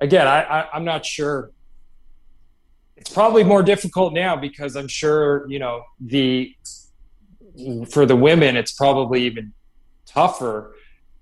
again 0.01 0.27
I, 0.27 0.43
I 0.43 0.69
i'm 0.73 0.85
not 0.85 1.05
sure. 1.05 1.51
It's 2.97 3.11
probably 3.11 3.43
more 3.43 3.63
difficult 3.63 4.13
now 4.13 4.37
because 4.37 4.77
i'm 4.77 4.89
sure 4.89 5.49
you 5.49 5.59
know 5.59 5.83
the 6.01 6.55
for 7.91 8.07
the 8.07 8.17
women 8.17 8.57
it's 8.57 8.73
probably 8.73 9.25
even 9.25 9.53
tougher. 10.07 10.75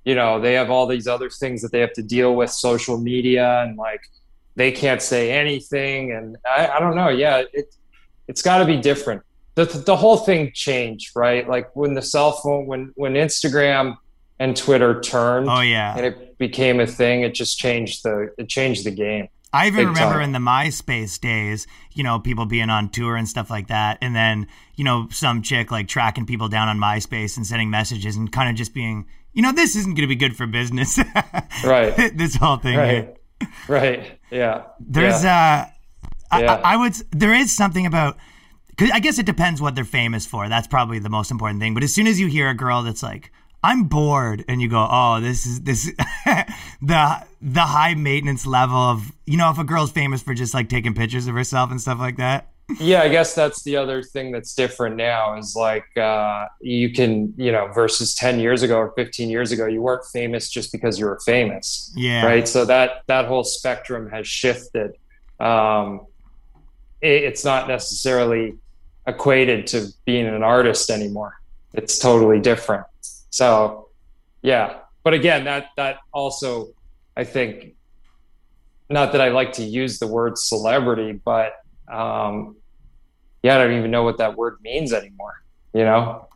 You 0.05 0.15
know 0.15 0.41
they 0.41 0.55
have 0.55 0.71
all 0.71 0.87
these 0.87 1.07
other 1.07 1.29
things 1.29 1.61
that 1.63 1.73
they 1.73 1.81
have 1.81 1.93
to 1.95 2.03
deal 2.03 2.35
with 2.35 2.51
social 2.51 2.99
media 2.99 3.63
and 3.63 3.77
like 3.77 4.01
they 4.57 4.73
can't 4.73 5.03
say 5.03 5.33
anything. 5.33 6.13
And 6.13 6.37
i, 6.47 6.67
I 6.69 6.81
don't 6.81 6.97
know. 6.97 7.09
Yeah 7.09 7.45
it, 7.53 7.75
it's 8.31 8.43
got 8.43 8.59
to 8.59 8.65
be 8.65 8.77
different 8.77 9.23
the, 9.57 9.65
the 9.65 9.97
whole 9.97 10.17
thing 10.17 10.51
changed 10.55 11.11
right 11.17 11.49
like 11.49 11.75
when 11.75 11.93
the 11.95 12.03
cell 12.03 12.33
phone 12.33 12.67
when 12.67 12.93
when 12.95 13.15
instagram 13.15 13.97
and 14.39 14.57
twitter 14.57 15.01
turned 15.01 15.49
Oh 15.51 15.61
yeah. 15.61 15.97
and 15.97 16.07
it 16.07 16.39
became 16.39 16.81
a 16.81 16.87
thing 16.87 17.23
it 17.23 17.35
just 17.35 17.59
changed 17.59 18.03
the 18.05 18.33
it 18.39 18.49
changed 18.49 18.85
the 18.85 18.91
game 18.93 19.29
I 19.53 19.67
even 19.67 19.79
Big 19.81 19.87
remember 19.89 20.15
time. 20.15 20.23
in 20.23 20.31
the 20.33 20.39
MySpace 20.39 21.21
days, 21.21 21.67
you 21.93 22.05
know, 22.05 22.21
people 22.21 22.47
being 22.47 22.71
on 22.71 22.89
tour 22.89 23.17
and 23.17 23.29
stuff 23.29 23.51
like 23.51 23.67
that. 23.67 23.99
And 24.01 24.15
then, 24.15 24.47
you 24.77 24.85
know, 24.85 25.09
some 25.11 25.43
chick 25.43 25.73
like 25.73 25.89
tracking 25.89 26.25
people 26.25 26.47
down 26.47 26.69
on 26.69 26.79
MySpace 26.79 27.37
and 27.37 27.45
sending 27.45 27.69
messages 27.69 28.15
and 28.15 28.31
kind 28.31 28.49
of 28.49 28.55
just 28.55 28.73
being, 28.73 29.09
you 29.33 29.43
know, 29.43 29.51
this 29.51 29.75
isn't 29.75 29.95
going 29.97 30.03
to 30.03 30.07
be 30.07 30.15
good 30.15 30.37
for 30.37 30.47
business. 30.47 31.01
Right. 31.65 32.17
this 32.17 32.37
whole 32.37 32.59
thing. 32.59 32.75
here. 32.75 33.13
right 33.67 33.99
right 34.01 34.19
yeah 34.31 34.67
There's, 34.79 35.25
yeah. 35.25 35.67
uh, 35.67 35.73
Yeah. 36.39 36.61
I, 36.65 36.75
I 36.75 36.77
would, 36.77 36.95
there 37.11 37.35
is 37.35 37.51
something 37.55 37.87
about, 37.87 38.17
cause 38.77 38.91
I 38.93 39.01
guess 39.01 39.19
it 39.19 39.27
depends 39.27 39.61
what 39.61 39.75
they're 39.75 39.85
famous 39.85 40.27
for. 40.27 40.49
That's 40.49 40.67
probably 40.67 40.99
the 40.99 41.11
most 41.11 41.31
important 41.31 41.61
thing. 41.61 41.75
But 41.75 41.83
as 41.83 41.93
soon 41.95 42.07
as 42.07 42.21
you 42.21 42.27
hear 42.29 42.49
a 42.49 42.55
girl 42.55 42.83
that's 42.83 43.03
like, 43.03 43.33
I'm 43.63 43.85
bored, 43.85 44.43
and 44.49 44.63
you 44.63 44.71
go, 44.71 44.89
oh, 44.91 45.21
this 45.21 45.45
is 45.45 45.61
this 45.61 45.85
the 46.81 47.27
the 47.43 47.61
high 47.61 47.95
maintenance 47.95 48.47
level 48.47 48.77
of 48.77 49.13
you 49.27 49.37
know 49.37 49.51
if 49.51 49.59
a 49.59 49.65
girl's 49.65 49.93
famous 49.93 50.23
for 50.23 50.33
just 50.33 50.55
like 50.55 50.69
taking 50.71 50.95
pictures 50.95 51.27
of 51.27 51.35
herself 51.35 51.71
and 51.71 51.79
stuff 51.81 51.99
like 51.99 52.17
that. 52.17 52.49
yeah 52.79 53.03
i 53.03 53.09
guess 53.09 53.35
that's 53.35 53.63
the 53.65 53.77
other 53.77 54.01
thing 54.03 54.31
that's 54.31 54.55
different 54.55 54.95
now 54.97 55.37
is 55.37 55.55
like 55.57 55.85
uh 55.99 56.47
you 56.61 56.93
can 56.93 57.35
you 57.37 57.51
know 57.51 57.67
versus 57.75 58.15
10 58.15 58.39
years 58.39 58.63
ago 58.63 58.77
or 58.79 58.93
15 58.97 59.29
years 59.29 59.51
ago 59.53 59.67
you 59.67 59.83
weren't 59.83 60.05
famous 60.13 60.49
just 60.49 60.71
because 60.73 60.99
you 60.99 61.05
were 61.05 61.19
famous 61.27 61.93
Yeah. 61.97 62.25
right 62.25 62.47
so 62.47 62.65
that 62.67 63.03
that 63.09 63.27
whole 63.27 63.43
spectrum 63.45 64.09
has 64.11 64.27
shifted 64.29 64.93
um 65.41 66.07
it's 67.03 67.45
not 67.45 67.69
necessarily 67.69 68.55
equated 69.07 69.67
to 69.69 69.89
being 70.05 70.27
an 70.27 70.43
artist 70.43 70.91
anymore. 70.91 71.41
It's 71.73 71.99
totally 71.99 72.41
different. 72.41 72.87
So 73.31 73.89
yeah. 74.43 74.79
But 75.03 75.15
again 75.15 75.45
that 75.45 75.69
that 75.77 75.99
also 76.13 76.69
i 77.17 77.25
think 77.25 77.75
not 78.91 79.13
that 79.13 79.21
i 79.21 79.29
like 79.31 79.53
to 79.53 79.65
use 79.65 79.99
the 79.99 80.07
word 80.07 80.37
celebrity 80.37 81.13
but 81.13 81.55
um 81.91 82.55
yeah 83.43 83.55
i 83.55 83.59
don't 83.59 83.77
even 83.79 83.91
know 83.91 84.03
what 84.03 84.19
that 84.19 84.37
word 84.37 84.59
means 84.63 84.93
anymore 84.93 85.41
you 85.73 85.85
know? 85.85 86.27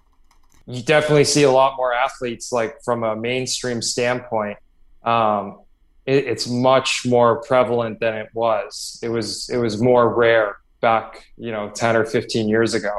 You 0.67 0.83
definitely 0.83 1.25
see 1.25 1.43
a 1.43 1.51
lot 1.51 1.77
more 1.77 1.93
athletes 1.93 2.53
like 2.53 2.77
from 2.85 3.05
a 3.05 3.15
mainstream 3.15 3.83
standpoint. 3.83 4.59
Um 5.03 5.61
it, 6.07 6.27
it's 6.27 6.49
much 6.49 7.05
more 7.07 7.43
prevalent 7.43 8.01
than 8.01 8.15
it 8.15 8.29
was. 8.33 8.99
It 9.03 9.09
was 9.09 9.49
it 9.51 9.59
was 9.59 9.81
more 9.81 10.15
rare 10.15 10.57
back 10.85 11.25
you 11.39 11.51
know 11.51 11.71
10 11.71 11.97
or 11.97 12.05
15 12.05 12.47
years 12.55 12.75
ago 12.75 12.93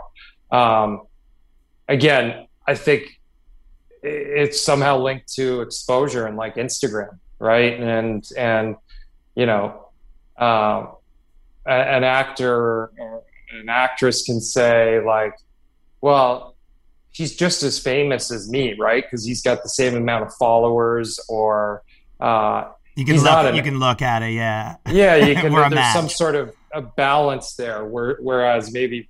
um 0.52 1.02
again 1.88 2.48
i 2.68 2.74
think 2.74 3.04
it's 4.02 4.60
somehow 4.60 4.98
linked 4.98 5.28
to 5.36 5.62
exposure 5.62 6.26
and 6.26 6.36
like 6.36 6.56
instagram 6.56 7.20
right 7.38 7.80
and 7.80 8.28
and 8.36 8.76
you 9.36 9.46
know 9.46 9.64
um 10.38 10.80
an 11.68 12.04
actor 12.04 12.52
or 12.52 12.92
an 13.60 13.70
actress 13.70 14.24
can 14.24 14.42
say 14.42 15.00
like 15.06 15.36
well 16.02 16.56
he's 17.12 17.36
just 17.36 17.62
as 17.64 17.78
famous 17.78 18.32
as 18.32 18.50
me 18.50 18.74
right 18.88 19.04
because 19.06 19.24
he's 19.24 19.42
got 19.44 19.62
the 19.62 19.70
same 19.70 19.96
amount 19.96 20.24
of 20.26 20.34
followers 20.46 21.20
or 21.30 21.84
uh 22.20 22.64
You 22.96 23.06
can 23.06 23.18
look. 23.22 23.56
you 23.56 23.64
can 23.70 23.78
look 23.80 24.02
at 24.02 24.24
it. 24.24 24.34
Yeah. 24.34 24.78
yeah 24.90 25.16
you 25.28 25.36
can 25.44 25.52
there's 25.54 25.94
some 25.94 26.10
sort 26.10 26.36
of 26.36 26.54
a 26.76 26.82
balance 26.82 27.56
there 27.56 27.86
where, 27.86 28.18
whereas 28.20 28.72
maybe 28.72 29.10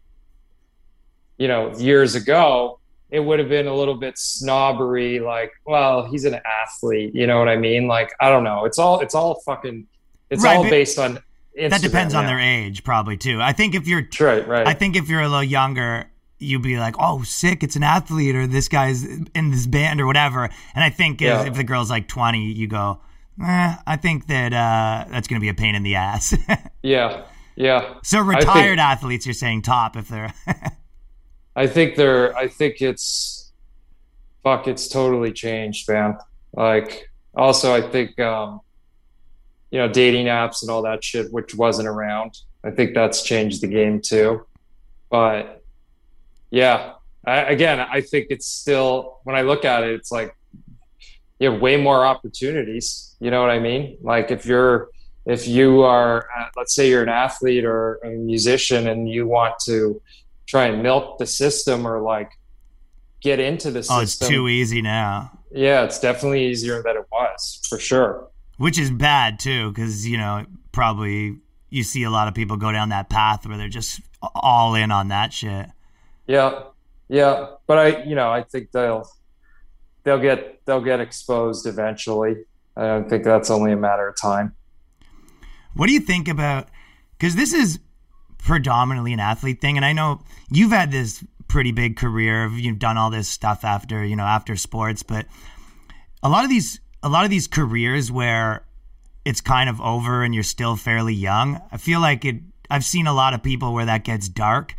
you 1.38 1.48
know 1.48 1.76
years 1.78 2.16
ago 2.16 2.80
it 3.10 3.20
would 3.20 3.40
have 3.40 3.50
been 3.50 3.68
a 3.68 3.74
little 3.76 3.96
bit 3.96 4.18
snobbery 4.18 5.20
like 5.20 5.52
well 5.66 6.06
he's 6.06 6.26
an 6.26 6.40
athlete 6.46 7.14
you 7.14 7.28
know 7.28 7.40
what 7.40 7.50
i 7.50 7.58
mean 7.58 7.88
like 7.88 8.12
i 8.22 8.30
don't 8.30 8.44
know 8.44 8.64
it's 8.66 8.80
all 8.80 9.00
it's 9.02 9.16
all 9.16 9.42
fucking 9.42 9.86
it's 10.30 10.44
Right, 10.44 10.58
all 10.58 10.64
based 10.64 10.98
on 11.00 11.20
Instagram 11.58 11.70
that 11.70 11.82
depends 11.82 12.14
on 12.14 12.26
their 12.26 12.40
age, 12.40 12.84
probably 12.84 13.16
too. 13.16 13.42
I 13.42 13.54
think 13.54 13.76
if 13.76 13.88
you're, 13.88 14.08
right 14.20 14.46
right 14.46 14.68
I 14.68 14.74
think 14.74 14.96
if 14.96 15.08
you're 15.08 15.22
a 15.22 15.30
little 15.30 15.44
younger, 15.44 16.06
you'd 16.40 16.62
be 16.62 16.78
like, 16.78 16.96
"Oh, 17.00 17.24
sick! 17.24 17.64
It's 17.64 17.76
an 17.76 17.84
athlete, 17.84 18.36
or 18.36 18.46
this 18.48 18.68
guy's 18.68 19.06
in 19.06 19.52
this 19.52 19.66
band, 19.66 20.02
or 20.02 20.06
whatever." 20.06 20.50
And 20.74 20.84
I 20.84 20.90
think 20.90 21.22
if, 21.22 21.48
if 21.48 21.54
the 21.54 21.64
girl's 21.64 21.90
like 21.90 22.10
20, 22.10 22.52
you 22.52 22.68
go, 22.68 23.00
eh, 23.42 23.76
"I 23.88 23.96
think 23.96 24.28
that 24.28 24.52
uh, 24.52 25.06
that's 25.10 25.28
going 25.28 25.40
to 25.40 25.42
be 25.42 25.50
a 25.50 25.54
pain 25.54 25.76
in 25.76 25.84
the 25.84 25.96
ass." 25.96 26.36
yeah 26.84 27.24
yeah 27.56 27.96
so 28.04 28.20
retired 28.20 28.80
athletes, 28.80 29.26
you're 29.26 29.34
saying 29.34 29.62
top 29.62 29.96
if 29.96 30.08
they're. 30.10 30.34
I 31.56 31.68
think 31.68 31.96
they're. 31.96 32.36
I 32.36 32.48
think 32.48 32.82
it's. 32.82 33.52
Fuck! 34.44 34.68
It's 34.68 34.88
totally 34.88 35.32
changed, 35.32 35.90
man. 35.90 36.18
Like, 36.54 37.10
also, 37.34 37.74
I 37.74 37.82
think, 37.82 38.20
um, 38.20 38.62
you 39.72 39.80
know, 39.80 39.88
dating 39.88 40.28
apps 40.28 40.62
and 40.62 40.70
all 40.70 40.84
that 40.84 41.04
shit, 41.04 41.32
which 41.32 41.56
wasn't 41.56 41.88
around. 41.88 42.38
I 42.64 42.72
think 42.72 42.94
that's 42.94 43.24
changed 43.24 43.62
the 43.62 43.68
game 43.68 44.02
too. 44.02 44.46
But 45.10 45.64
yeah, 46.52 46.94
I, 47.26 47.38
again, 47.44 47.80
I 47.80 48.02
think 48.02 48.28
it's 48.30 48.48
still. 48.48 49.20
When 49.24 49.36
I 49.36 49.42
look 49.42 49.66
at 49.66 49.84
it, 49.84 49.94
it's 49.94 50.12
like 50.12 50.36
you 51.40 51.52
have 51.52 51.62
way 51.62 51.78
more 51.78 52.06
opportunities. 52.06 53.16
You 53.20 53.32
know 53.32 53.42
what 53.42 53.50
I 53.50 53.60
mean? 53.60 53.98
Like, 54.02 54.30
if 54.30 54.46
you're, 54.46 54.90
if 55.26 55.48
you 55.48 55.82
are, 55.82 56.28
uh, 56.38 56.46
let's 56.56 56.74
say 56.76 56.90
you're 56.90 57.04
an 57.04 57.10
athlete 57.10 57.66
or 57.66 57.96
a 58.04 58.10
musician, 58.10 58.88
and 58.88 59.10
you 59.10 59.28
want 59.28 59.56
to 59.66 60.02
try 60.46 60.66
and 60.66 60.84
milk 60.84 61.18
the 61.18 61.26
system 61.26 61.88
or 61.88 62.02
like 62.02 62.30
get 63.22 63.40
into 63.40 63.72
the 63.72 63.82
system. 63.82 63.98
oh, 63.98 64.02
it's 64.02 64.18
too 64.18 64.48
easy 64.48 64.82
now. 64.82 65.32
Yeah, 65.52 65.84
it's 65.84 66.00
definitely 66.00 66.48
easier 66.48 66.84
than 66.84 66.98
it 66.98 67.06
was 67.12 67.62
for 67.68 67.80
sure. 67.80 68.28
which 68.58 68.78
is 68.78 68.92
bad 68.92 69.40
too 69.40 69.72
because 69.72 70.08
you 70.08 70.18
know 70.18 70.46
probably 70.72 71.38
you 71.70 71.84
see 71.84 72.04
a 72.04 72.10
lot 72.10 72.28
of 72.28 72.34
people 72.34 72.58
go 72.58 72.72
down 72.72 72.90
that 72.90 73.10
path 73.10 73.46
where 73.46 73.58
they're 73.58 73.68
just 73.68 74.00
all 74.22 74.76
in 74.76 74.92
on 74.92 75.10
that 75.10 75.34
shit 75.34 75.68
Yeah, 76.28 76.64
yeah, 77.10 77.48
but 77.68 77.78
I, 77.78 78.04
you 78.04 78.16
know, 78.16 78.32
I 78.32 78.44
think 78.44 78.72
they'll 78.72 79.08
they'll 80.04 80.20
get 80.20 80.66
they'll 80.66 80.82
get 80.82 81.00
exposed 81.00 81.66
eventually. 81.68 82.46
I 82.78 82.88
don't 82.88 83.10
think 83.10 83.24
that's 83.24 83.50
only 83.50 83.72
a 83.72 83.78
matter 83.78 84.08
of 84.08 84.16
time. 84.20 84.54
What 85.76 85.88
do 85.88 85.94
you 85.94 86.00
think 86.00 86.28
about 86.28 86.70
because 87.18 87.36
this 87.36 87.54
is 87.54 87.80
predominantly 88.38 89.14
an 89.14 89.20
athlete 89.20 89.60
thing 89.62 89.76
and 89.78 89.86
i 89.86 89.94
know 89.94 90.22
you've 90.52 90.72
had 90.72 90.92
this 90.92 91.24
pretty 91.48 91.72
big 91.72 91.96
career 91.96 92.48
you've 92.50 92.80
done 92.80 92.98
all 92.98 93.10
this 93.10 93.28
stuff 93.28 93.64
after 93.64 94.04
you 94.04 94.16
know 94.16 94.24
after 94.26 94.56
sports 94.56 95.04
but 95.04 95.26
a 96.24 96.30
lot 96.30 96.44
of 96.44 96.50
these 96.50 96.80
a 97.04 97.10
lot 97.10 97.24
of 97.24 97.30
these 97.30 97.48
careers 97.48 98.12
where 98.12 98.66
it's 99.26 99.42
kind 99.42 99.70
of 99.70 99.80
over 99.82 100.24
and 100.24 100.34
you're 100.34 100.44
still 100.44 100.76
fairly 100.76 101.14
young 101.14 101.62
i 101.72 101.78
feel 101.78 102.00
like 102.00 102.26
it 102.26 102.36
i've 102.70 102.86
seen 102.86 103.08
a 103.08 103.14
lot 103.14 103.34
of 103.34 103.42
people 103.42 103.74
where 103.74 103.86
that 103.86 104.04
gets 104.04 104.28
dark 104.30 104.76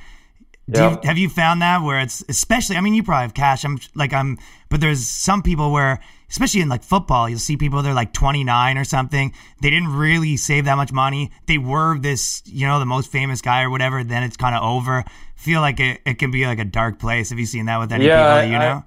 Do 0.70 0.80
Yeah. 0.80 0.90
you, 0.90 0.98
have 1.04 1.18
you 1.18 1.28
found 1.28 1.62
that 1.62 1.82
where 1.82 2.00
it's 2.00 2.24
especially? 2.28 2.76
I 2.76 2.80
mean, 2.80 2.94
you 2.94 3.04
probably 3.04 3.22
have 3.22 3.34
cash. 3.34 3.64
I'm 3.64 3.78
like 3.94 4.12
I'm, 4.12 4.36
but 4.68 4.80
there's 4.80 5.06
some 5.06 5.40
people 5.42 5.70
where, 5.70 6.00
especially 6.30 6.60
in 6.60 6.68
like 6.68 6.82
football, 6.82 7.28
you'll 7.28 7.38
see 7.38 7.56
people 7.56 7.82
they're 7.82 7.94
like 7.94 8.12
29 8.12 8.78
or 8.78 8.84
something. 8.84 9.32
They 9.62 9.70
didn't 9.70 9.88
really 9.94 10.36
save 10.36 10.64
that 10.66 10.76
much 10.76 10.92
money. 10.92 11.30
They 11.46 11.58
were 11.58 11.98
this, 11.98 12.42
you 12.46 12.66
know, 12.66 12.78
the 12.78 12.86
most 12.86 13.10
famous 13.10 13.40
guy 13.40 13.62
or 13.62 13.70
whatever. 13.70 14.02
Then 14.04 14.22
it's 14.22 14.36
kind 14.36 14.54
of 14.56 14.62
over. 14.62 15.04
Feel 15.36 15.60
like 15.60 15.78
it, 15.80 16.00
it 16.06 16.14
can 16.18 16.30
be 16.30 16.46
like 16.46 16.58
a 16.58 16.64
dark 16.64 16.98
place. 16.98 17.30
Have 17.30 17.38
you 17.38 17.46
seen 17.46 17.66
that 17.66 17.78
with 17.78 17.92
any 17.92 18.06
Yeah, 18.06 18.16
people 18.16 18.34
that 18.36 18.48
you 18.48 18.56
I- 18.56 18.74
know? 18.74 18.84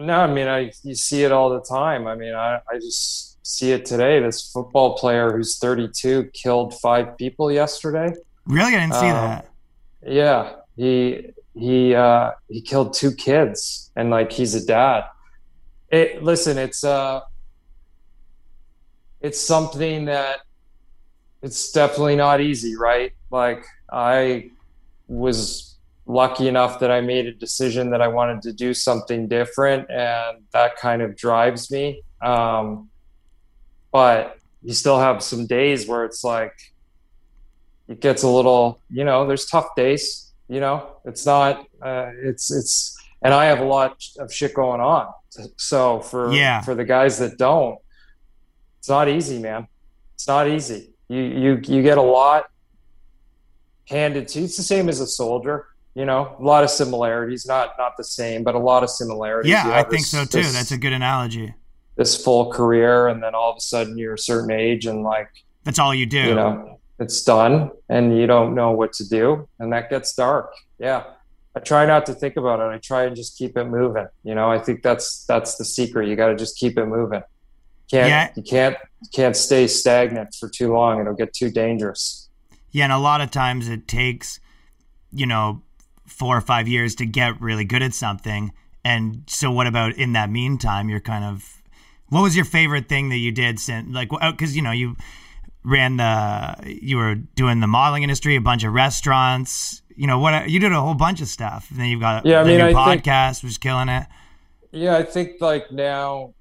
No, 0.00 0.20
I 0.20 0.26
mean, 0.32 0.46
I 0.46 0.70
you 0.84 0.94
see 0.94 1.24
it 1.24 1.32
all 1.32 1.50
the 1.50 1.60
time. 1.60 2.06
I 2.06 2.14
mean, 2.14 2.32
I 2.32 2.60
I 2.70 2.74
just 2.76 3.44
see 3.44 3.72
it 3.72 3.84
today. 3.84 4.20
This 4.20 4.48
football 4.52 4.96
player 4.96 5.32
who's 5.36 5.58
32 5.58 6.30
killed 6.32 6.78
five 6.80 7.16
people 7.18 7.50
yesterday. 7.50 8.12
really, 8.46 8.76
I 8.76 8.80
didn't 8.80 8.94
see 8.94 9.08
um, 9.08 9.14
that. 9.28 9.48
Yeah, 10.06 10.52
he 10.76 11.30
he 11.54 11.96
uh, 11.96 12.30
he 12.48 12.60
killed 12.60 12.94
two 12.94 13.10
kids, 13.12 13.90
and 13.96 14.08
like 14.10 14.30
he's 14.30 14.54
a 14.54 14.64
dad. 14.64 15.02
It 15.90 16.22
listen, 16.22 16.58
it's 16.58 16.84
uh, 16.84 17.20
it's 19.20 19.40
something 19.40 20.04
that 20.06 20.40
it's 21.42 21.72
definitely 21.72 22.16
not 22.16 22.40
easy, 22.40 22.76
right? 22.76 23.12
Like 23.30 23.64
I 23.90 24.50
was 25.06 25.76
lucky 26.06 26.48
enough 26.48 26.80
that 26.80 26.90
I 26.90 27.00
made 27.00 27.26
a 27.26 27.32
decision 27.32 27.90
that 27.90 28.02
I 28.02 28.08
wanted 28.08 28.42
to 28.42 28.52
do 28.52 28.74
something 28.74 29.28
different, 29.28 29.90
and 29.90 30.44
that 30.52 30.76
kind 30.76 31.00
of 31.02 31.16
drives 31.16 31.70
me. 31.70 32.02
Um, 32.20 32.90
but 33.92 34.38
you 34.62 34.74
still 34.74 34.98
have 34.98 35.22
some 35.22 35.46
days 35.46 35.86
where 35.86 36.04
it's 36.04 36.24
like 36.24 36.52
it 37.86 38.00
gets 38.00 38.22
a 38.22 38.28
little 38.28 38.80
you 38.90 39.04
know 39.04 39.26
there's 39.26 39.46
tough 39.46 39.74
days 39.76 40.32
you 40.48 40.60
know 40.60 40.96
it's 41.04 41.24
not 41.24 41.66
uh, 41.80 42.10
it's 42.22 42.50
it's 42.50 42.97
and 43.22 43.32
i 43.34 43.44
have 43.46 43.60
a 43.60 43.64
lot 43.64 43.96
of 44.18 44.32
shit 44.32 44.54
going 44.54 44.80
on 44.80 45.06
so 45.56 46.00
for 46.00 46.32
Yeah. 46.32 46.60
for 46.62 46.74
the 46.74 46.84
guys 46.84 47.18
that 47.18 47.38
don't 47.38 47.78
it's 48.78 48.88
not 48.88 49.08
easy 49.08 49.38
man 49.38 49.66
it's 50.14 50.26
not 50.28 50.48
easy 50.48 50.90
you 51.08 51.20
you 51.22 51.60
you 51.64 51.82
get 51.82 51.98
a 51.98 52.02
lot 52.02 52.46
handed 53.88 54.28
to 54.28 54.38
you. 54.40 54.44
it's 54.44 54.56
the 54.56 54.62
same 54.62 54.88
as 54.88 55.00
a 55.00 55.06
soldier 55.06 55.66
you 55.94 56.04
know 56.04 56.36
a 56.38 56.42
lot 56.42 56.62
of 56.64 56.70
similarities 56.70 57.46
not 57.46 57.72
not 57.78 57.96
the 57.96 58.04
same 58.04 58.42
but 58.44 58.54
a 58.54 58.58
lot 58.58 58.82
of 58.82 58.90
similarities 58.90 59.50
Yeah, 59.50 59.70
I 59.70 59.82
think 59.82 60.02
this- 60.02 60.10
so 60.10 60.24
too. 60.24 60.38
this- 60.38 60.52
That's 60.52 60.72
a 60.72 60.78
good 60.78 60.92
analogy. 60.92 61.54
this 61.96 62.22
full 62.22 62.52
career 62.52 63.08
and 63.08 63.22
then 63.22 63.34
all 63.34 63.50
of 63.50 63.56
a 63.56 63.60
sudden 63.60 63.96
you're 63.98 64.14
a 64.14 64.18
certain 64.18 64.50
age 64.50 64.86
and 64.86 65.02
like 65.02 65.28
That's 65.64 65.78
all 65.78 65.94
you 65.94 66.06
do. 66.06 66.18
you 66.20 66.34
know 66.34 66.78
it's 67.00 67.22
done 67.22 67.70
and 67.88 68.16
you 68.18 68.26
don't 68.26 68.54
know 68.54 68.72
what 68.72 68.92
to 68.94 69.08
do 69.08 69.48
and 69.60 69.72
that 69.72 69.88
gets 69.90 70.14
dark 70.14 70.52
yeah 70.78 71.04
i 71.58 71.60
try 71.60 71.84
not 71.86 72.06
to 72.06 72.14
think 72.14 72.36
about 72.36 72.60
it 72.60 72.74
i 72.74 72.78
try 72.78 73.04
and 73.04 73.16
just 73.16 73.36
keep 73.36 73.56
it 73.56 73.64
moving 73.64 74.06
you 74.24 74.34
know 74.34 74.50
i 74.50 74.58
think 74.58 74.82
that's 74.82 75.24
that's 75.26 75.56
the 75.56 75.64
secret 75.64 76.08
you 76.08 76.16
got 76.16 76.28
to 76.28 76.36
just 76.36 76.56
keep 76.56 76.78
it 76.78 76.86
moving 76.86 77.22
can't 77.90 78.08
Yeah. 78.08 78.30
you 78.36 78.42
can't 78.42 78.76
can't 79.14 79.36
stay 79.36 79.66
stagnant 79.66 80.34
for 80.38 80.48
too 80.48 80.72
long 80.72 81.00
it'll 81.00 81.14
get 81.14 81.32
too 81.34 81.50
dangerous 81.50 82.28
Yeah, 82.70 82.84
and 82.84 82.92
a 82.92 82.98
lot 82.98 83.20
of 83.22 83.30
times 83.30 83.68
it 83.68 83.88
takes, 83.88 84.40
you 85.10 85.26
know, 85.26 85.62
four 86.06 86.36
or 86.36 86.42
five 86.42 86.68
years 86.68 86.94
to 86.96 87.06
get 87.06 87.40
really 87.40 87.64
good 87.64 87.82
at 87.82 87.94
something. 87.94 88.52
And 88.84 89.22
so, 89.26 89.50
what 89.50 89.66
about 89.66 89.94
in 89.96 90.12
that 90.12 90.28
meantime? 90.30 90.90
You're 90.90 91.00
kind 91.00 91.24
of, 91.24 91.62
what 92.08 92.20
was 92.22 92.36
your 92.36 92.44
favorite 92.44 92.86
thing 92.88 93.08
that 93.08 93.16
you 93.16 93.32
did 93.32 93.58
since, 93.58 93.88
like, 93.94 94.10
because 94.10 94.52
oh, 94.52 94.54
you 94.54 94.62
know 94.62 94.70
you 94.70 94.96
ran 95.64 95.96
the, 95.96 96.56
you 96.66 96.98
were 96.98 97.14
doing 97.14 97.60
the 97.60 97.66
modeling 97.66 98.02
industry, 98.02 98.36
a 98.36 98.40
bunch 98.40 98.64
of 98.64 98.72
restaurants. 98.74 99.82
You 99.98 100.06
know 100.06 100.18
what? 100.20 100.48
You 100.48 100.60
did 100.60 100.70
a 100.72 100.80
whole 100.80 100.94
bunch 100.94 101.20
of 101.20 101.26
stuff. 101.28 101.70
And 101.70 101.80
then 101.80 101.88
you've 101.88 102.00
got 102.00 102.24
Yeah, 102.24 102.40
I 102.40 102.44
mean, 102.44 102.58
new 102.58 102.64
I 102.66 102.72
think- 102.94 103.04
podcast, 103.04 103.42
was 103.42 103.58
killing 103.58 103.88
it. 103.88 104.06
yeah 104.70 104.96
i 104.98 105.02
think 105.02 105.40
like 105.40 105.72
now 105.72 106.34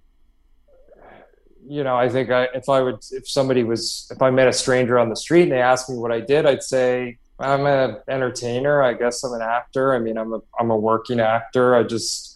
you 1.65 1.81
know 1.83 1.95
i 1.95 2.09
think 2.09 2.29
I, 2.29 2.43
if 2.53 2.67
i 2.67 2.81
would 2.81 2.99
if 3.11 3.25
somebody 3.29 3.63
was 3.63 4.07
if 4.13 4.21
i 4.21 4.29
met 4.29 4.49
a 4.49 4.53
stranger 4.53 4.99
on 4.99 5.07
the 5.09 5.15
street 5.15 5.43
and 5.43 5.51
they 5.53 5.61
asked 5.61 5.89
me 5.89 5.95
what 5.97 6.11
i 6.11 6.19
did 6.19 6.45
i'd 6.45 6.61
say 6.61 7.17
i'm 7.39 7.65
an 7.65 7.97
entertainer 8.09 8.83
i 8.83 8.93
guess 8.93 9.23
i'm 9.23 9.33
an 9.33 9.41
actor 9.41 9.95
i 9.95 9.99
mean 9.99 10.17
i'm 10.17 10.33
a 10.33 10.39
i'm 10.59 10.71
a 10.71 10.75
working 10.77 11.21
actor 11.21 11.73
i 11.73 11.83
just 11.83 12.35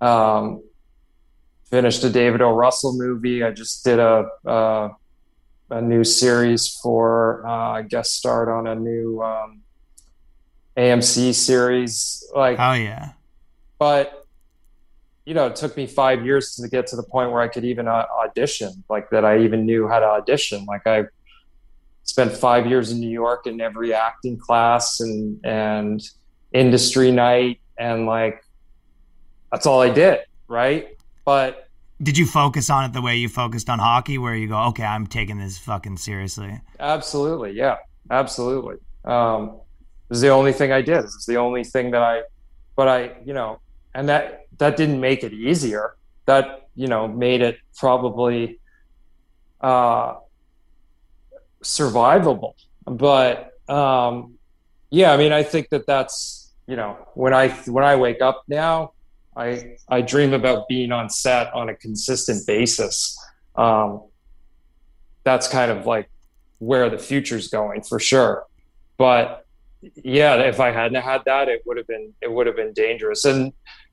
um 0.00 0.62
finished 1.66 2.04
a 2.04 2.10
david 2.10 2.40
o 2.40 2.50
russell 2.52 2.92
movie 2.96 3.42
i 3.42 3.50
just 3.50 3.84
did 3.84 3.98
a 3.98 4.24
uh, 4.46 4.88
a 5.70 5.80
new 5.82 6.04
series 6.04 6.68
for 6.80 7.44
uh, 7.44 7.72
i 7.78 7.82
guest 7.82 8.14
starred 8.14 8.48
on 8.48 8.68
a 8.68 8.74
new 8.76 9.20
um 9.20 9.60
amc 10.78 11.34
series 11.34 12.24
like 12.34 12.56
Oh 12.58 12.72
yeah, 12.72 13.10
but 13.78 14.18
you 15.28 15.34
know, 15.34 15.46
it 15.46 15.56
took 15.56 15.76
me 15.76 15.86
five 15.86 16.24
years 16.24 16.54
to 16.54 16.66
get 16.68 16.86
to 16.86 16.96
the 16.96 17.02
point 17.02 17.30
where 17.30 17.42
I 17.42 17.48
could 17.48 17.62
even 17.66 17.86
uh, 17.86 18.06
audition, 18.18 18.82
like 18.88 19.10
that. 19.10 19.26
I 19.26 19.40
even 19.40 19.66
knew 19.66 19.86
how 19.86 19.98
to 19.98 20.06
audition. 20.06 20.64
Like 20.64 20.86
I 20.86 21.04
spent 22.04 22.32
five 22.32 22.66
years 22.66 22.92
in 22.92 22.98
New 22.98 23.10
York 23.10 23.46
in 23.46 23.60
every 23.60 23.92
acting 23.92 24.38
class 24.38 25.00
and 25.00 25.38
and 25.44 26.00
industry 26.54 27.10
night, 27.10 27.60
and 27.78 28.06
like 28.06 28.42
that's 29.52 29.66
all 29.66 29.82
I 29.82 29.90
did, 29.90 30.20
right? 30.48 30.96
But 31.26 31.68
did 32.02 32.16
you 32.16 32.24
focus 32.24 32.70
on 32.70 32.84
it 32.84 32.94
the 32.94 33.02
way 33.02 33.16
you 33.16 33.28
focused 33.28 33.68
on 33.68 33.80
hockey, 33.80 34.16
where 34.16 34.34
you 34.34 34.48
go, 34.48 34.58
okay, 34.68 34.84
I'm 34.84 35.06
taking 35.06 35.38
this 35.38 35.58
fucking 35.58 35.98
seriously? 35.98 36.58
Absolutely, 36.80 37.50
yeah, 37.52 37.76
absolutely. 38.10 38.76
Um, 39.04 39.60
this 40.08 40.16
is 40.16 40.22
the 40.22 40.28
only 40.28 40.52
thing 40.52 40.72
I 40.72 40.82
did. 40.82 41.04
This 41.04 41.14
is 41.14 41.26
the 41.26 41.36
only 41.36 41.64
thing 41.64 41.90
that 41.90 42.02
I, 42.02 42.22
but 42.76 42.88
I, 42.88 43.12
you 43.24 43.34
know, 43.34 43.60
and 43.94 44.08
that 44.08 44.46
that 44.58 44.76
didn't 44.76 45.00
make 45.00 45.22
it 45.22 45.32
easier. 45.32 45.96
That 46.26 46.68
you 46.74 46.86
know 46.86 47.08
made 47.08 47.42
it 47.42 47.58
probably 47.76 48.60
uh, 49.60 50.16
survivable. 51.62 52.54
But 52.86 53.52
um, 53.68 54.38
yeah, 54.90 55.12
I 55.12 55.16
mean, 55.16 55.32
I 55.32 55.42
think 55.42 55.68
that 55.70 55.86
that's 55.86 56.52
you 56.66 56.76
know 56.76 56.96
when 57.14 57.34
I 57.34 57.48
when 57.66 57.84
I 57.84 57.96
wake 57.96 58.22
up 58.22 58.44
now, 58.48 58.92
I 59.36 59.76
I 59.88 60.00
dream 60.00 60.32
about 60.32 60.68
being 60.68 60.92
on 60.92 61.10
set 61.10 61.52
on 61.52 61.68
a 61.68 61.74
consistent 61.74 62.46
basis. 62.46 63.18
Um, 63.56 64.04
that's 65.24 65.48
kind 65.48 65.70
of 65.70 65.84
like 65.84 66.08
where 66.58 66.88
the 66.88 66.98
future's 66.98 67.48
going 67.48 67.82
for 67.82 67.98
sure. 67.98 68.44
But 68.96 69.44
yeah, 69.80 70.36
if 70.36 70.60
I 70.60 70.70
hadn't 70.70 71.02
had 71.02 71.22
that, 71.26 71.48
it 71.48 71.62
would 71.66 71.76
have 71.76 71.86
been 71.86 72.12
it 72.20 72.30
would 72.32 72.46
have 72.46 72.56
been 72.56 72.72
dangerous. 72.72 73.24
And 73.24 73.52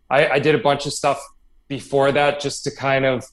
I, 0.10 0.28
I 0.28 0.40
did 0.40 0.56
a 0.56 0.60
bunch 0.60 0.86
of 0.86 0.94
stuff 0.94 1.24
before 1.68 2.12
that 2.12 2.40
just 2.40 2.64
to 2.66 2.76
kind 2.76 3.06
of 3.06 3.26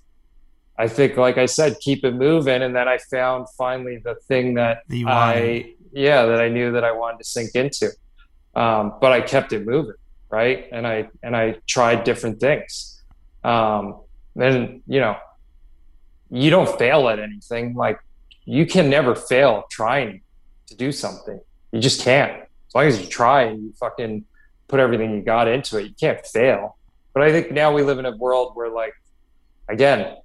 I 0.79 0.89
think, 0.89 1.17
like 1.17 1.39
I 1.39 1.47
said, 1.47 1.77
keep 1.81 2.05
it 2.05 2.15
moving. 2.15 2.63
And 2.63 2.75
then 2.75 2.89
I 2.89 2.99
found 2.99 3.47
finally 3.59 3.99
the 4.03 4.15
thing 4.27 4.55
that 4.55 4.83
you 4.89 5.07
I, 5.07 5.75
yeah, 5.93 6.25
that 6.27 6.41
I 6.41 6.49
knew 6.49 6.73
that 6.73 6.85
I 6.85 6.93
wanted 6.93 7.19
to 7.19 7.25
sink 7.25 7.55
into. 7.55 7.91
Um, 8.55 8.95
but 9.01 9.13
I 9.13 9.21
kept 9.21 9.53
it 9.53 9.67
moving, 9.67 9.95
right? 10.31 10.67
And 10.73 10.87
I 10.87 11.09
and 11.23 11.37
I 11.37 11.57
tried 11.67 12.05
different 12.05 12.41
things. 12.41 13.03
Um, 13.45 14.01
and 14.37 14.83
you 14.87 15.01
know, 15.01 15.17
you 16.31 16.51
don't 16.51 16.79
fail 16.79 17.09
at 17.09 17.19
anything. 17.19 17.75
Like 17.75 17.99
you 18.45 18.67
can 18.67 18.91
never 18.91 19.15
fail 19.15 19.65
trying 19.71 20.23
to 20.67 20.75
do 20.75 20.91
something. 20.91 21.41
You 21.73 21.81
just 21.81 22.03
can't. 22.03 22.43
As 22.69 22.75
long 22.75 22.85
as 22.85 23.01
you 23.01 23.07
try 23.07 23.43
and 23.43 23.63
you 23.63 23.73
fucking 23.79 24.25
put 24.69 24.81
everything 24.81 25.13
you 25.15 25.23
got 25.23 25.49
into 25.49 25.79
it, 25.79 25.83
you 25.85 25.95
can't 25.99 26.25
fail. 26.27 26.77
But 27.13 27.23
I 27.25 27.33
think 27.33 27.51
now 27.51 27.73
we 27.73 27.83
live 27.83 27.99
in 27.99 28.07
a 28.07 28.17
world 28.17 28.53
where, 28.55 28.71
like, 28.71 28.95
again, 29.69 30.17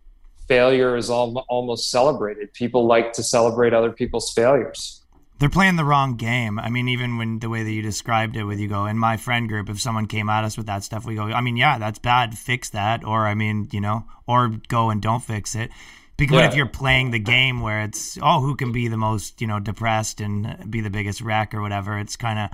failure 0.48 0.96
is 0.96 1.10
al- 1.10 1.46
almost 1.50 1.92
celebrated. 1.92 2.54
People 2.54 2.86
like 2.86 3.14
to 3.14 3.24
celebrate 3.24 3.74
other 3.74 3.92
people's 3.92 4.32
failures. 4.32 5.04
They're 5.40 5.50
playing 5.50 5.76
the 5.76 5.84
wrong 5.84 6.16
game. 6.16 6.58
I 6.58 6.70
mean, 6.70 6.88
even 6.88 7.18
when 7.18 7.40
the 7.40 7.50
way 7.50 7.62
that 7.64 7.72
you 7.72 7.82
described 7.82 8.36
it, 8.36 8.46
with 8.46 8.60
you 8.60 8.68
go 8.68 8.86
in 8.86 8.98
my 8.98 9.18
friend 9.18 9.48
group, 9.48 9.70
if 9.70 9.80
someone 9.80 10.08
came 10.08 10.30
at 10.30 10.44
us 10.44 10.58
with 10.58 10.66
that 10.66 10.84
stuff, 10.84 11.06
we 11.06 11.16
go, 11.16 11.24
I 11.24 11.42
mean, 11.42 11.58
yeah, 11.58 11.78
that's 11.78 12.00
bad. 12.00 12.38
Fix 12.38 12.70
that, 12.70 13.04
or 13.04 13.28
I 13.28 13.36
mean, 13.36 13.68
you 13.72 13.80
know, 13.80 14.06
or 14.26 14.48
go 14.68 14.90
and 14.90 15.02
don't 15.02 15.24
fix 15.24 15.54
it. 15.54 15.70
Because 16.18 16.38
Yeah. 16.38 16.48
if 16.50 16.56
you're 16.56 16.66
playing 16.66 17.12
the 17.12 17.20
game 17.20 17.62
where 17.62 17.82
it's 17.84 18.18
oh, 18.22 18.42
who 18.42 18.56
can 18.56 18.72
be 18.72 18.88
the 18.88 18.98
most, 18.98 19.40
you 19.40 19.48
know, 19.48 19.60
depressed 19.60 20.20
and 20.20 20.70
be 20.70 20.82
the 20.82 20.90
biggest 20.90 21.22
wreck 21.22 21.54
or 21.54 21.62
whatever, 21.62 21.98
it's 22.00 22.16
kind 22.16 22.40
of 22.40 22.50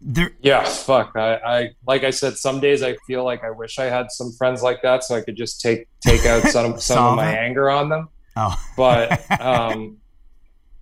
there. 0.00 0.32
Yeah, 0.42 0.64
fuck. 0.64 1.12
I, 1.16 1.34
I 1.36 1.68
like 1.86 2.04
I 2.04 2.10
said, 2.10 2.36
some 2.36 2.60
days 2.60 2.82
I 2.82 2.96
feel 3.06 3.24
like 3.24 3.42
I 3.42 3.50
wish 3.50 3.78
I 3.78 3.84
had 3.84 4.10
some 4.10 4.32
friends 4.32 4.62
like 4.62 4.82
that, 4.82 5.02
so 5.04 5.14
I 5.14 5.22
could 5.22 5.36
just 5.36 5.60
take 5.60 5.88
take 6.00 6.26
out 6.26 6.42
some 6.44 6.78
some 6.80 7.04
of 7.06 7.16
my 7.16 7.32
it. 7.32 7.38
anger 7.38 7.70
on 7.70 7.88
them. 7.88 8.08
Oh, 8.36 8.54
But 8.76 9.30
um, 9.40 9.98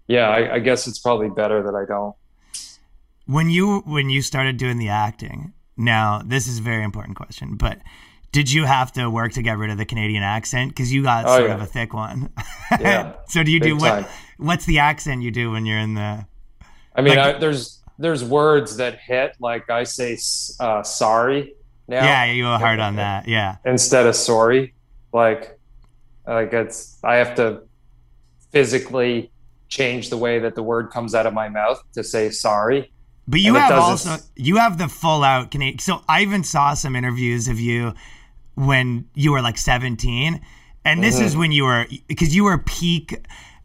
yeah, 0.08 0.28
I, 0.28 0.54
I 0.54 0.58
guess 0.58 0.88
it's 0.88 0.98
probably 0.98 1.28
better 1.30 1.62
that 1.62 1.74
I 1.74 1.84
don't. 1.86 2.16
when 3.26 3.48
you 3.50 3.80
when 3.80 4.10
you 4.10 4.22
started 4.22 4.56
doing 4.56 4.78
the 4.78 4.88
acting 4.88 5.52
now 5.76 6.20
this 6.24 6.46
is 6.48 6.58
a 6.58 6.62
very 6.62 6.82
important 6.82 7.16
question 7.16 7.56
but 7.56 7.78
did 8.32 8.50
you 8.50 8.64
have 8.64 8.90
to 8.92 9.08
work 9.10 9.32
to 9.32 9.42
get 9.42 9.58
rid 9.58 9.70
of 9.70 9.78
the 9.78 9.84
canadian 9.84 10.22
accent 10.22 10.70
because 10.70 10.92
you 10.92 11.02
got 11.02 11.24
Oh, 11.26 11.36
sort 11.38 11.48
yeah. 11.50 11.54
of 11.54 11.60
a 11.62 11.66
thick 11.66 11.92
one 11.94 12.30
Yeah, 12.80 13.12
so 13.28 13.42
do 13.42 13.50
you 13.50 13.60
do 13.60 13.76
what 13.76 14.02
time. 14.02 14.06
what's 14.38 14.64
the 14.64 14.78
accent 14.80 15.22
you 15.22 15.30
do 15.30 15.50
when 15.50 15.66
you're 15.66 15.78
in 15.78 15.94
the 15.94 16.26
I 16.94 17.00
mean, 17.02 17.16
Like- 17.16 17.36
I, 17.36 17.38
there's 17.38 17.78
there's 17.98 18.24
words 18.24 18.76
that 18.78 18.98
hit. 18.98 19.36
Like 19.38 19.70
I 19.70 19.84
say, 19.84 20.18
uh, 20.58 20.82
sorry 20.82 21.54
now. 21.88 22.04
yeah 22.04 22.24
you 22.32 22.44
go 22.44 22.58
hard 22.58 22.80
on 22.80 22.96
that 23.04 23.28
yeah 23.28 23.56
instead 23.64 24.06
of 24.06 24.16
sorry. 24.16 24.74
Like, 25.12 25.58
like 26.26 26.52
it's 26.52 26.98
I 27.04 27.16
have 27.16 27.34
to 27.36 27.62
physically 28.50 29.30
change 29.68 30.10
the 30.10 30.16
way 30.16 30.38
that 30.38 30.54
the 30.54 30.62
word 30.62 30.90
comes 30.90 31.14
out 31.14 31.26
of 31.26 31.32
my 31.34 31.48
mouth 31.48 31.82
to 31.94 32.04
say 32.04 32.28
sorry. 32.30 32.92
but 33.26 33.40
you 33.40 33.54
have 33.54 33.72
also 33.72 34.16
you 34.36 34.56
have 34.56 34.76
the 34.78 34.88
full 34.88 35.22
out 35.24 35.50
canadian 35.50 35.78
so 35.78 36.02
i 36.08 36.20
even 36.22 36.44
saw 36.44 36.74
some 36.74 36.94
interviews 36.94 37.48
of 37.48 37.58
you 37.58 37.94
when 38.54 39.08
you 39.14 39.32
were 39.32 39.40
like 39.42 39.56
17 39.58 40.40
and 40.84 41.02
this 41.02 41.16
Mm-hmm. 41.16 41.24
is 41.24 41.36
when 41.36 41.52
you 41.52 41.64
were 41.64 41.86
because 42.08 42.34
you 42.34 42.44
were 42.44 42.58
peak 42.58 43.14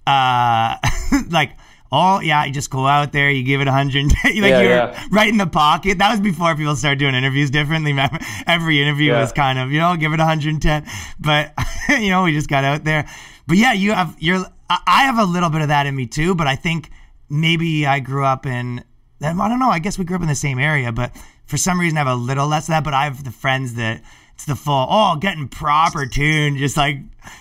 uh 0.05 0.75
like 1.29 1.51
all 1.91 2.21
yeah 2.21 2.45
you 2.45 2.51
just 2.53 2.69
go 2.69 2.85
out 2.87 3.11
there 3.11 3.29
you 3.29 3.43
give 3.43 3.61
it 3.61 3.65
100 3.65 4.03
like 4.23 4.35
Yeah, 4.35 4.61
you're 4.61 4.69
yeah. 4.69 5.05
right 5.11 5.27
in 5.29 5.37
the 5.37 5.47
pocket 5.47 5.97
that 5.99 6.11
was 6.11 6.19
before 6.19 6.55
people 6.55 6.75
started 6.75 6.99
doing 6.99 7.15
interviews 7.15 7.49
differently 7.49 7.91
Remember, 7.91 8.19
every 8.47 8.81
interview 8.81 9.11
Yeah. 9.11 9.21
was 9.21 9.31
kind 9.31 9.57
of 9.59 9.71
you 9.71 9.79
know 9.79 9.95
give 9.95 10.13
it 10.13 10.19
110 10.19 10.85
but 11.19 11.53
you 11.89 12.09
know 12.09 12.23
we 12.23 12.33
just 12.33 12.49
got 12.49 12.63
out 12.63 12.83
there 12.83 13.07
but 13.47 13.57
yeah 13.57 13.73
you 13.73 13.91
have 13.93 14.15
you're 14.19 14.45
i 14.69 14.77
I 14.87 15.03
have 15.03 15.17
a 15.17 15.23
little 15.23 15.49
bit 15.49 15.61
of 15.61 15.69
that 15.69 15.85
in 15.85 15.95
me 15.95 16.07
too 16.07 16.35
but 16.35 16.45
i 16.47 16.55
think 16.55 16.89
maybe 17.29 17.85
i 17.87 17.99
grew 18.01 18.25
up 18.25 18.45
in 18.45 18.83
i 19.21 19.47
don't 19.49 19.59
know 19.59 19.69
i 19.69 19.79
guess 19.79 19.97
we 19.97 20.03
grew 20.05 20.15
up 20.17 20.21
in 20.21 20.27
the 20.27 20.35
same 20.35 20.59
area 20.59 20.91
but 20.91 21.15
for 21.45 21.55
some 21.57 21.79
reason 21.79 21.97
i 21.97 22.01
have 22.01 22.07
a 22.07 22.15
little 22.15 22.47
less 22.47 22.65
of 22.67 22.71
that 22.73 22.83
but 22.83 22.93
i 22.93 23.05
have 23.05 23.23
the 23.23 23.31
friends 23.31 23.73
that 23.75 24.01
it's 24.37 24.45
the 24.45 24.55
full 24.55 24.85
oh 24.87 25.15
getting 25.15 25.47
proper 25.47 26.05
tuned 26.05 26.59
just 26.59 26.77
like 26.77 26.99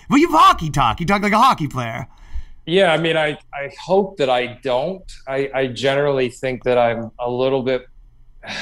well 0.09 0.19
you 0.19 0.31
hockey 0.31 0.71
talk 0.71 0.99
you 0.99 1.05
talk 1.05 1.21
like 1.21 1.33
a 1.33 1.39
hockey 1.39 1.69
player 1.69 2.07
Yeah, 2.65 2.93
I 2.93 2.97
mean, 2.99 3.17
I 3.17 3.39
I 3.55 3.71
hope 3.81 4.17
that 4.17 4.29
I 4.29 4.59
don't. 4.65 5.05
I 5.29 5.51
I 5.55 5.67
generally 5.69 6.31
think 6.31 6.65
that 6.65 6.79
I'm 6.79 7.13
a 7.19 7.31
little 7.31 7.63
bit. 7.63 7.87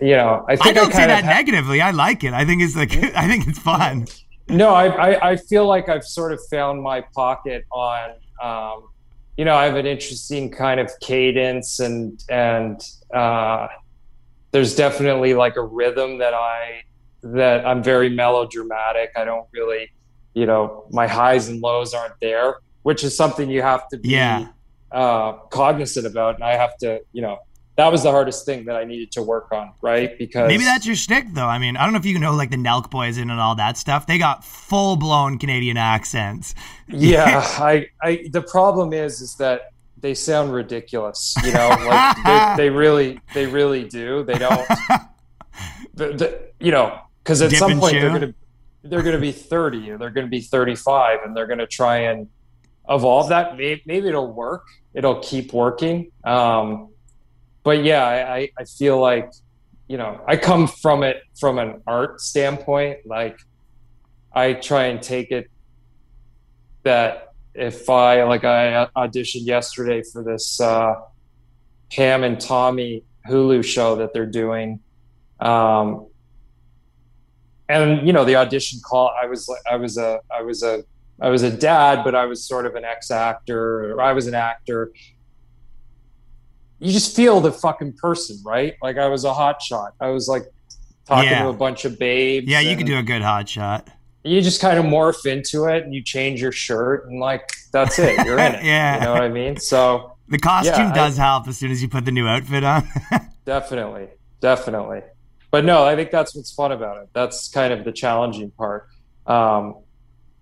You 0.00 0.16
know, 0.16 0.44
I 0.48 0.56
think 0.56 0.66
I 0.66 0.72
don't 0.72 0.92
say 0.92 1.00
kind 1.00 1.12
of 1.12 1.18
that 1.18 1.26
negatively. 1.26 1.80
I 1.80 1.92
like 1.92 2.24
it. 2.24 2.32
I 2.32 2.44
think 2.44 2.60
it's 2.60 2.74
like 2.74 2.92
I 3.22 3.28
think 3.28 3.46
it's 3.46 3.58
fun. 3.58 4.06
No, 4.48 4.70
I, 4.74 4.86
I, 4.86 5.30
I 5.30 5.36
feel 5.36 5.66
like 5.66 5.88
I've 5.88 6.04
sort 6.04 6.32
of 6.32 6.40
found 6.50 6.82
my 6.82 7.02
pocket 7.14 7.64
on, 7.70 8.10
um, 8.42 8.88
you 9.36 9.44
know, 9.44 9.54
I 9.54 9.64
have 9.64 9.76
an 9.76 9.86
interesting 9.86 10.50
kind 10.50 10.80
of 10.80 10.90
cadence 11.00 11.78
and, 11.78 12.22
and, 12.28 12.80
uh, 13.14 13.68
there's 14.50 14.74
definitely 14.74 15.34
like 15.34 15.56
a 15.56 15.62
rhythm 15.62 16.18
that 16.18 16.34
I, 16.34 16.82
that 17.22 17.66
I'm 17.66 17.82
very 17.82 18.08
melodramatic. 18.10 19.10
I 19.16 19.24
don't 19.24 19.46
really, 19.52 19.90
you 20.34 20.46
know, 20.46 20.86
my 20.90 21.06
highs 21.06 21.48
and 21.48 21.60
lows 21.60 21.94
aren't 21.94 22.18
there, 22.20 22.56
which 22.82 23.04
is 23.04 23.16
something 23.16 23.48
you 23.50 23.62
have 23.62 23.88
to 23.88 23.98
be, 23.98 24.10
Yeah. 24.10 24.48
uh, 24.90 25.32
cognizant 25.50 26.06
about. 26.06 26.34
And 26.36 26.44
I 26.44 26.56
have 26.56 26.76
to, 26.78 27.00
you 27.12 27.22
know, 27.22 27.38
that 27.76 27.90
was 27.90 28.02
the 28.02 28.10
hardest 28.10 28.44
thing 28.44 28.66
that 28.66 28.76
I 28.76 28.84
needed 28.84 29.12
to 29.12 29.22
work 29.22 29.50
on. 29.52 29.72
Right. 29.80 30.18
Because 30.18 30.46
Maybe 30.48 30.64
that's 30.64 30.84
your 30.84 30.94
shtick, 30.96 31.32
though. 31.32 31.46
I 31.46 31.58
mean, 31.58 31.76
I 31.76 31.84
don't 31.84 31.94
know 31.94 31.98
if 31.98 32.04
you 32.04 32.18
know 32.18 32.34
like 32.34 32.50
the 32.50 32.56
Nelk 32.58 32.90
Boys 32.90 33.16
in 33.16 33.30
and 33.30 33.40
all 33.40 33.54
that 33.54 33.78
stuff. 33.78 34.06
They 34.06 34.18
got 34.18 34.44
full 34.44 34.96
blown 34.96 35.38
Canadian 35.38 35.76
accents. 35.78 36.54
yeah 36.88 37.40
I, 37.58 37.86
I 38.02 38.26
the 38.30 38.42
problem 38.42 38.92
is 38.92 39.22
is 39.22 39.36
that 39.36 39.70
they 39.98 40.12
sound 40.14 40.52
ridiculous 40.52 41.34
you 41.44 41.52
know 41.52 41.68
like 41.86 42.16
they, 42.24 42.64
they 42.64 42.70
really 42.82 43.18
they 43.32 43.46
really 43.46 43.84
do 43.88 44.22
they 44.24 44.34
don't 44.34 44.68
the, 45.94 46.12
the, 46.12 46.40
you 46.60 46.70
know 46.72 46.98
because 47.22 47.42
at 47.42 47.50
Dip 47.50 47.58
some 47.58 47.78
point 47.78 47.94
they're 47.94 48.10
gonna 48.10 48.34
they're 48.82 49.02
gonna 49.02 49.18
be 49.18 49.32
30 49.32 49.90
or 49.92 49.98
they're 49.98 50.10
gonna 50.10 50.26
be 50.26 50.40
35 50.40 51.20
and 51.24 51.36
they're 51.36 51.46
gonna 51.46 51.66
try 51.66 51.98
and 51.98 52.28
evolve 52.88 53.28
that. 53.28 53.56
Maybe, 53.56 53.82
maybe 53.86 54.08
it'll 54.08 54.32
work. 54.32 54.64
It'll 54.94 55.20
keep 55.20 55.52
working. 55.52 56.10
Um 56.24 56.88
but 57.64 57.84
yeah 57.84 58.04
I, 58.04 58.34
I 58.34 58.48
i 58.58 58.64
feel 58.64 58.98
like 58.98 59.30
you 59.86 59.96
know 59.96 60.20
i 60.26 60.36
come 60.36 60.66
from 60.66 61.04
it 61.04 61.22
from 61.38 61.58
an 61.58 61.82
art 61.86 62.20
standpoint. 62.20 63.06
Like 63.06 63.38
i 64.32 64.54
try 64.54 64.86
and 64.86 65.00
take 65.00 65.30
it 65.30 65.48
that 66.82 67.32
if 67.54 67.88
I 67.90 68.24
like 68.24 68.44
I 68.44 68.86
auditioned 68.96 69.46
yesterday 69.46 70.02
for 70.02 70.22
this 70.22 70.60
uh, 70.60 70.94
Pam 71.90 72.24
and 72.24 72.40
Tommy 72.40 73.04
Hulu 73.28 73.64
show 73.64 73.96
that 73.96 74.12
they're 74.12 74.26
doing, 74.26 74.80
um, 75.40 76.06
and 77.72 78.06
you 78.06 78.12
know 78.12 78.24
the 78.24 78.36
audition 78.36 78.80
call. 78.84 79.12
I 79.20 79.26
was 79.26 79.48
like 79.48 79.60
I 79.70 79.76
was 79.76 79.96
a 79.98 80.20
I 80.36 80.42
was 80.42 80.62
a 80.62 80.84
I 81.20 81.28
was 81.30 81.42
a 81.42 81.50
dad, 81.50 82.02
but 82.04 82.14
I 82.14 82.24
was 82.26 82.44
sort 82.46 82.66
of 82.66 82.74
an 82.74 82.84
ex 82.84 83.10
actor. 83.10 83.92
Or 83.92 84.00
I 84.02 84.12
was 84.12 84.26
an 84.26 84.34
actor. 84.34 84.92
You 86.78 86.92
just 86.92 87.14
feel 87.14 87.40
the 87.40 87.52
fucking 87.52 87.92
person, 87.94 88.38
right? 88.44 88.74
Like 88.82 88.98
I 88.98 89.06
was 89.08 89.24
a 89.24 89.32
hot 89.32 89.62
shot. 89.62 89.94
I 90.00 90.08
was 90.08 90.26
like 90.28 90.42
talking 91.06 91.30
Yeah. 91.30 91.44
to 91.44 91.48
a 91.50 91.52
bunch 91.52 91.84
of 91.84 91.98
babes. 91.98 92.48
Yeah, 92.48 92.60
you 92.60 92.76
could 92.76 92.86
do 92.86 92.98
a 92.98 93.02
good 93.02 93.22
hot 93.22 93.48
shot. 93.48 93.88
you 94.24 94.40
just 94.40 94.60
kind 94.60 94.78
of 94.78 94.84
morph 94.84 95.26
into 95.26 95.64
it 95.66 95.82
and 95.84 95.92
you 95.94 96.02
change 96.02 96.40
your 96.40 96.52
shirt 96.52 97.06
and 97.08 97.18
like 97.18 97.42
that's 97.72 97.98
it 97.98 98.24
you're 98.24 98.38
in 98.38 98.54
it 98.58 98.64
Yeah. 98.64 98.94
you 98.94 99.00
know 99.06 99.12
what 99.14 99.22
i 99.22 99.28
mean 99.28 99.56
so 99.56 100.16
The 100.28 100.38
costume 100.38 100.74
Yeah, 100.76 100.90
I- 100.92 100.94
does 100.94 101.16
help 101.16 101.48
as 101.48 101.58
soon 101.58 101.72
as 101.72 101.82
you 101.82 101.88
put 101.88 102.04
the 102.04 102.12
new 102.12 102.28
outfit 102.28 102.62
on. 102.62 102.86
definitely 103.44 104.06
definitely 104.40 105.00
but 105.52 105.64
no 105.64 105.84
i 105.84 105.94
think 105.94 106.10
that's 106.10 106.34
what's 106.34 106.52
fun 106.52 106.72
about 106.72 107.00
it 107.00 107.08
that's 107.12 107.48
kind 107.48 107.72
of 107.72 107.84
the 107.84 107.92
challenging 107.92 108.50
part 108.50 108.88
um, 109.28 109.76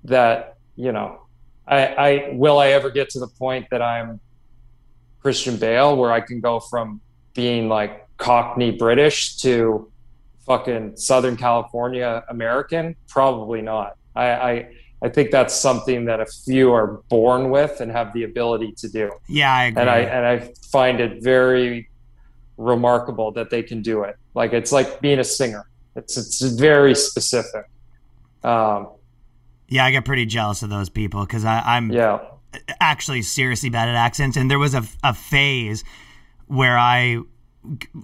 that 0.05 0.57
you 0.77 0.91
know 0.91 1.21
I, 1.69 1.87
I 1.87 2.31
will 2.33 2.59
i 2.59 2.69
ever 2.69 2.89
get 2.89 3.11
to 3.11 3.21
the 3.21 3.29
point 3.29 3.67
that 3.71 3.83
i'm 3.83 4.21
christian 5.21 5.59
bale 5.59 5.95
where 5.95 6.11
i 6.11 6.23
can 6.23 6.41
go 6.41 6.61
from 6.61 7.03
being 7.35 7.69
like 7.69 8.07
cockney 8.17 8.71
british 8.71 9.37
to 9.39 9.91
fucking 10.47 10.97
southern 10.97 11.37
california 11.37 12.25
american 12.31 12.97
probably 13.07 13.61
not 13.61 13.99
i 14.17 14.31
i 14.31 14.71
I 15.03 15.09
think 15.09 15.31
that's 15.31 15.55
something 15.55 16.05
that 16.07 16.21
a 16.21 16.27
few 16.27 16.73
are 16.73 17.03
born 17.09 17.51
with 17.51 17.81
and 17.81 17.91
have 17.91 18.13
the 18.13 18.25
ability 18.25 18.73
to 18.79 18.89
do. 18.89 19.11
Yeah, 19.29 19.53
I 19.53 19.65
agree. 19.65 19.81
And 19.81 19.91
I 19.91 19.99
and 20.01 20.27
I 20.27 20.53
find 20.71 21.01
it 21.01 21.23
very 21.23 21.89
remarkable 22.59 23.33
that 23.33 23.49
they 23.49 23.63
can 23.63 23.81
do 23.81 24.03
it. 24.03 24.17
Like 24.35 24.53
it's 24.53 24.73
like 24.73 25.01
being 25.01 25.19
a 25.19 25.25
singer. 25.25 25.67
It's 25.97 26.17
it's 26.17 26.41
very 26.41 26.95
specific. 26.95 27.69
Um, 28.43 28.89
yeah, 29.69 29.85
I 29.85 29.91
get 29.91 30.05
pretty 30.05 30.27
jealous 30.27 30.63
of 30.63 30.71
those 30.71 30.89
people 30.89 31.21
because 31.25 31.45
I'm 31.45 31.91
yeah 31.91 32.21
actually 32.81 33.23
seriously 33.23 33.71
bad 33.71 33.89
at 33.89 33.95
accents, 33.95 34.37
and 34.37 34.51
there 34.51 34.59
was 34.59 34.75
a, 34.75 34.85
a 35.03 35.15
phase 35.15 35.85
where 36.47 36.77
I 36.77 37.19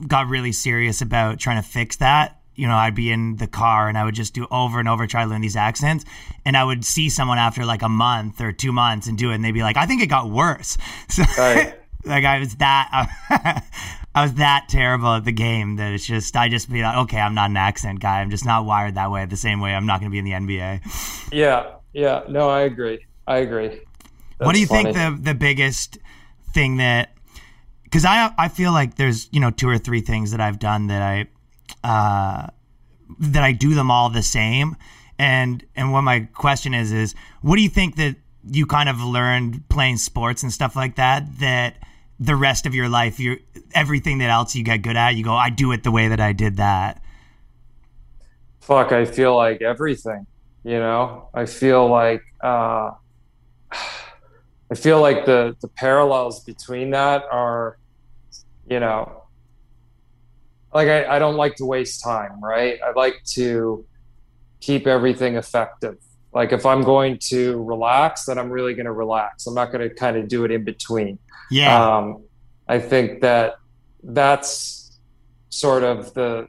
got 0.07 0.29
really 0.29 0.53
serious 0.53 1.01
about 1.01 1.39
trying 1.39 1.63
to 1.63 1.69
fix 1.69 1.97
that. 1.97 2.41
You 2.55 2.67
know, 2.69 2.75
I'd 2.75 2.95
be 2.95 3.11
in 3.11 3.37
the 3.37 3.47
car 3.47 3.89
and 3.89 3.99
I 3.99 4.05
would 4.05 4.15
just 4.15 4.33
do 4.33 4.47
over 4.51 4.81
and 4.81 4.89
over 4.89 5.07
try 5.07 5.25
to 5.25 5.31
learn 5.31 5.43
these 5.43 5.57
accents, 5.57 6.05
and 6.45 6.57
I 6.57 6.65
would 6.65 6.85
see 6.85 7.09
someone 7.09 7.39
after 7.39 7.65
like 7.65 7.83
a 7.83 7.89
month 7.89 8.41
or 8.41 8.53
two 8.53 8.73
months 8.73 9.07
and 9.07 9.19
do 9.19 9.31
it, 9.31 9.35
and 9.37 9.45
they'd 9.45 9.53
be 9.53 9.63
like, 9.63 9.77
"I 9.77 9.87
think 9.87 10.03
it 10.03 10.07
got 10.07 10.31
worse." 10.31 10.77
So, 11.09 11.23
Right. 11.39 11.75
like 12.05 12.25
I 12.25 12.39
was 12.39 12.55
that. 12.57 13.65
I 14.17 14.23
was 14.23 14.35
that 14.35 14.69
terrible 14.71 15.13
at 15.13 15.25
the 15.27 15.33
game 15.33 15.77
that 15.77 15.93
it's 15.93 16.07
just 16.07 16.35
I 16.37 16.49
just 16.49 16.73
be 16.73 16.83
like, 16.83 16.97
okay, 16.97 17.19
I'm 17.19 17.35
not 17.35 17.51
an 17.51 17.59
accent 17.59 18.01
guy. 18.01 18.21
I'm 18.21 18.31
just 18.31 18.47
not 18.47 18.65
wired 18.65 18.95
that 18.95 19.11
way. 19.11 19.27
The 19.27 19.37
same 19.37 19.61
way 19.61 19.75
I'm 19.75 19.85
not 19.85 20.01
going 20.01 20.11
to 20.11 20.15
be 20.15 20.19
in 20.19 20.25
the 20.25 20.33
NBA. 20.33 21.29
yeah 21.33 21.75
yeah 21.93 22.23
no 22.29 22.49
I 22.49 22.63
agree 22.63 23.05
I 23.27 23.39
agree. 23.39 23.81
what 24.39 24.55
do 24.55 24.61
you 24.61 24.67
That's 24.67 24.83
think 24.83 24.97
the 24.97 25.19
the 25.21 25.35
biggest 25.35 25.99
thing 26.53 26.79
that 26.79 27.15
because 27.85 28.05
I 28.05 28.33
I 28.39 28.49
feel 28.49 28.73
like 28.73 28.97
there's 28.97 29.29
you 29.33 29.41
know 29.41 29.51
two 29.51 29.69
or 29.69 29.79
three 29.79 30.01
things 30.01 30.31
that 30.31 30.41
I've 30.41 30.59
done 30.59 30.87
that 30.87 31.03
I 31.03 31.27
uh, 31.85 32.47
that 33.21 33.43
I 33.43 33.53
do 33.53 33.75
them 33.75 33.91
all 33.91 34.09
the 34.09 34.23
same 34.23 34.77
and 35.19 35.65
and 35.75 35.93
what 35.93 36.03
my 36.03 36.21
question 36.35 36.75
is 36.75 36.93
is 36.93 37.15
what 37.43 37.57
do 37.57 37.63
you 37.63 37.69
think 37.69 37.97
that 37.97 38.17
you 38.51 38.65
kind 38.65 38.89
of 38.89 39.01
learned 39.03 39.69
playing 39.69 39.97
sports 39.97 40.43
and 40.43 40.53
stuff 40.53 40.77
like 40.77 40.97
that 40.97 41.39
that 41.39 41.77
the 42.19 42.37
rest 42.37 42.67
of 42.67 42.75
your 42.75 42.89
life 42.89 43.21
you 43.21 43.39
everything 43.75 44.19
that 44.19 44.31
else 44.31 44.55
you 44.55 44.65
get 44.65 44.79
good 44.79 44.97
at 44.97 45.11
you 45.11 45.25
go 45.25 45.35
I 45.35 45.51
do 45.51 45.73
it 45.73 45.83
the 45.83 45.91
way 45.91 46.09
that 46.09 46.21
I 46.21 46.33
did 46.33 46.57
that. 46.57 47.03
Fuck 48.61 48.93
i 48.93 49.05
feel 49.05 49.37
like 49.37 49.63
everything 49.63 50.27
you 50.65 50.81
know? 50.81 51.29
I 51.33 51.47
feel 51.47 51.89
like 51.89 52.23
uh 52.43 52.91
i 54.71 54.75
feel 54.75 55.01
like 55.01 55.25
the 55.27 55.57
the 55.61 55.69
parallels 55.69 56.43
between 56.43 56.91
that 56.91 57.23
are 57.31 57.79
you 58.69 58.81
know 58.81 59.23
like 60.75 60.89
I, 60.89 61.17
I 61.17 61.19
don't 61.21 61.37
like 61.37 61.55
to 61.57 61.65
waste 61.65 62.03
time 62.03 62.43
right? 62.43 62.79
I 62.85 62.93
like 62.93 63.23
to 63.35 63.87
keep 64.61 64.87
everything 64.87 65.37
effective. 65.37 65.99
Like 66.33 66.53
if 66.53 66.67
i'm 66.67 66.83
going 66.83 67.19
to 67.29 67.63
relax 67.63 68.25
then 68.25 68.39
i'm 68.39 68.51
really 68.51 68.75
going 68.75 68.87
to 68.87 68.93
relax. 68.93 69.47
I'm 69.47 69.55
not 69.55 69.71
going 69.71 69.89
to 69.89 69.95
kind 69.95 70.17
of 70.17 70.27
do 70.29 70.45
it 70.45 70.51
in 70.51 70.65
between 70.65 71.19
yeah 71.51 71.97
um, 71.97 72.23
I 72.69 72.79
think 72.79 73.21
that 73.21 73.57
that's 74.03 74.99
sort 75.51 75.85
of 75.85 76.13
the 76.15 76.49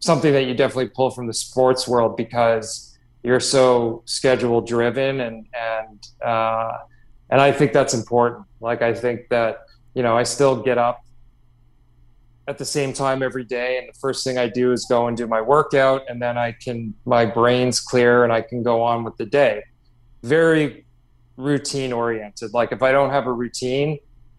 something 0.00 0.32
that 0.32 0.44
you 0.44 0.54
definitely 0.54 0.88
pull 0.88 1.10
from 1.10 1.26
the 1.26 1.34
sports 1.34 1.88
world 1.88 2.16
because 2.16 2.96
you're 3.22 3.40
so 3.40 4.02
schedule 4.04 4.60
driven 4.60 5.20
and 5.20 5.46
and 5.54 6.06
uh, 6.24 6.72
and 7.30 7.40
I 7.40 7.52
think 7.52 7.72
that's 7.72 7.94
important. 7.94 8.44
Like 8.60 8.82
I 8.82 8.94
think 8.94 9.28
that 9.30 9.60
you 9.94 10.02
know 10.02 10.16
I 10.16 10.22
still 10.22 10.62
get 10.62 10.78
up 10.78 11.00
at 12.46 12.58
the 12.58 12.64
same 12.64 12.92
time 12.92 13.22
every 13.22 13.44
day, 13.44 13.78
and 13.78 13.88
the 13.88 13.98
first 13.98 14.24
thing 14.24 14.36
I 14.36 14.48
do 14.48 14.72
is 14.72 14.84
go 14.84 15.08
and 15.08 15.16
do 15.16 15.26
my 15.26 15.40
workout, 15.40 16.02
and 16.08 16.20
then 16.20 16.36
I 16.36 16.52
can 16.52 16.94
my 17.06 17.24
brain's 17.24 17.80
clear 17.80 18.24
and 18.24 18.32
I 18.32 18.42
can 18.42 18.62
go 18.62 18.82
on 18.82 19.04
with 19.04 19.16
the 19.16 19.26
day. 19.26 19.62
Very 20.22 20.84
routine 21.36 21.92
oriented. 21.92 22.52
Like 22.52 22.72
if 22.72 22.82
I 22.82 22.92
don't 22.92 23.10
have 23.10 23.26
a 23.26 23.32
routine, 23.32 23.98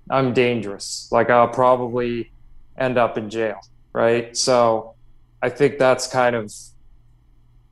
I'm 0.09 0.33
dangerous. 0.33 1.09
Like 1.11 1.29
I'll 1.29 1.47
probably 1.47 2.31
end 2.77 2.97
up 2.97 3.17
in 3.17 3.29
jail, 3.29 3.59
right? 3.93 4.35
So 4.35 4.95
I 5.41 5.49
think 5.49 5.77
that's 5.79 6.07
kind 6.07 6.35
of 6.35 6.53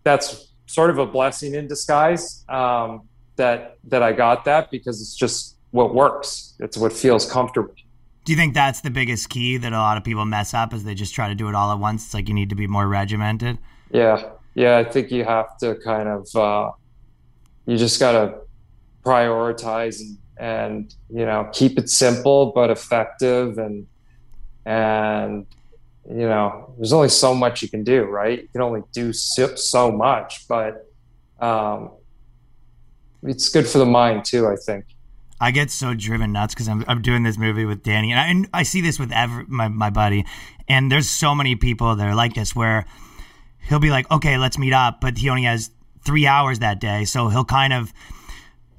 that's 0.03 0.47
sort 0.65 0.89
of 0.89 0.97
a 0.97 1.05
blessing 1.05 1.53
in 1.55 1.67
disguise 1.67 2.43
um, 2.49 3.07
that 3.35 3.77
that 3.85 4.01
I 4.03 4.13
got 4.13 4.45
that 4.45 4.71
because 4.71 5.01
it's 5.01 5.15
just 5.15 5.57
what 5.71 5.93
works. 5.93 6.53
It's 6.59 6.77
what 6.77 6.93
feels 6.93 7.29
comfortable. 7.29 7.73
do 8.25 8.31
you 8.31 8.37
think 8.37 8.53
that's 8.53 8.81
the 8.81 8.89
biggest 8.89 9.29
key 9.29 9.57
that 9.57 9.73
a 9.73 9.77
lot 9.77 9.97
of 9.97 10.03
people 10.03 10.23
mess 10.25 10.53
up 10.53 10.73
is 10.73 10.83
they 10.83 10.95
just 10.95 11.13
try 11.13 11.27
to 11.27 11.35
do 11.35 11.49
it 11.49 11.55
all 11.55 11.71
at 11.73 11.79
once 11.79 12.05
it's 12.05 12.13
like 12.13 12.27
you 12.29 12.33
need 12.33 12.49
to 12.49 12.55
be 12.55 12.67
more 12.67 12.87
regimented 12.87 13.57
Yeah, 13.91 14.29
yeah. 14.55 14.77
I 14.77 14.83
think 14.83 15.11
you 15.11 15.25
have 15.25 15.57
to 15.57 15.75
kind 15.83 16.07
of 16.07 16.35
uh, 16.35 16.71
you 17.65 17.75
just 17.77 17.99
gotta 17.99 18.39
prioritize 19.03 19.99
and 19.99 20.17
and 20.37 20.93
you 21.09 21.25
know 21.25 21.49
keep 21.53 21.77
it 21.77 21.89
simple 21.89 22.51
but 22.53 22.69
effective 22.69 23.57
and 23.57 23.87
and 24.65 25.45
you 26.09 26.27
know 26.27 26.73
there's 26.77 26.93
only 26.93 27.09
so 27.09 27.33
much 27.33 27.61
you 27.61 27.69
can 27.69 27.83
do 27.83 28.03
right? 28.03 28.41
You 28.41 28.47
can 28.49 28.61
only 28.61 28.81
do 28.91 29.13
so, 29.13 29.55
so 29.55 29.91
much 29.91 30.47
but 30.47 30.89
um 31.39 31.91
it's 33.23 33.49
good 33.49 33.67
for 33.67 33.77
the 33.77 33.85
mind 33.85 34.25
too 34.25 34.47
i 34.47 34.55
think. 34.55 34.85
I 35.39 35.51
get 35.51 35.71
so 35.71 35.93
driven 35.93 36.31
nuts 36.31 36.53
because 36.53 36.69
I'm, 36.69 36.85
I'm 36.87 37.01
doing 37.01 37.23
this 37.23 37.37
movie 37.37 37.65
with 37.65 37.83
Danny, 37.83 38.11
and 38.11 38.19
I, 38.19 38.27
and 38.27 38.49
I 38.53 38.63
see 38.63 38.79
this 38.79 38.97
with 38.97 39.11
every, 39.11 39.43
my 39.47 39.67
my 39.67 39.89
buddy, 39.89 40.25
and 40.69 40.89
there's 40.89 41.09
so 41.09 41.35
many 41.35 41.55
people 41.57 41.95
that 41.97 42.07
are 42.07 42.15
like 42.15 42.33
this 42.33 42.55
where 42.55 42.85
he'll 43.67 43.79
be 43.79 43.89
like, 43.89 44.09
okay, 44.09 44.37
let's 44.37 44.57
meet 44.57 44.73
up, 44.73 45.01
but 45.01 45.17
he 45.17 45.29
only 45.29 45.43
has 45.43 45.71
three 46.05 46.27
hours 46.27 46.59
that 46.59 46.79
day, 46.79 47.05
so 47.05 47.27
he'll 47.29 47.45
kind 47.45 47.73
of, 47.73 47.93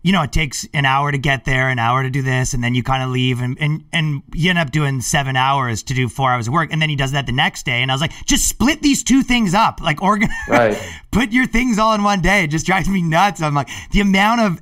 you 0.05 0.13
know, 0.13 0.23
it 0.23 0.31
takes 0.33 0.69
an 0.73 0.85
hour 0.85 1.11
to 1.11 1.19
get 1.19 1.45
there, 1.45 1.69
an 1.71 1.79
hour 1.81 2.03
to 2.05 2.11
do 2.11 2.23
this, 2.23 2.55
and 2.55 2.63
then 2.63 2.75
you 2.77 2.83
kind 2.85 3.03
of 3.03 3.09
leave, 3.09 3.41
and 3.41 3.57
and 3.59 3.85
and 3.93 4.23
you 4.35 4.51
end 4.51 4.59
up 4.61 4.71
doing 4.71 5.01
seven 5.01 5.35
hours 5.35 5.83
to 5.85 5.95
do 5.95 6.09
four 6.09 6.31
hours 6.31 6.47
of 6.47 6.53
work, 6.55 6.73
and 6.73 6.81
then 6.81 6.91
he 6.91 6.95
does 6.97 7.13
that 7.13 7.27
the 7.27 7.33
next 7.33 7.65
day, 7.65 7.83
and 7.83 7.91
I 7.91 7.95
was 7.95 8.01
like, 8.03 8.13
just 8.27 8.47
split 8.49 8.83
these 8.83 9.03
two 9.03 9.23
things 9.23 9.55
up, 9.55 9.81
like 9.81 10.01
organ, 10.03 10.29
Right. 10.49 10.79
put 11.11 11.33
your 11.33 11.47
things 11.47 11.79
all 11.79 11.95
in 11.95 12.05
one 12.05 12.21
day. 12.21 12.45
It 12.45 12.49
just 12.51 12.67
drives 12.67 12.89
me 12.89 13.03
nuts. 13.03 13.43
I'm 13.43 13.55
like, 13.55 13.69
the 13.93 14.01
amount 14.01 14.41
of 14.43 14.61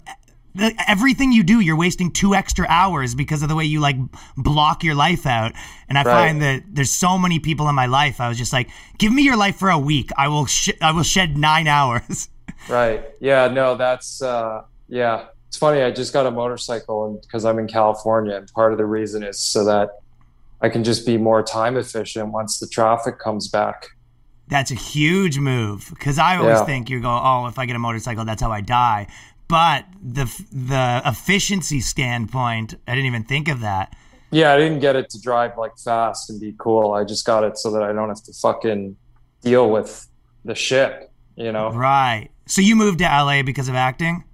the, 0.54 0.72
everything 0.86 1.32
you 1.32 1.42
do, 1.42 1.60
you're 1.60 1.76
wasting 1.76 2.12
two 2.12 2.34
extra 2.34 2.66
hours 2.68 3.14
because 3.14 3.42
of 3.42 3.48
the 3.48 3.56
way 3.56 3.64
you 3.64 3.80
like 3.80 3.96
block 4.36 4.84
your 4.84 4.94
life 4.94 5.26
out. 5.26 5.52
And 5.88 5.98
I 5.98 6.02
Right. 6.04 6.12
find 6.12 6.42
that 6.42 6.62
there's 6.68 6.92
so 6.92 7.16
many 7.18 7.38
people 7.40 7.68
in 7.68 7.74
my 7.74 7.86
life. 7.86 8.20
I 8.20 8.28
was 8.28 8.36
just 8.38 8.52
like, 8.52 8.68
give 8.98 9.12
me 9.12 9.22
your 9.22 9.36
life 9.36 9.56
for 9.56 9.70
a 9.70 9.78
week. 9.78 10.10
I 10.16 10.28
will, 10.28 10.44
sh- 10.46 10.76
I 10.80 10.92
will 10.92 11.02
shed 11.04 11.36
nine 11.36 11.66
hours. 11.66 12.28
Right. 12.68 13.02
Yeah. 13.18 13.48
No, 13.48 13.74
that's 13.76 14.22
uh, 14.22 14.62
yeah. 14.86 15.24
It's 15.52 15.58
funny. 15.58 15.82
I 15.82 15.90
just 15.90 16.14
got 16.14 16.24
a 16.24 16.30
motorcycle, 16.30 17.04
and 17.04 17.20
because 17.20 17.44
I'm 17.44 17.58
in 17.58 17.68
California, 17.68 18.34
and 18.36 18.50
part 18.54 18.72
of 18.72 18.78
the 18.78 18.86
reason 18.86 19.22
is 19.22 19.38
so 19.38 19.66
that 19.66 19.90
I 20.62 20.70
can 20.70 20.82
just 20.82 21.04
be 21.04 21.18
more 21.18 21.42
time 21.42 21.76
efficient 21.76 22.32
once 22.32 22.58
the 22.58 22.66
traffic 22.66 23.18
comes 23.18 23.48
back. 23.48 23.88
That's 24.48 24.70
a 24.70 24.74
huge 24.74 25.38
move 25.38 25.88
because 25.90 26.18
I 26.18 26.36
always 26.38 26.56
Yeah. 26.60 26.64
think 26.64 26.88
you 26.88 27.02
go, 27.02 27.10
oh, 27.10 27.48
if 27.48 27.58
I 27.58 27.66
get 27.66 27.76
a 27.76 27.78
motorcycle, 27.78 28.24
that's 28.24 28.40
how 28.40 28.50
I 28.50 28.62
die. 28.62 29.08
But 29.46 29.84
the 30.02 30.24
the 30.50 31.02
efficiency 31.04 31.80
standpoint, 31.82 32.76
I 32.88 32.94
didn't 32.94 33.08
even 33.08 33.24
think 33.24 33.48
of 33.48 33.60
that. 33.60 33.94
Yeah, 34.30 34.54
I 34.54 34.56
didn't 34.56 34.80
get 34.80 34.96
it 34.96 35.10
to 35.10 35.20
drive 35.20 35.58
like 35.58 35.76
fast 35.76 36.30
and 36.30 36.40
be 36.40 36.54
cool. 36.56 36.94
I 36.94 37.04
just 37.04 37.26
got 37.26 37.44
it 37.44 37.58
so 37.58 37.70
that 37.72 37.82
I 37.82 37.92
don't 37.92 38.08
have 38.08 38.22
to 38.22 38.32
fucking 38.32 38.96
deal 39.42 39.68
with 39.70 40.08
the 40.46 40.54
shit. 40.54 41.10
You 41.36 41.52
know? 41.52 41.72
Right. 41.72 42.30
So 42.46 42.62
you 42.62 42.74
moved 42.74 43.00
to 43.00 43.04
LA 43.04 43.42
because 43.42 43.68
of 43.68 43.74
acting. 43.74 44.24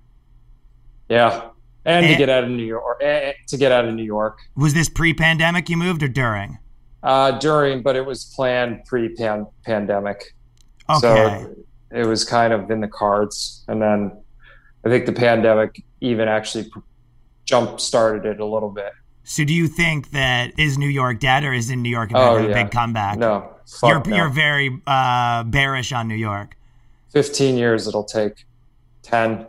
Yeah. 1.08 1.48
And 1.84 2.04
to 2.06 2.12
Eh. 2.12 2.18
get 2.18 2.28
out 2.28 2.44
of 2.44 2.50
New 2.50 2.64
York, 2.64 3.00
eh, 3.02 3.32
to 3.46 3.56
get 3.56 3.72
out 3.72 3.86
of 3.86 3.94
New 3.94 4.02
York 4.02 4.38
Was 4.56 4.74
this 4.74 4.88
pre-pandemic 4.88 5.68
you 5.70 5.76
moved 5.76 6.02
or 6.02 6.08
during? 6.08 6.58
uh, 7.02 7.30
during, 7.38 7.80
but 7.80 7.94
it 7.96 8.04
was 8.04 8.24
planned 8.24 8.84
pre-pandemic. 8.84 10.34
Okay. 10.90 10.98
So 11.00 11.54
it 11.92 12.06
was 12.06 12.24
kind 12.24 12.52
of 12.52 12.70
in 12.70 12.80
the 12.80 12.88
cards. 12.88 13.64
And 13.68 13.80
then 13.80 14.12
I 14.84 14.88
think 14.88 15.06
the 15.06 15.12
pandemic 15.12 15.82
even 16.00 16.28
actually 16.28 16.70
jump 17.44 17.80
started 17.80 18.26
it 18.26 18.40
a 18.40 18.44
little 18.44 18.70
bit. 18.70 18.92
So 19.24 19.44
do 19.44 19.54
you 19.54 19.68
think 19.68 20.10
that 20.10 20.58
is 20.58 20.76
New 20.76 20.88
York 20.88 21.20
dead 21.20 21.44
or 21.44 21.52
is 21.52 21.70
in 21.70 21.82
New 21.82 21.88
York 21.90 22.10
about 22.10 22.32
Oh, 22.32 22.36
to 22.38 22.42
have 22.42 22.50
a 22.50 22.54
big 22.64 22.70
comeback? 22.72 23.18
No, 23.18 23.48
You're 23.82 24.02
no. 24.04 24.16
you're 24.16 24.28
very 24.30 24.80
uh, 24.86 25.44
bearish 25.44 25.92
on 25.92 26.08
New 26.08 26.14
York. 26.16 26.56
15 27.12 27.56
years 27.56 27.86
it'll 27.86 28.04
take 28.04 28.44
10, 29.02 29.46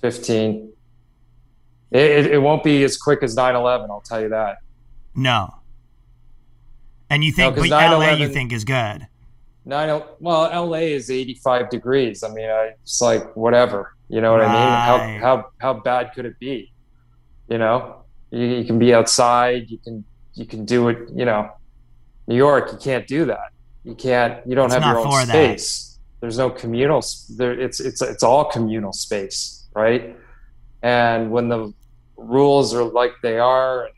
15. 0.00 0.72
It, 1.94 2.26
it, 2.26 2.42
won't 2.42 2.64
be 2.64 2.82
as 2.82 2.96
quick 2.96 3.22
as 3.22 3.36
9 3.36 3.54
11, 3.54 3.88
I'll 3.88 4.00
tell 4.00 4.20
you 4.20 4.30
that. 4.30 4.58
No. 5.14 5.54
And 7.08 7.22
you 7.22 7.30
think, 7.30 7.56
No, 7.56 7.62
but 7.62 7.70
LA 7.70 8.12
you 8.14 8.28
think 8.28 8.52
is 8.52 8.64
good. 8.64 9.06
9 9.64 9.90
oh, 9.90 10.06
well, 10.18 10.66
LA 10.66 10.78
is 10.78 11.08
85 11.08 11.70
degrees. 11.70 12.24
I 12.24 12.30
mean, 12.30 12.50
I, 12.50 12.72
it's 12.82 13.00
like 13.00 13.36
whatever. 13.36 13.94
You 14.08 14.20
know 14.20 14.32
what 14.32 14.40
I 14.40 14.46
mean? 14.46 15.20
How, 15.20 15.36
how, 15.36 15.46
how 15.58 15.74
bad 15.74 16.12
could 16.14 16.26
it 16.26 16.36
be? 16.40 16.72
You 17.48 17.58
know, 17.58 18.02
you, 18.30 18.44
you 18.44 18.64
can 18.64 18.78
be 18.78 18.92
outside, 18.92 19.70
you 19.70 19.78
can, 19.78 20.04
you 20.34 20.46
can 20.46 20.64
do 20.64 20.88
it, 20.88 20.98
you 21.14 21.24
know, 21.24 21.50
New 22.26 22.36
York, 22.36 22.72
you 22.72 22.78
can't 22.78 23.06
do 23.06 23.24
that. 23.26 23.52
You 23.84 23.94
can't, 23.94 24.44
you 24.46 24.56
don't 24.56 24.66
It's 24.66 24.74
have 24.74 24.82
your 24.82 24.98
own 24.98 25.04
for 25.04 25.26
that. 25.26 25.28
space. 25.28 25.98
There's 26.20 26.38
no 26.38 26.50
communal. 26.50 27.04
There, 27.36 27.52
it's 27.52 27.80
it's 27.80 28.00
it's 28.00 28.22
all 28.22 28.46
communal 28.46 28.94
space, 28.94 29.66
right? 29.74 30.16
And 30.82 31.30
when 31.30 31.50
the 31.50 31.74
rules 32.24 32.74
are 32.74 32.84
like 32.84 33.12
they 33.22 33.38
are, 33.38 33.88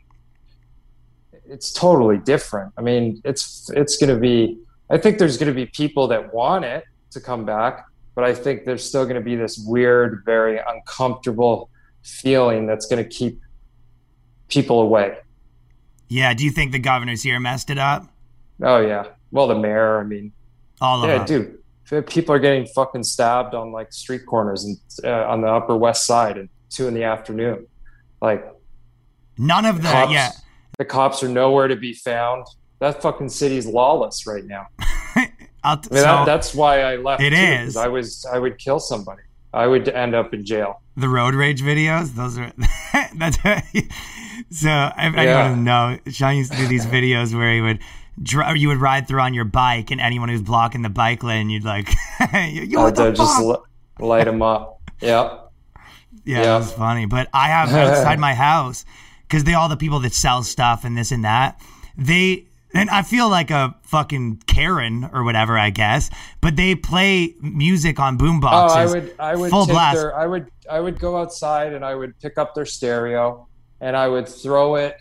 it's 1.45 1.71
totally 1.71 2.17
different. 2.17 2.73
I 2.77 2.81
mean, 2.81 3.21
it's 3.23 3.69
it's 3.75 3.97
going 3.97 4.13
to 4.13 4.19
be. 4.19 4.59
I 4.89 4.97
think 4.97 5.17
there's 5.17 5.37
going 5.37 5.47
to 5.47 5.55
be 5.55 5.65
people 5.65 6.07
that 6.07 6.33
want 6.33 6.65
it 6.65 6.85
to 7.11 7.19
come 7.19 7.45
back, 7.45 7.85
but 8.15 8.23
I 8.23 8.33
think 8.33 8.65
there's 8.65 8.83
still 8.83 9.03
going 9.03 9.15
to 9.15 9.21
be 9.21 9.35
this 9.35 9.57
weird, 9.57 10.23
very 10.25 10.59
uncomfortable 10.65 11.69
feeling 12.03 12.67
that's 12.67 12.85
going 12.85 13.03
to 13.03 13.09
keep 13.09 13.41
people 14.47 14.81
away. 14.81 15.17
Yeah. 16.07 16.33
Do 16.33 16.45
you 16.45 16.51
think 16.51 16.71
the 16.71 16.79
governors 16.79 17.23
here 17.23 17.39
messed 17.39 17.69
it 17.69 17.77
up? 17.77 18.07
Oh 18.61 18.79
yeah. 18.79 19.07
Well, 19.31 19.47
the 19.47 19.55
mayor. 19.55 19.99
I 19.99 20.03
mean, 20.03 20.31
All 20.81 21.03
of 21.03 21.09
yeah, 21.09 21.17
them. 21.23 21.25
dude. 21.25 22.07
People 22.07 22.35
are 22.35 22.39
getting 22.39 22.65
fucking 22.67 23.03
stabbed 23.03 23.55
on 23.55 23.71
like 23.71 23.93
street 23.93 24.25
corners 24.25 24.65
and 24.65 24.77
uh, 25.05 25.25
on 25.29 25.39
the 25.39 25.47
Upper 25.47 25.75
West 25.77 26.05
Side 26.05 26.37
at 26.37 26.47
two 26.69 26.87
in 26.87 26.93
the 26.93 27.03
afternoon. 27.03 27.65
Like 28.21 28.45
None 29.37 29.65
of 29.65 29.77
the 29.81 29.89
cops, 29.89 30.11
yeah. 30.11 30.31
the 30.77 30.85
cops 30.85 31.21
are 31.23 31.27
nowhere 31.29 31.67
to 31.67 31.75
be 31.75 31.93
found. 31.93 32.45
That 32.79 33.01
fucking 33.01 33.29
city's 33.29 33.65
lawless 33.67 34.25
right 34.27 34.45
now. 34.45 34.67
T- 35.15 35.23
I 35.63 35.75
mean, 35.75 35.83
so 35.83 35.91
that, 35.91 36.25
that's 36.25 36.53
why 36.55 36.81
I 36.81 36.95
left. 36.95 37.21
It 37.21 37.31
too, 37.31 37.35
is. 37.35 37.75
I 37.77 37.87
was 37.87 38.25
I 38.31 38.39
would 38.39 38.57
kill 38.57 38.79
somebody. 38.79 39.21
I 39.53 39.67
would 39.67 39.89
end 39.89 40.15
up 40.15 40.33
in 40.33 40.45
jail. 40.45 40.81
the 40.95 41.09
road 41.09 41.33
rage 41.35 41.61
videos. 41.61 42.13
Those 42.15 42.37
are 42.37 42.51
that's 43.15 43.37
so. 44.49 44.69
If 44.97 44.97
anyone 44.97 45.25
Yeah. 45.25 45.47
doesn't 45.47 45.63
know, 45.63 45.97
Sean 46.07 46.35
used 46.37 46.51
to 46.51 46.57
do 46.57 46.67
these 46.67 46.85
videos 46.85 47.33
where 47.35 47.53
he 47.53 47.61
would. 47.61 47.79
You 48.55 48.67
would 48.69 48.79
ride 48.79 49.07
through 49.07 49.21
on 49.21 49.33
your 49.35 49.45
bike, 49.45 49.91
and 49.91 50.01
anyone 50.01 50.29
who's 50.29 50.41
blocking 50.41 50.81
the 50.81 50.89
bike 50.89 51.21
lane, 51.23 51.49
you'd 51.51 51.63
like, 51.63 51.87
you 52.49 52.79
what 52.79 52.95
the 52.95 53.09
uh, 53.09 53.11
just 53.11 53.41
li- 53.43 53.57
light 53.99 54.23
them 54.25 54.41
up. 54.41 54.81
Yeah. 55.01 55.37
Yeah, 56.27 56.41
Yeah. 56.43 56.57
was 56.57 56.71
funny. 56.73 57.05
But 57.05 57.29
I 57.33 57.47
have 57.47 57.69
outside 57.73 58.19
my 58.29 58.33
house 58.35 58.85
because 59.27 59.43
they 59.45 59.53
all 59.53 59.69
the 59.69 59.77
people 59.77 59.99
that 60.01 60.13
sell 60.13 60.43
stuff 60.43 60.83
and 60.85 60.97
this 60.97 61.11
and 61.11 61.23
that. 61.25 61.59
They 61.97 62.45
and 62.73 62.89
I 62.89 63.01
feel 63.01 63.29
like 63.29 63.49
a 63.49 63.75
fucking 63.83 64.43
Karen 64.45 65.09
or 65.13 65.23
whatever, 65.23 65.57
I 65.57 65.69
guess. 65.69 66.09
But 66.41 66.57
they 66.57 66.75
play 66.75 67.33
music 67.41 67.99
on 67.99 68.17
boom 68.17 68.41
Oh. 68.43 68.47
I 68.47 68.85
would 68.85 69.15
I 69.19 69.35
would 69.35 69.49
full 69.51 69.65
blast. 69.65 69.95
their 69.97 70.15
I 70.15 70.27
would 70.27 70.51
I 70.69 70.79
would 70.79 70.99
go 70.99 71.17
outside 71.17 71.73
and 71.73 71.83
I 71.85 71.95
would 71.95 72.19
pick 72.19 72.37
up 72.37 72.53
their 72.55 72.65
stereo 72.65 73.47
and 73.81 73.95
I 73.95 74.07
would 74.07 74.27
throw 74.27 74.75
it 74.75 74.97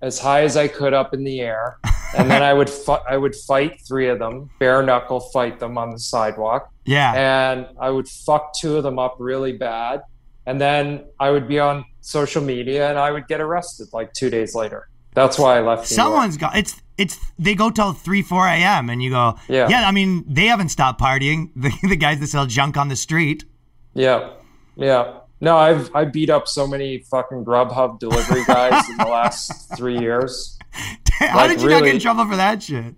as 0.00 0.18
high 0.18 0.42
as 0.42 0.56
I 0.56 0.68
could 0.68 0.92
up 0.92 1.14
in 1.14 1.24
the 1.24 1.40
air, 1.40 1.78
and 2.16 2.30
then 2.30 2.42
I 2.42 2.52
would 2.52 2.68
fi- 2.68 3.00
I 3.08 3.16
would 3.16 3.34
fight 3.34 3.80
three 3.88 4.08
of 4.08 4.18
them, 4.18 4.50
bare 4.58 4.82
knuckle 4.82 5.20
fight 5.32 5.58
them 5.60 5.78
on 5.78 5.90
the 5.92 5.98
sidewalk, 5.98 6.70
yeah, 6.84 7.14
and 7.14 7.66
I 7.80 7.88
would 7.88 8.06
fuck 8.08 8.52
two 8.54 8.76
of 8.76 8.82
them 8.82 8.98
up 8.98 9.16
really 9.18 9.52
bad, 9.52 10.02
and 10.46 10.60
then 10.60 11.04
I 11.18 11.30
would 11.30 11.48
be 11.48 11.58
on 11.58 11.84
social 12.00 12.42
media 12.42 12.88
and 12.90 12.98
I 12.98 13.10
would 13.10 13.26
get 13.28 13.40
arrested 13.40 13.88
like 13.92 14.12
two 14.12 14.30
days 14.30 14.54
later. 14.54 14.88
That's 15.14 15.38
why 15.38 15.58
I 15.58 15.60
left. 15.60 15.86
Someone's 15.88 16.36
got 16.36 16.56
it's 16.56 16.80
it's 16.98 17.18
they 17.38 17.54
go 17.54 17.70
till 17.70 17.92
three 17.92 18.22
four 18.22 18.46
a.m. 18.46 18.90
and 18.90 19.02
you 19.02 19.10
go 19.10 19.38
Yeah. 19.48 19.68
yeah. 19.68 19.86
I 19.88 19.92
mean 19.92 20.24
they 20.26 20.46
haven't 20.46 20.70
stopped 20.70 21.00
partying. 21.00 21.50
The 21.56 21.70
the 21.88 21.96
guys 21.96 22.20
that 22.20 22.26
sell 22.28 22.46
junk 22.46 22.76
on 22.76 22.88
the 22.88 22.96
street. 22.96 23.44
Yeah, 23.94 24.30
yeah. 24.76 25.18
No, 25.40 25.56
I've 25.56 25.94
I 25.94 26.04
beat 26.04 26.30
up 26.30 26.48
so 26.48 26.66
many 26.66 26.98
fucking 27.10 27.44
Grubhub 27.44 27.98
delivery 28.00 28.44
guys 28.44 28.88
in 28.88 28.96
the 28.96 29.04
last 29.04 29.72
three 29.76 29.98
years. 29.98 30.58
How 31.12 31.36
Like, 31.36 31.50
did 31.50 31.62
you 31.62 31.68
not 31.68 31.84
get 31.84 31.94
in 31.94 32.00
trouble 32.00 32.26
for 32.26 32.36
that 32.36 32.62
shit? 32.62 32.96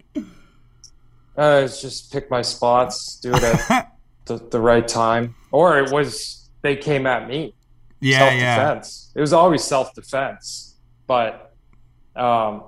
Uh, 1.37 1.63
it's 1.65 1.83
just 1.83 2.11
pick 2.13 2.31
my 2.31 2.41
spots, 2.41 3.17
do 3.21 3.35
it 3.35 3.43
at 3.43 3.93
the, 4.25 4.39
the 4.51 4.61
right 4.61 4.89
time, 4.89 5.35
or 5.51 5.79
it 5.79 5.93
was 5.93 6.46
they 6.67 6.77
came 6.77 7.07
at 7.07 7.29
me. 7.29 7.55
Yeah, 8.01 8.19
self 8.19 8.35
yeah. 8.35 8.57
defense. 8.57 9.13
It 9.15 9.21
was 9.21 9.33
always 9.33 9.65
self 9.65 9.95
defense, 9.95 10.77
but 11.07 11.55
um, 12.15 12.65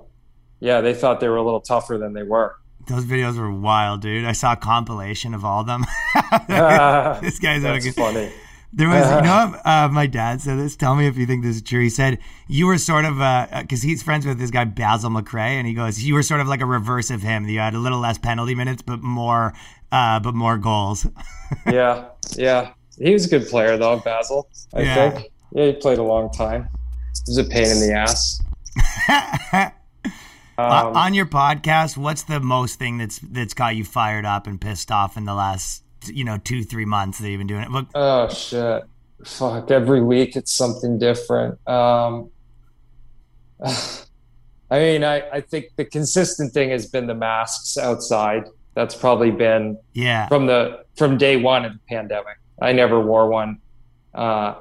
yeah, 0.59 0.81
they 0.81 0.93
thought 0.93 1.19
they 1.19 1.29
were 1.29 1.37
a 1.37 1.43
little 1.43 1.61
tougher 1.61 1.97
than 1.97 2.13
they 2.13 2.23
were. 2.23 2.55
Those 2.87 3.05
videos 3.05 3.37
were 3.37 3.51
wild, 3.51 4.01
dude. 4.01 4.25
I 4.25 4.31
saw 4.31 4.53
a 4.53 4.57
compilation 4.57 5.33
of 5.33 5.45
all 5.45 5.61
of 5.61 5.67
them. 5.67 5.85
this 7.21 7.37
guy's 7.39 7.61
That's 7.61 7.93
funny. 7.93 8.31
There 8.71 8.87
was, 8.87 9.09
you 9.09 9.21
know, 9.21 9.59
uh, 9.65 9.89
my 9.91 10.07
dad 10.07 10.41
said 10.41 10.57
this. 10.57 10.75
Tell 10.75 10.95
me 10.95 11.07
if 11.07 11.17
you 11.17 11.25
think 11.25 11.43
this 11.43 11.57
is 11.57 11.61
true. 11.61 11.81
He 11.81 11.89
said 11.89 12.19
you 12.47 12.67
were 12.67 12.77
sort 12.77 13.05
of 13.05 13.19
uh, 13.19 13.47
because 13.61 13.81
he's 13.81 14.01
friends 14.01 14.25
with 14.25 14.39
this 14.39 14.51
guy 14.51 14.65
Basil 14.65 15.09
McRae, 15.09 15.57
and 15.57 15.67
he 15.67 15.73
goes, 15.73 16.01
you 16.03 16.13
were 16.13 16.23
sort 16.23 16.39
of 16.39 16.47
like 16.47 16.61
a 16.61 16.65
reverse 16.65 17.09
of 17.09 17.21
him. 17.21 17.47
You 17.47 17.59
had 17.59 17.73
a 17.73 17.79
little 17.79 17.99
less 17.99 18.17
penalty 18.17 18.55
minutes, 18.55 18.81
but 18.81 19.01
more, 19.01 19.53
uh, 19.91 20.19
but 20.19 20.35
more 20.35 20.57
goals. 20.57 21.07
yeah, 21.65 22.09
yeah. 22.35 22.73
He 22.99 23.13
was 23.13 23.25
a 23.25 23.29
good 23.29 23.47
player 23.47 23.77
though, 23.77 23.97
Basil. 23.99 24.47
I 24.73 24.81
Yeah. 24.81 25.09
think. 25.11 25.31
Yeah, 25.53 25.65
he 25.67 25.73
played 25.73 25.97
a 25.97 26.03
long 26.03 26.31
time. 26.31 26.69
He 27.25 27.31
was 27.31 27.37
a 27.37 27.43
pain 27.43 27.67
in 27.67 27.79
the 27.79 27.93
ass. 27.93 28.41
Um, 30.59 30.97
on 30.97 31.13
your 31.13 31.25
podcast, 31.25 31.95
what's 31.95 32.23
the 32.23 32.41
most 32.41 32.77
thing 32.79 32.97
that's 32.97 33.19
that's 33.19 33.53
got 33.53 33.77
you 33.77 33.85
fired 33.85 34.25
up 34.25 34.45
and 34.45 34.59
pissed 34.59 34.91
off 34.91 35.15
in 35.15 35.23
the 35.23 35.33
last, 35.33 35.83
you 36.07 36.25
know, 36.25 36.37
two 36.37 36.65
three 36.65 36.83
months 36.83 37.17
that 37.19 37.29
you've 37.29 37.37
been 37.37 37.47
doing 37.47 37.61
it? 37.61 37.71
Look, 37.71 37.87
Oh 37.95 38.27
shit! 38.27 38.83
Fuck! 39.23 39.71
Every 39.71 40.03
week 40.03 40.35
it's 40.35 40.51
something 40.51 40.99
different. 40.99 41.65
Um, 41.65 42.29
I 43.65 44.79
mean, 44.79 45.05
I, 45.05 45.29
I 45.29 45.39
think 45.39 45.67
the 45.77 45.85
consistent 45.85 46.51
thing 46.51 46.71
has 46.71 46.87
been 46.87 47.07
the 47.07 47.15
masks 47.15 47.77
outside. 47.77 48.43
That's 48.75 48.95
probably 48.95 49.31
been 49.31 49.77
yeah, 49.93 50.27
from 50.27 50.45
the 50.45 50.83
from 50.97 51.17
day 51.17 51.37
one 51.37 51.63
of 51.63 51.71
the 51.71 51.79
pandemic. 51.87 52.35
I 52.61 52.71
never 52.73 52.99
wore 52.99 53.29
one 53.29 53.59
uh, 54.13 54.55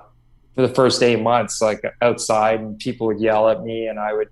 for 0.54 0.62
the 0.66 0.74
first 0.74 1.02
eight 1.02 1.20
months, 1.20 1.60
like 1.60 1.82
outside, 2.02 2.60
and 2.60 2.78
people 2.78 3.06
would 3.08 3.20
yell 3.20 3.48
at 3.48 3.62
me, 3.62 3.86
and 3.86 3.98
I 3.98 4.12
would, 4.12 4.28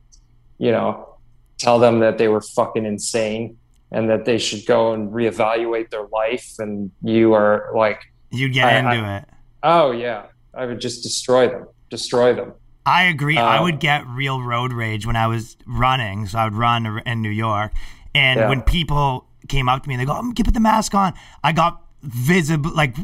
you 0.58 0.70
know, 0.72 1.16
tell 1.58 1.78
them 1.78 2.00
that 2.00 2.18
they 2.18 2.28
were 2.28 2.40
fucking 2.40 2.84
insane 2.84 3.56
and 3.92 4.10
that 4.10 4.24
they 4.24 4.36
should 4.38 4.66
go 4.66 4.92
and 4.92 5.10
reevaluate 5.10 5.90
their 5.90 6.06
life. 6.08 6.54
And 6.58 6.90
you 7.02 7.32
are 7.34 7.70
like, 7.74 8.00
you 8.30 8.48
get 8.48 8.66
I- 8.66 8.94
into 8.94 9.16
it. 9.16 9.24
oh 9.62 9.90
yeah, 9.92 10.24
I 10.54 10.66
would 10.66 10.80
just 10.80 11.02
destroy 11.02 11.48
them, 11.48 11.66
destroy 11.90 12.34
them. 12.34 12.52
I 12.84 13.04
agree. 13.04 13.36
I 13.38 13.58
Uh, 13.58 13.62
would 13.64 13.80
get 13.80 14.06
real 14.06 14.40
road 14.42 14.72
rage 14.72 15.06
when 15.06 15.16
I 15.16 15.26
was 15.26 15.56
running. 15.66 16.26
So 16.26 16.38
I 16.38 16.44
would 16.44 16.54
run 16.54 17.00
in 17.04 17.20
New 17.20 17.30
York. 17.30 17.72
And 18.14 18.38
Yeah. 18.40 18.48
when 18.48 18.62
people 18.62 19.26
came 19.48 19.68
up 19.68 19.82
to 19.82 19.88
me 19.88 19.94
and 19.96 20.00
they 20.00 20.04
go, 20.06 20.12
I'm 20.12 20.32
to 20.34 20.44
put 20.44 20.54
the 20.54 20.60
mask 20.60 20.94
on, 20.94 21.12
I 21.42 21.50
got 21.52 21.80
visible, 22.06 22.70
like, 22.74 22.96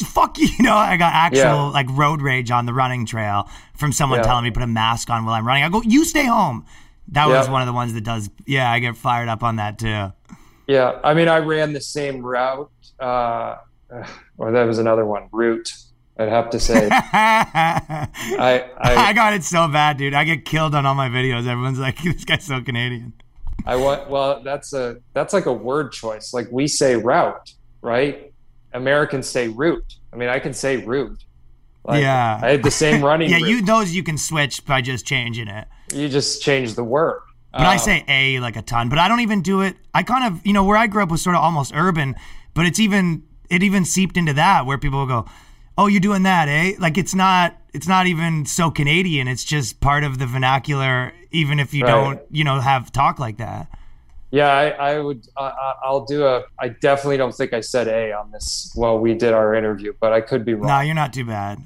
fuck, 0.00 0.38
you 0.38 0.48
know, 0.60 0.74
I 0.76 0.96
got 0.96 1.12
actual, 1.12 1.40
Yeah. 1.42 1.62
like, 1.70 1.86
road 1.90 2.22
rage 2.22 2.50
on 2.50 2.66
the 2.66 2.72
running 2.74 3.06
trail 3.06 3.48
from 3.74 3.92
someone 3.92 4.20
Yeah. 4.20 4.24
telling 4.24 4.44
me 4.44 4.50
put 4.50 4.62
a 4.62 4.66
mask 4.66 5.10
on 5.10 5.24
while 5.24 5.34
I'm 5.34 5.46
running. 5.46 5.64
I 5.64 5.68
go, 5.68 5.82
you 5.82 6.04
stay 6.04 6.26
home. 6.26 6.64
That 7.08 7.28
was 7.28 7.48
one 7.48 7.60
of 7.60 7.66
the 7.66 7.72
ones 7.72 7.92
that 7.94 8.04
does, 8.04 8.30
yeah, 8.46 8.70
I 8.70 8.78
get 8.78 8.96
fired 8.96 9.28
up 9.28 9.42
on 9.42 9.56
that 9.56 9.78
too. 9.78 10.12
Yeah, 10.68 11.00
I 11.02 11.14
mean, 11.14 11.26
I 11.26 11.38
ran 11.38 11.72
the 11.72 11.80
same 11.80 12.22
route, 12.22 12.70
uh, 13.00 13.56
or 14.38 14.52
that 14.52 14.64
was 14.64 14.78
another 14.78 15.04
one, 15.04 15.28
route. 15.32 15.72
I'd 16.18 16.28
have 16.28 16.50
to 16.50 16.60
say, 16.60 16.88
I, 16.92 18.06
I, 18.38 18.64
I, 18.78 19.12
got 19.14 19.32
it 19.32 19.42
so 19.42 19.66
bad, 19.68 19.96
dude. 19.96 20.12
I 20.12 20.24
get 20.24 20.44
killed 20.44 20.74
on 20.74 20.84
all 20.84 20.94
my 20.94 21.08
videos. 21.08 21.46
Everyone's 21.46 21.78
like, 21.78 21.96
this 22.02 22.24
guy's 22.26 22.44
so 22.44 22.60
Canadian. 22.60 23.14
I 23.64 23.76
want. 23.76 24.08
Well, 24.10 24.42
that's 24.42 24.72
a 24.72 24.98
that's 25.14 25.32
like 25.32 25.46
a 25.46 25.52
word 25.52 25.92
choice. 25.92 26.32
Like 26.34 26.48
we 26.50 26.66
say 26.68 26.96
route, 26.96 27.54
right? 27.82 28.29
Americans 28.72 29.26
say 29.28 29.48
root. 29.48 29.96
I 30.12 30.16
mean, 30.16 30.28
I 30.28 30.38
can 30.38 30.52
say 30.52 30.76
root. 30.78 31.24
Like, 31.84 32.02
Yeah. 32.02 32.40
I 32.42 32.50
had 32.50 32.62
the 32.62 32.70
same 32.70 33.02
running. 33.04 33.30
Yeah, 33.30 33.36
route. 33.38 33.48
you 33.48 33.62
those 33.64 33.92
you 33.92 34.02
can 34.02 34.18
switch 34.18 34.64
by 34.66 34.80
just 34.82 35.06
changing 35.06 35.48
it. 35.48 35.66
you 35.94 36.08
just 36.08 36.42
change 36.42 36.74
the 36.74 36.84
word. 36.84 37.20
But 37.52 37.62
I 37.62 37.72
Um, 37.74 37.78
say 37.80 38.04
a 38.06 38.38
like 38.40 38.56
a 38.56 38.62
ton. 38.62 38.88
But 38.88 38.98
I 38.98 39.08
don't 39.08 39.20
even 39.20 39.42
do 39.42 39.60
it. 39.62 39.76
I 39.92 40.02
kind 40.02 40.24
of 40.32 40.46
you 40.46 40.52
know 40.52 40.62
where 40.64 40.76
I 40.76 40.86
grew 40.86 41.02
up 41.02 41.10
was 41.10 41.20
sort 41.22 41.34
of 41.36 41.42
almost 41.42 41.72
urban, 41.74 42.14
but 42.54 42.64
it's 42.66 42.78
even 42.78 43.24
it 43.48 43.62
even 43.64 43.84
seeped 43.84 44.16
into 44.16 44.32
that 44.34 44.66
where 44.66 44.78
people 44.78 45.00
will 45.00 45.06
go, 45.06 45.26
"Oh, 45.76 45.88
you're 45.88 46.00
doing 46.00 46.22
that, 46.22 46.48
eh?" 46.48 46.74
Like 46.78 46.96
it's 46.96 47.14
not 47.14 47.56
it's 47.74 47.88
not 47.88 48.06
even 48.06 48.46
so 48.46 48.70
Canadian. 48.70 49.26
It's 49.26 49.42
just 49.42 49.80
part 49.80 50.04
of 50.04 50.18
the 50.18 50.26
vernacular, 50.26 51.12
even 51.32 51.58
if 51.58 51.74
you 51.74 51.84
Right. 51.84 51.90
don't 51.90 52.20
you 52.30 52.44
know 52.44 52.60
have 52.60 52.92
talk 52.92 53.18
like 53.18 53.38
that. 53.38 53.66
Yeah, 54.32 54.48
I, 54.48 54.68
I 54.92 54.98
would. 55.00 55.26
I, 55.36 55.42
I- 55.44 55.74
I'll 55.84 56.04
do 56.04 56.24
a. 56.26 56.44
I 56.58 56.68
definitely 56.68 57.16
don't 57.16 57.34
think 57.34 57.52
I 57.52 57.60
said 57.60 57.88
a 57.88 58.12
on 58.12 58.30
this. 58.30 58.70
while 58.74 58.98
we 58.98 59.14
did 59.14 59.32
our 59.34 59.54
interview, 59.54 59.92
but 60.00 60.12
I 60.12 60.20
could 60.20 60.44
be 60.44 60.54
wrong. 60.54 60.68
No, 60.68 60.80
you're 60.80 60.94
not 60.94 61.12
too 61.12 61.24
bad. 61.24 61.58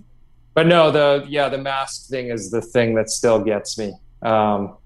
But 0.54 0.66
no, 0.66 0.90
the 0.90 1.26
yeah, 1.28 1.48
the 1.48 1.58
mask 1.58 2.08
thing 2.08 2.28
is 2.28 2.50
the 2.50 2.62
thing 2.62 2.94
that 2.94 3.10
still 3.10 3.38
gets 3.42 3.76
me. 3.76 3.92
Um, 4.22 4.76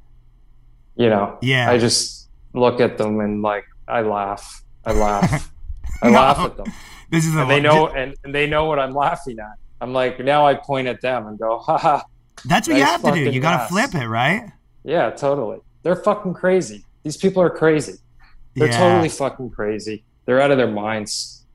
you 0.97 1.09
know, 1.09 1.39
Yeah. 1.43 1.70
I 1.70 1.79
just 1.79 2.29
look 2.55 2.81
at 2.81 2.99
them 2.99 3.20
and 3.20 3.43
like 3.43 3.64
I 3.87 4.01
laugh. 4.01 4.62
I 4.85 4.93
laugh. 4.93 5.53
I 6.03 6.09
No. 6.11 6.14
laugh 6.18 6.39
at 6.39 6.57
them, 6.57 6.72
This 7.11 7.26
is 7.26 7.35
the 7.35 7.43
and 7.43 7.51
they 7.51 7.61
know, 7.61 7.87
and, 7.89 8.16
and 8.24 8.35
they 8.35 8.47
know 8.49 8.64
what 8.64 8.79
I'm 8.81 8.95
laughing 8.95 9.39
at. 9.39 9.59
I'm 9.81 9.93
like, 9.93 10.18
now 10.20 10.47
I 10.47 10.55
point 10.55 10.89
at 10.89 11.01
them 11.01 11.26
and 11.29 11.39
go, 11.39 11.59
haha. 11.59 12.01
That's 12.45 12.66
what 12.66 12.76
you 12.76 12.83
have 12.85 13.03
to 13.03 13.12
do. 13.12 13.31
You 13.31 13.41
got 13.41 13.62
to 13.62 13.68
flip 13.68 13.95
it, 13.95 14.09
right? 14.09 14.51
Yeah, 14.85 15.11
totally. 15.11 15.59
They're 15.83 15.97
fucking 15.97 16.35
crazy. 16.35 16.85
These 17.09 17.16
people 17.16 17.42
are 17.42 17.48
crazy. 17.48 17.94
They're 18.54 18.68
yeah. 18.68 18.78
totally 18.78 19.09
fucking 19.09 19.48
crazy. 19.48 20.04
They're 20.26 20.42
out 20.42 20.50
of 20.50 20.59
their 20.59 20.70
minds. 20.70 21.46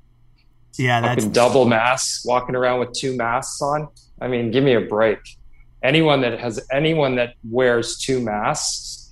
Yeah, 0.80 0.99
that's 0.99 1.22
fucking 1.22 1.32
double 1.32 1.66
masks, 1.66 2.26
walking 2.26 2.56
around 2.56 2.80
with 2.80 2.91
two 2.93 3.16
masks 3.16 3.62
on. 3.62 3.88
I 4.20 4.28
mean, 4.28 4.49
give 4.49 4.64
me 4.64 4.74
a 4.74 4.82
break. 4.82 5.20
Anyone 5.84 6.22
that 6.22 6.39
has 6.39 6.60
anyone 6.72 7.14
that 7.18 7.36
wears 7.47 7.99
two 7.99 8.20
masks 8.20 9.12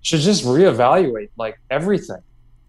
should 0.00 0.20
just 0.20 0.42
reevaluate 0.46 1.28
like 1.36 1.60
everything, 1.68 2.22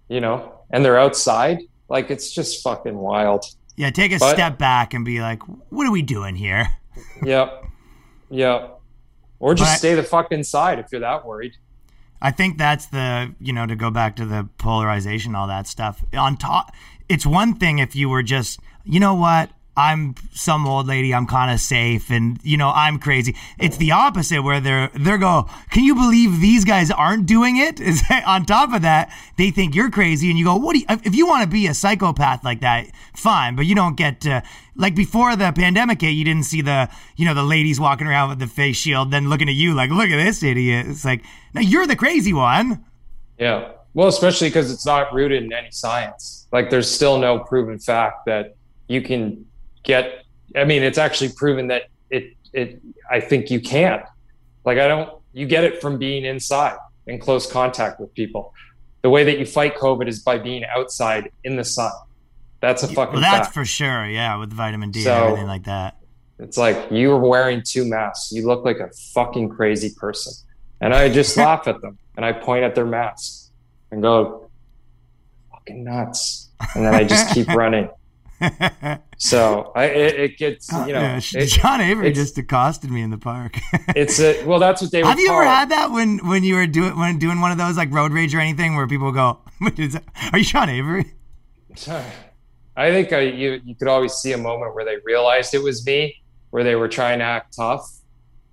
you 0.09 0.19
know. 0.19 0.59
And 0.71 0.83
they're 0.83 0.99
outside, 0.99 1.59
like 1.87 2.11
it's 2.11 2.33
just 2.33 2.61
fucking 2.61 2.97
wild. 2.97 3.45
yeah. 3.77 3.91
Take 3.91 4.11
a 4.11 4.19
But- 4.19 4.33
step 4.33 4.57
back 4.57 4.93
and 4.93 5.05
be 5.05 5.21
like, 5.21 5.41
what 5.69 5.87
are 5.87 5.91
we 5.91 6.01
doing 6.01 6.35
here? 6.35 6.67
Yep, 7.23 7.63
yep. 8.29 8.81
Or 9.39 9.55
just 9.55 9.71
But- 9.71 9.77
stay 9.77 9.95
the 9.95 10.03
fuck 10.03 10.33
inside 10.33 10.79
if 10.79 10.87
you're 10.91 10.99
that 10.99 11.25
worried. 11.25 11.53
I 12.21 12.31
think 12.31 12.57
that's 12.57 12.87
the 12.87 13.33
you 13.39 13.53
know 13.53 13.65
to 13.65 13.75
go 13.75 13.91
back 13.91 14.15
to 14.17 14.25
the 14.25 14.49
polarization, 14.57 15.35
all 15.35 15.47
that 15.47 15.67
stuff. 15.67 16.03
On 16.13 16.37
top, 16.37 16.73
it's 17.07 17.25
one 17.25 17.55
thing 17.55 17.79
if 17.79 17.95
you 17.95 18.09
were 18.09 18.23
just 18.23 18.59
you 18.83 18.99
know 18.99 19.13
what. 19.13 19.51
I'm 19.79 20.15
some 20.33 20.67
old 20.67 20.87
lady. 20.87 21.13
I'm 21.13 21.25
kind 21.25 21.51
of 21.51 21.61
safe, 21.61 22.09
and 22.11 22.37
you 22.43 22.57
know 22.57 22.69
I'm 22.75 22.99
crazy. 22.99 23.35
It's 23.57 23.77
the 23.77 23.93
opposite 23.93 24.41
where 24.43 24.59
they're 24.59 24.89
they're 24.93 25.17
go. 25.17 25.49
Can 25.71 25.85
you 25.85 25.95
believe 25.95 26.41
these 26.41 26.65
guys 26.65 26.91
aren't 26.91 27.25
doing 27.25 27.55
it? 27.55 27.79
Is 27.89 28.01
that, 28.09 28.25
on 28.27 28.45
top 28.45 28.73
of 28.73 28.81
that, 28.81 29.09
they 29.37 29.51
think 29.51 29.75
you're 29.75 29.89
crazy, 29.89 30.29
and 30.29 30.37
you 30.37 30.43
go, 30.43 30.57
"What 30.57 30.73
do 30.73 30.79
you, 30.79 30.85
if 31.05 31.15
you 31.15 31.25
want 31.25 31.43
to 31.43 31.49
be 31.49 31.67
a 31.67 31.73
psychopath 31.73 32.43
like 32.43 32.59
that? 32.59 32.87
Fine, 33.15 33.55
but 33.55 33.65
you 33.65 33.73
don't 33.73 33.95
get 33.95 34.19
to 34.21 34.43
like 34.75 34.95
before 34.95 35.37
the 35.37 35.51
pandemic 35.53 36.01
hit. 36.01 36.11
You 36.11 36.25
didn't 36.25 36.43
see 36.43 36.61
the 36.61 36.89
you 37.15 37.25
know 37.25 37.33
the 37.33 37.43
ladies 37.43 37.79
walking 37.79 38.07
around 38.07 38.29
with 38.29 38.39
the 38.39 38.47
face 38.47 38.75
shield, 38.75 39.11
then 39.11 39.29
looking 39.29 39.47
at 39.47 39.55
you 39.55 39.73
like, 39.73 39.91
look 39.91 40.09
at 40.09 40.17
this 40.17 40.43
idiot. 40.43 40.87
It's 40.89 41.05
like, 41.05 41.23
now 41.53 41.61
you're 41.61 41.87
the 41.87 41.95
crazy 41.95 42.33
one. 42.33 42.83
Yeah. 43.37 43.71
Well, 43.93 44.07
especially 44.07 44.49
because 44.49 44.71
it's 44.71 44.85
not 44.85 45.13
rooted 45.13 45.43
in 45.43 45.53
any 45.53 45.71
science. 45.71 46.47
Like, 46.51 46.69
there's 46.69 46.89
still 46.89 47.17
no 47.17 47.39
proven 47.39 47.79
fact 47.79 48.25
that 48.25 48.55
you 48.87 49.01
can 49.01 49.45
get. 49.83 50.23
I 50.55 50.63
mean, 50.63 50.83
it's 50.83 50.97
actually 50.97 51.31
proven 51.33 51.67
that 51.67 51.83
it. 52.09 52.35
It. 52.53 52.81
I 53.09 53.19
think 53.19 53.49
you 53.51 53.59
can. 53.61 54.03
Like, 54.65 54.77
I 54.77 54.87
don't. 54.87 55.09
You 55.33 55.45
get 55.45 55.63
it 55.63 55.81
from 55.81 55.97
being 55.97 56.25
inside 56.25 56.77
in 57.07 57.19
close 57.19 57.49
contact 57.51 57.99
with 57.99 58.13
people. 58.13 58.53
The 59.01 59.09
way 59.09 59.23
that 59.23 59.39
you 59.39 59.45
fight 59.45 59.75
COVID 59.77 60.07
is 60.07 60.19
by 60.19 60.37
being 60.39 60.63
outside 60.65 61.31
in 61.43 61.55
the 61.55 61.63
sun. 61.63 61.91
That's 62.61 62.83
a 62.83 62.87
fucking 62.87 63.13
Well, 63.13 63.21
that's 63.21 63.47
fact. 63.47 63.53
for 63.53 63.63
sure. 63.63 64.05
Yeah, 64.05 64.35
with 64.37 64.51
vitamin 64.51 64.91
D 64.91 65.03
So- 65.03 65.13
and 65.13 65.23
everything 65.25 65.47
like 65.47 65.63
that. 65.65 65.95
It's 66.39 66.57
like 66.57 66.89
you 66.91 67.09
were 67.09 67.19
wearing 67.19 67.61
two 67.65 67.85
masks. 67.85 68.31
You 68.31 68.47
look 68.47 68.63
like 68.65 68.79
a 68.79 68.89
fucking 69.13 69.49
crazy 69.49 69.93
person. 69.97 70.33
And 70.81 70.93
I 70.93 71.09
just 71.09 71.35
laugh 71.45 71.67
at 71.67 71.79
them 71.81 71.97
and 72.15 72.25
I 72.25 72.31
point 72.33 72.63
at 72.63 72.75
their 72.75 72.85
masks 72.85 73.51
and 73.91 74.01
go, 74.01 74.49
fucking 75.51 75.83
nuts. 75.83 76.49
And 76.75 76.85
then 76.85 76.93
I 76.95 77.03
just 77.03 77.33
keep 77.33 77.47
running. 77.55 77.89
So 79.17 79.71
I, 79.75 79.85
it, 79.85 80.19
it 80.19 80.37
gets, 80.37 80.71
you 80.71 80.77
know, 80.77 80.85
Yeah, 81.01 81.17
it- 81.17 81.49
Sean 81.49 81.81
Avery 81.81 82.11
just 82.13 82.37
accosted 82.37 82.89
me 82.89 83.01
in 83.01 83.09
the 83.09 83.17
park. 83.17 83.57
it's 83.89 84.19
a, 84.19 84.43
well, 84.45 84.59
that's 84.59 84.81
what 84.81 84.91
they 84.91 85.01
Have 85.03 85.19
you 85.19 85.29
ever 85.31 85.43
had 85.43 85.69
that 85.69 85.91
when 85.91 86.19
when 86.27 86.43
you 86.43 86.55
were 86.55 86.67
doing 86.67 86.97
when 86.97 87.19
doing 87.19 87.41
one 87.41 87.51
of 87.51 87.57
those 87.57 87.75
like 87.77 87.91
road 87.93 88.13
rage 88.13 88.33
or 88.33 88.39
anything 88.39 88.75
where 88.75 88.87
people 88.87 89.11
go, 89.11 89.39
"Are 90.31 90.37
you 90.37 90.43
Sean 90.43 90.69
Avery?" 90.69 91.13
I 92.77 92.91
think 92.91 93.11
I, 93.11 93.21
you 93.21 93.59
you 93.65 93.75
could 93.75 93.87
always 93.89 94.13
see 94.13 94.31
a 94.31 94.37
moment 94.37 94.73
where 94.73 94.85
they 94.85 94.97
realized 95.03 95.53
it 95.53 95.61
was 95.61 95.85
me, 95.85 96.15
where 96.51 96.63
they 96.63 96.75
were 96.75 96.87
trying 96.87 97.19
to 97.19 97.25
act 97.25 97.55
tough, 97.57 97.85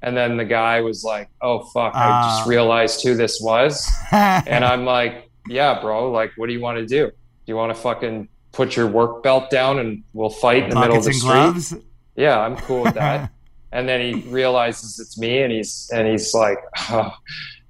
and 0.03 0.17
then 0.17 0.37
the 0.37 0.45
guy 0.45 0.81
was 0.81 1.05
like, 1.05 1.29
"Oh 1.41 1.61
fuck, 1.73 1.95
I 1.95 2.09
Ah. 2.11 2.39
just 2.39 2.49
realized 2.49 3.03
who 3.05 3.15
this 3.15 3.41
was," 3.41 3.89
and 4.13 4.65
I'm 4.65 4.85
like, 4.85 5.31
"Yeah, 5.49 5.81
bro, 5.81 6.11
like, 6.11 6.33
what 6.37 6.49
do 6.49 6.53
you 6.53 6.61
want 6.61 6.79
to 6.79 6.87
do? 6.87 7.07
Do 7.07 7.13
you 7.53 7.57
want 7.57 7.75
to 7.75 7.81
fucking 7.81 8.29
put 8.57 8.75
your 8.77 8.87
work 8.87 9.23
belt 9.23 9.51
down 9.51 9.79
and 9.79 10.03
we'll 10.13 10.31
fight 10.31 10.65
in 10.65 10.71
the 10.71 10.81
middle 10.81 10.97
of 10.97 11.05
the 11.05 11.13
street?" 11.13 11.29
gloves. 11.31 11.75
Yeah, 12.17 12.39
I'm 12.41 12.57
cool 12.57 12.83
with 12.85 12.95
that. 12.95 13.31
and 13.73 13.87
then 13.89 14.01
he 14.01 14.21
realizes 14.31 14.99
it's 14.99 15.19
me, 15.19 15.43
and 15.43 15.53
he's 15.53 15.91
and 15.93 16.09
he's 16.09 16.33
like, 16.35 16.59
oh, 16.91 17.13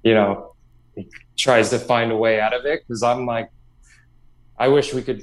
you 0.03 0.13
know, 0.13 0.55
he 0.95 1.07
tries 1.37 1.69
to 1.71 1.79
find 1.79 2.11
a 2.11 2.17
way 2.17 2.39
out 2.39 2.53
of 2.53 2.65
it 2.65 2.83
because 2.87 3.03
I'm 3.03 3.25
like, 3.25 3.49
I 4.57 4.69
wish 4.69 4.93
we 4.93 5.01
could, 5.01 5.21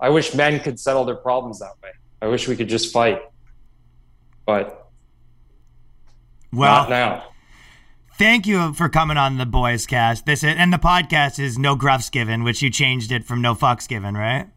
I 0.00 0.08
wish 0.08 0.34
men 0.34 0.58
could 0.60 0.80
settle 0.80 1.04
their 1.04 1.16
problems 1.16 1.58
that 1.60 1.72
way. 1.82 1.90
I 2.22 2.26
wish 2.28 2.48
we 2.48 2.56
could 2.56 2.68
just 2.68 2.92
fight, 2.92 3.20
but 4.46 4.88
Well, 6.52 6.88
not 6.88 6.90
now. 6.90 7.24
thank 8.16 8.46
you 8.46 8.72
for 8.74 8.88
coming 8.88 9.16
on 9.16 9.38
the 9.38 9.46
Boys 9.46 9.86
Cast. 9.86 10.24
This 10.24 10.42
is, 10.42 10.54
and 10.56 10.72
the 10.72 10.78
podcast 10.78 11.38
is 11.38 11.58
No 11.58 11.76
Gruffs 11.76 12.10
Given, 12.10 12.42
which 12.44 12.62
you 12.62 12.70
changed 12.70 13.12
it 13.12 13.24
from 13.24 13.42
No 13.42 13.54
Fucks 13.54 13.86
Given, 13.88 14.16
right? 14.16 14.48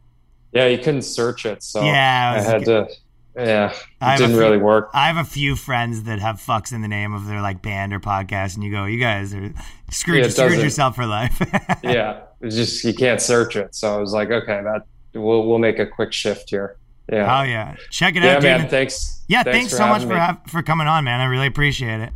Yeah, 0.56 0.68
you 0.68 0.78
couldn't 0.78 1.02
search 1.04 1.46
it, 1.46 1.62
so 1.62 1.84
Yeah, 1.84 2.34
I 2.36 2.40
I 2.40 2.42
had 2.42 2.66
to. 2.66 2.88
Yeah, 3.38 3.74
it 4.02 4.18
didn't 4.18 4.32
few- 4.32 4.40
really 4.40 4.58
work. 4.58 4.90
I 4.94 5.08
have 5.08 5.18
a 5.18 5.26
few 5.30 5.58
friends 5.58 6.04
that 6.04 6.20
have 6.20 6.38
fucks 6.40 6.72
in 6.72 6.82
the 6.82 6.88
name 6.88 7.14
of 7.14 7.28
their 7.28 7.42
like 7.42 7.62
band 7.62 7.94
or 7.94 8.00
podcast, 8.00 8.56
and 8.56 8.64
you 8.64 8.72
go, 8.72 8.86
"You 8.86 8.98
guys 8.98 9.34
are 9.36 9.52
screwed, 9.92 10.24
Yeah, 10.24 10.30
screwed 10.30 10.62
yourself 10.62 10.96
for 10.96 11.06
life." 11.06 11.42
yeah, 11.84 12.22
it's 12.40 12.56
just 12.56 12.86
you 12.86 12.94
can't 12.94 13.20
search 13.22 13.58
it. 13.58 13.76
So 13.76 13.94
I 13.94 14.00
was 14.00 14.14
like, 14.14 14.32
okay, 14.32 14.62
that 14.64 14.84
we'll 15.14 15.46
we'll 15.46 15.60
make 15.60 15.80
a 15.80 15.86
quick 15.86 16.14
shift 16.14 16.50
here. 16.50 16.78
Yeah, 17.12 17.40
Oh 17.40 17.44
yeah, 17.44 17.76
check 17.92 18.16
it 18.16 18.24
yeah, 18.24 18.38
out, 18.38 18.42
man. 18.44 18.62
dude. 18.62 18.70
Thanks. 18.70 19.24
Yeah, 19.28 19.44
thanks, 19.44 19.76
so 19.76 19.86
much 19.86 20.04
for 20.06 20.38
for 20.50 20.64
coming 20.64 20.88
on, 20.88 21.04
man. 21.04 21.20
I 21.20 21.26
really 21.26 21.48
appreciate 21.48 22.00
it. 22.00 22.14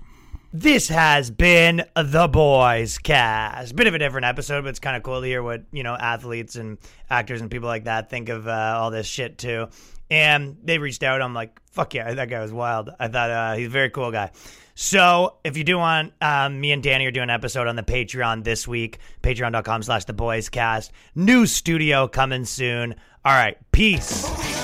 This 0.52 0.88
has 0.88 1.30
been 1.30 1.84
the 1.96 2.28
Boys 2.28 2.98
Cast. 2.98 3.76
Bit 3.76 3.86
of 3.86 3.94
a 3.94 4.00
different 4.00 4.26
episode, 4.26 4.64
but 4.64 4.70
it's 4.70 4.80
kind 4.80 4.98
of 4.98 5.04
cool 5.04 5.22
to 5.22 5.28
hear 5.28 5.44
what 5.44 5.62
you 5.72 5.84
know 5.84 5.94
athletes 5.94 6.56
and 6.56 6.80
actors 7.08 7.40
and 7.42 7.52
people 7.52 7.68
like 7.68 7.84
that 7.84 8.10
think 8.10 8.30
of 8.30 8.48
uh, 8.48 8.78
all 8.80 8.90
this 8.90 9.06
shit 9.06 9.38
too. 9.38 9.68
And 10.10 10.58
they 10.64 10.80
reached 10.80 11.04
out. 11.04 11.22
I'm 11.22 11.36
like, 11.36 11.62
fuck 11.72 11.94
yeah, 11.94 12.12
that 12.12 12.30
guy 12.30 12.42
was 12.42 12.52
wild. 12.52 12.90
I 13.00 13.10
thought 13.10 13.30
uh, 13.30 13.54
he's 13.58 13.68
a 13.68 13.70
very 13.70 13.92
cool 13.92 14.12
guy. 14.12 14.32
So 14.74 15.36
if 15.44 15.56
you 15.56 15.64
do 15.64 15.78
want, 15.78 16.14
um, 16.20 16.60
me 16.60 16.72
and 16.72 16.82
Danny 16.82 17.06
are 17.06 17.12
doing 17.12 17.26
an 17.26 17.30
episode 17.30 17.68
on 17.68 17.76
the 17.76 17.84
Patreon 17.84 18.44
this 18.44 18.68
week. 18.68 18.98
Patreon.com 19.22 19.84
slash 19.84 20.06
the 20.06 20.14
boys 20.14 20.50
cast. 20.50 20.92
New 21.14 21.46
studio 21.46 22.08
coming 22.08 22.46
soon. 22.46 22.96
All 23.24 23.34
right. 23.34 23.58
Peace. 23.72 24.59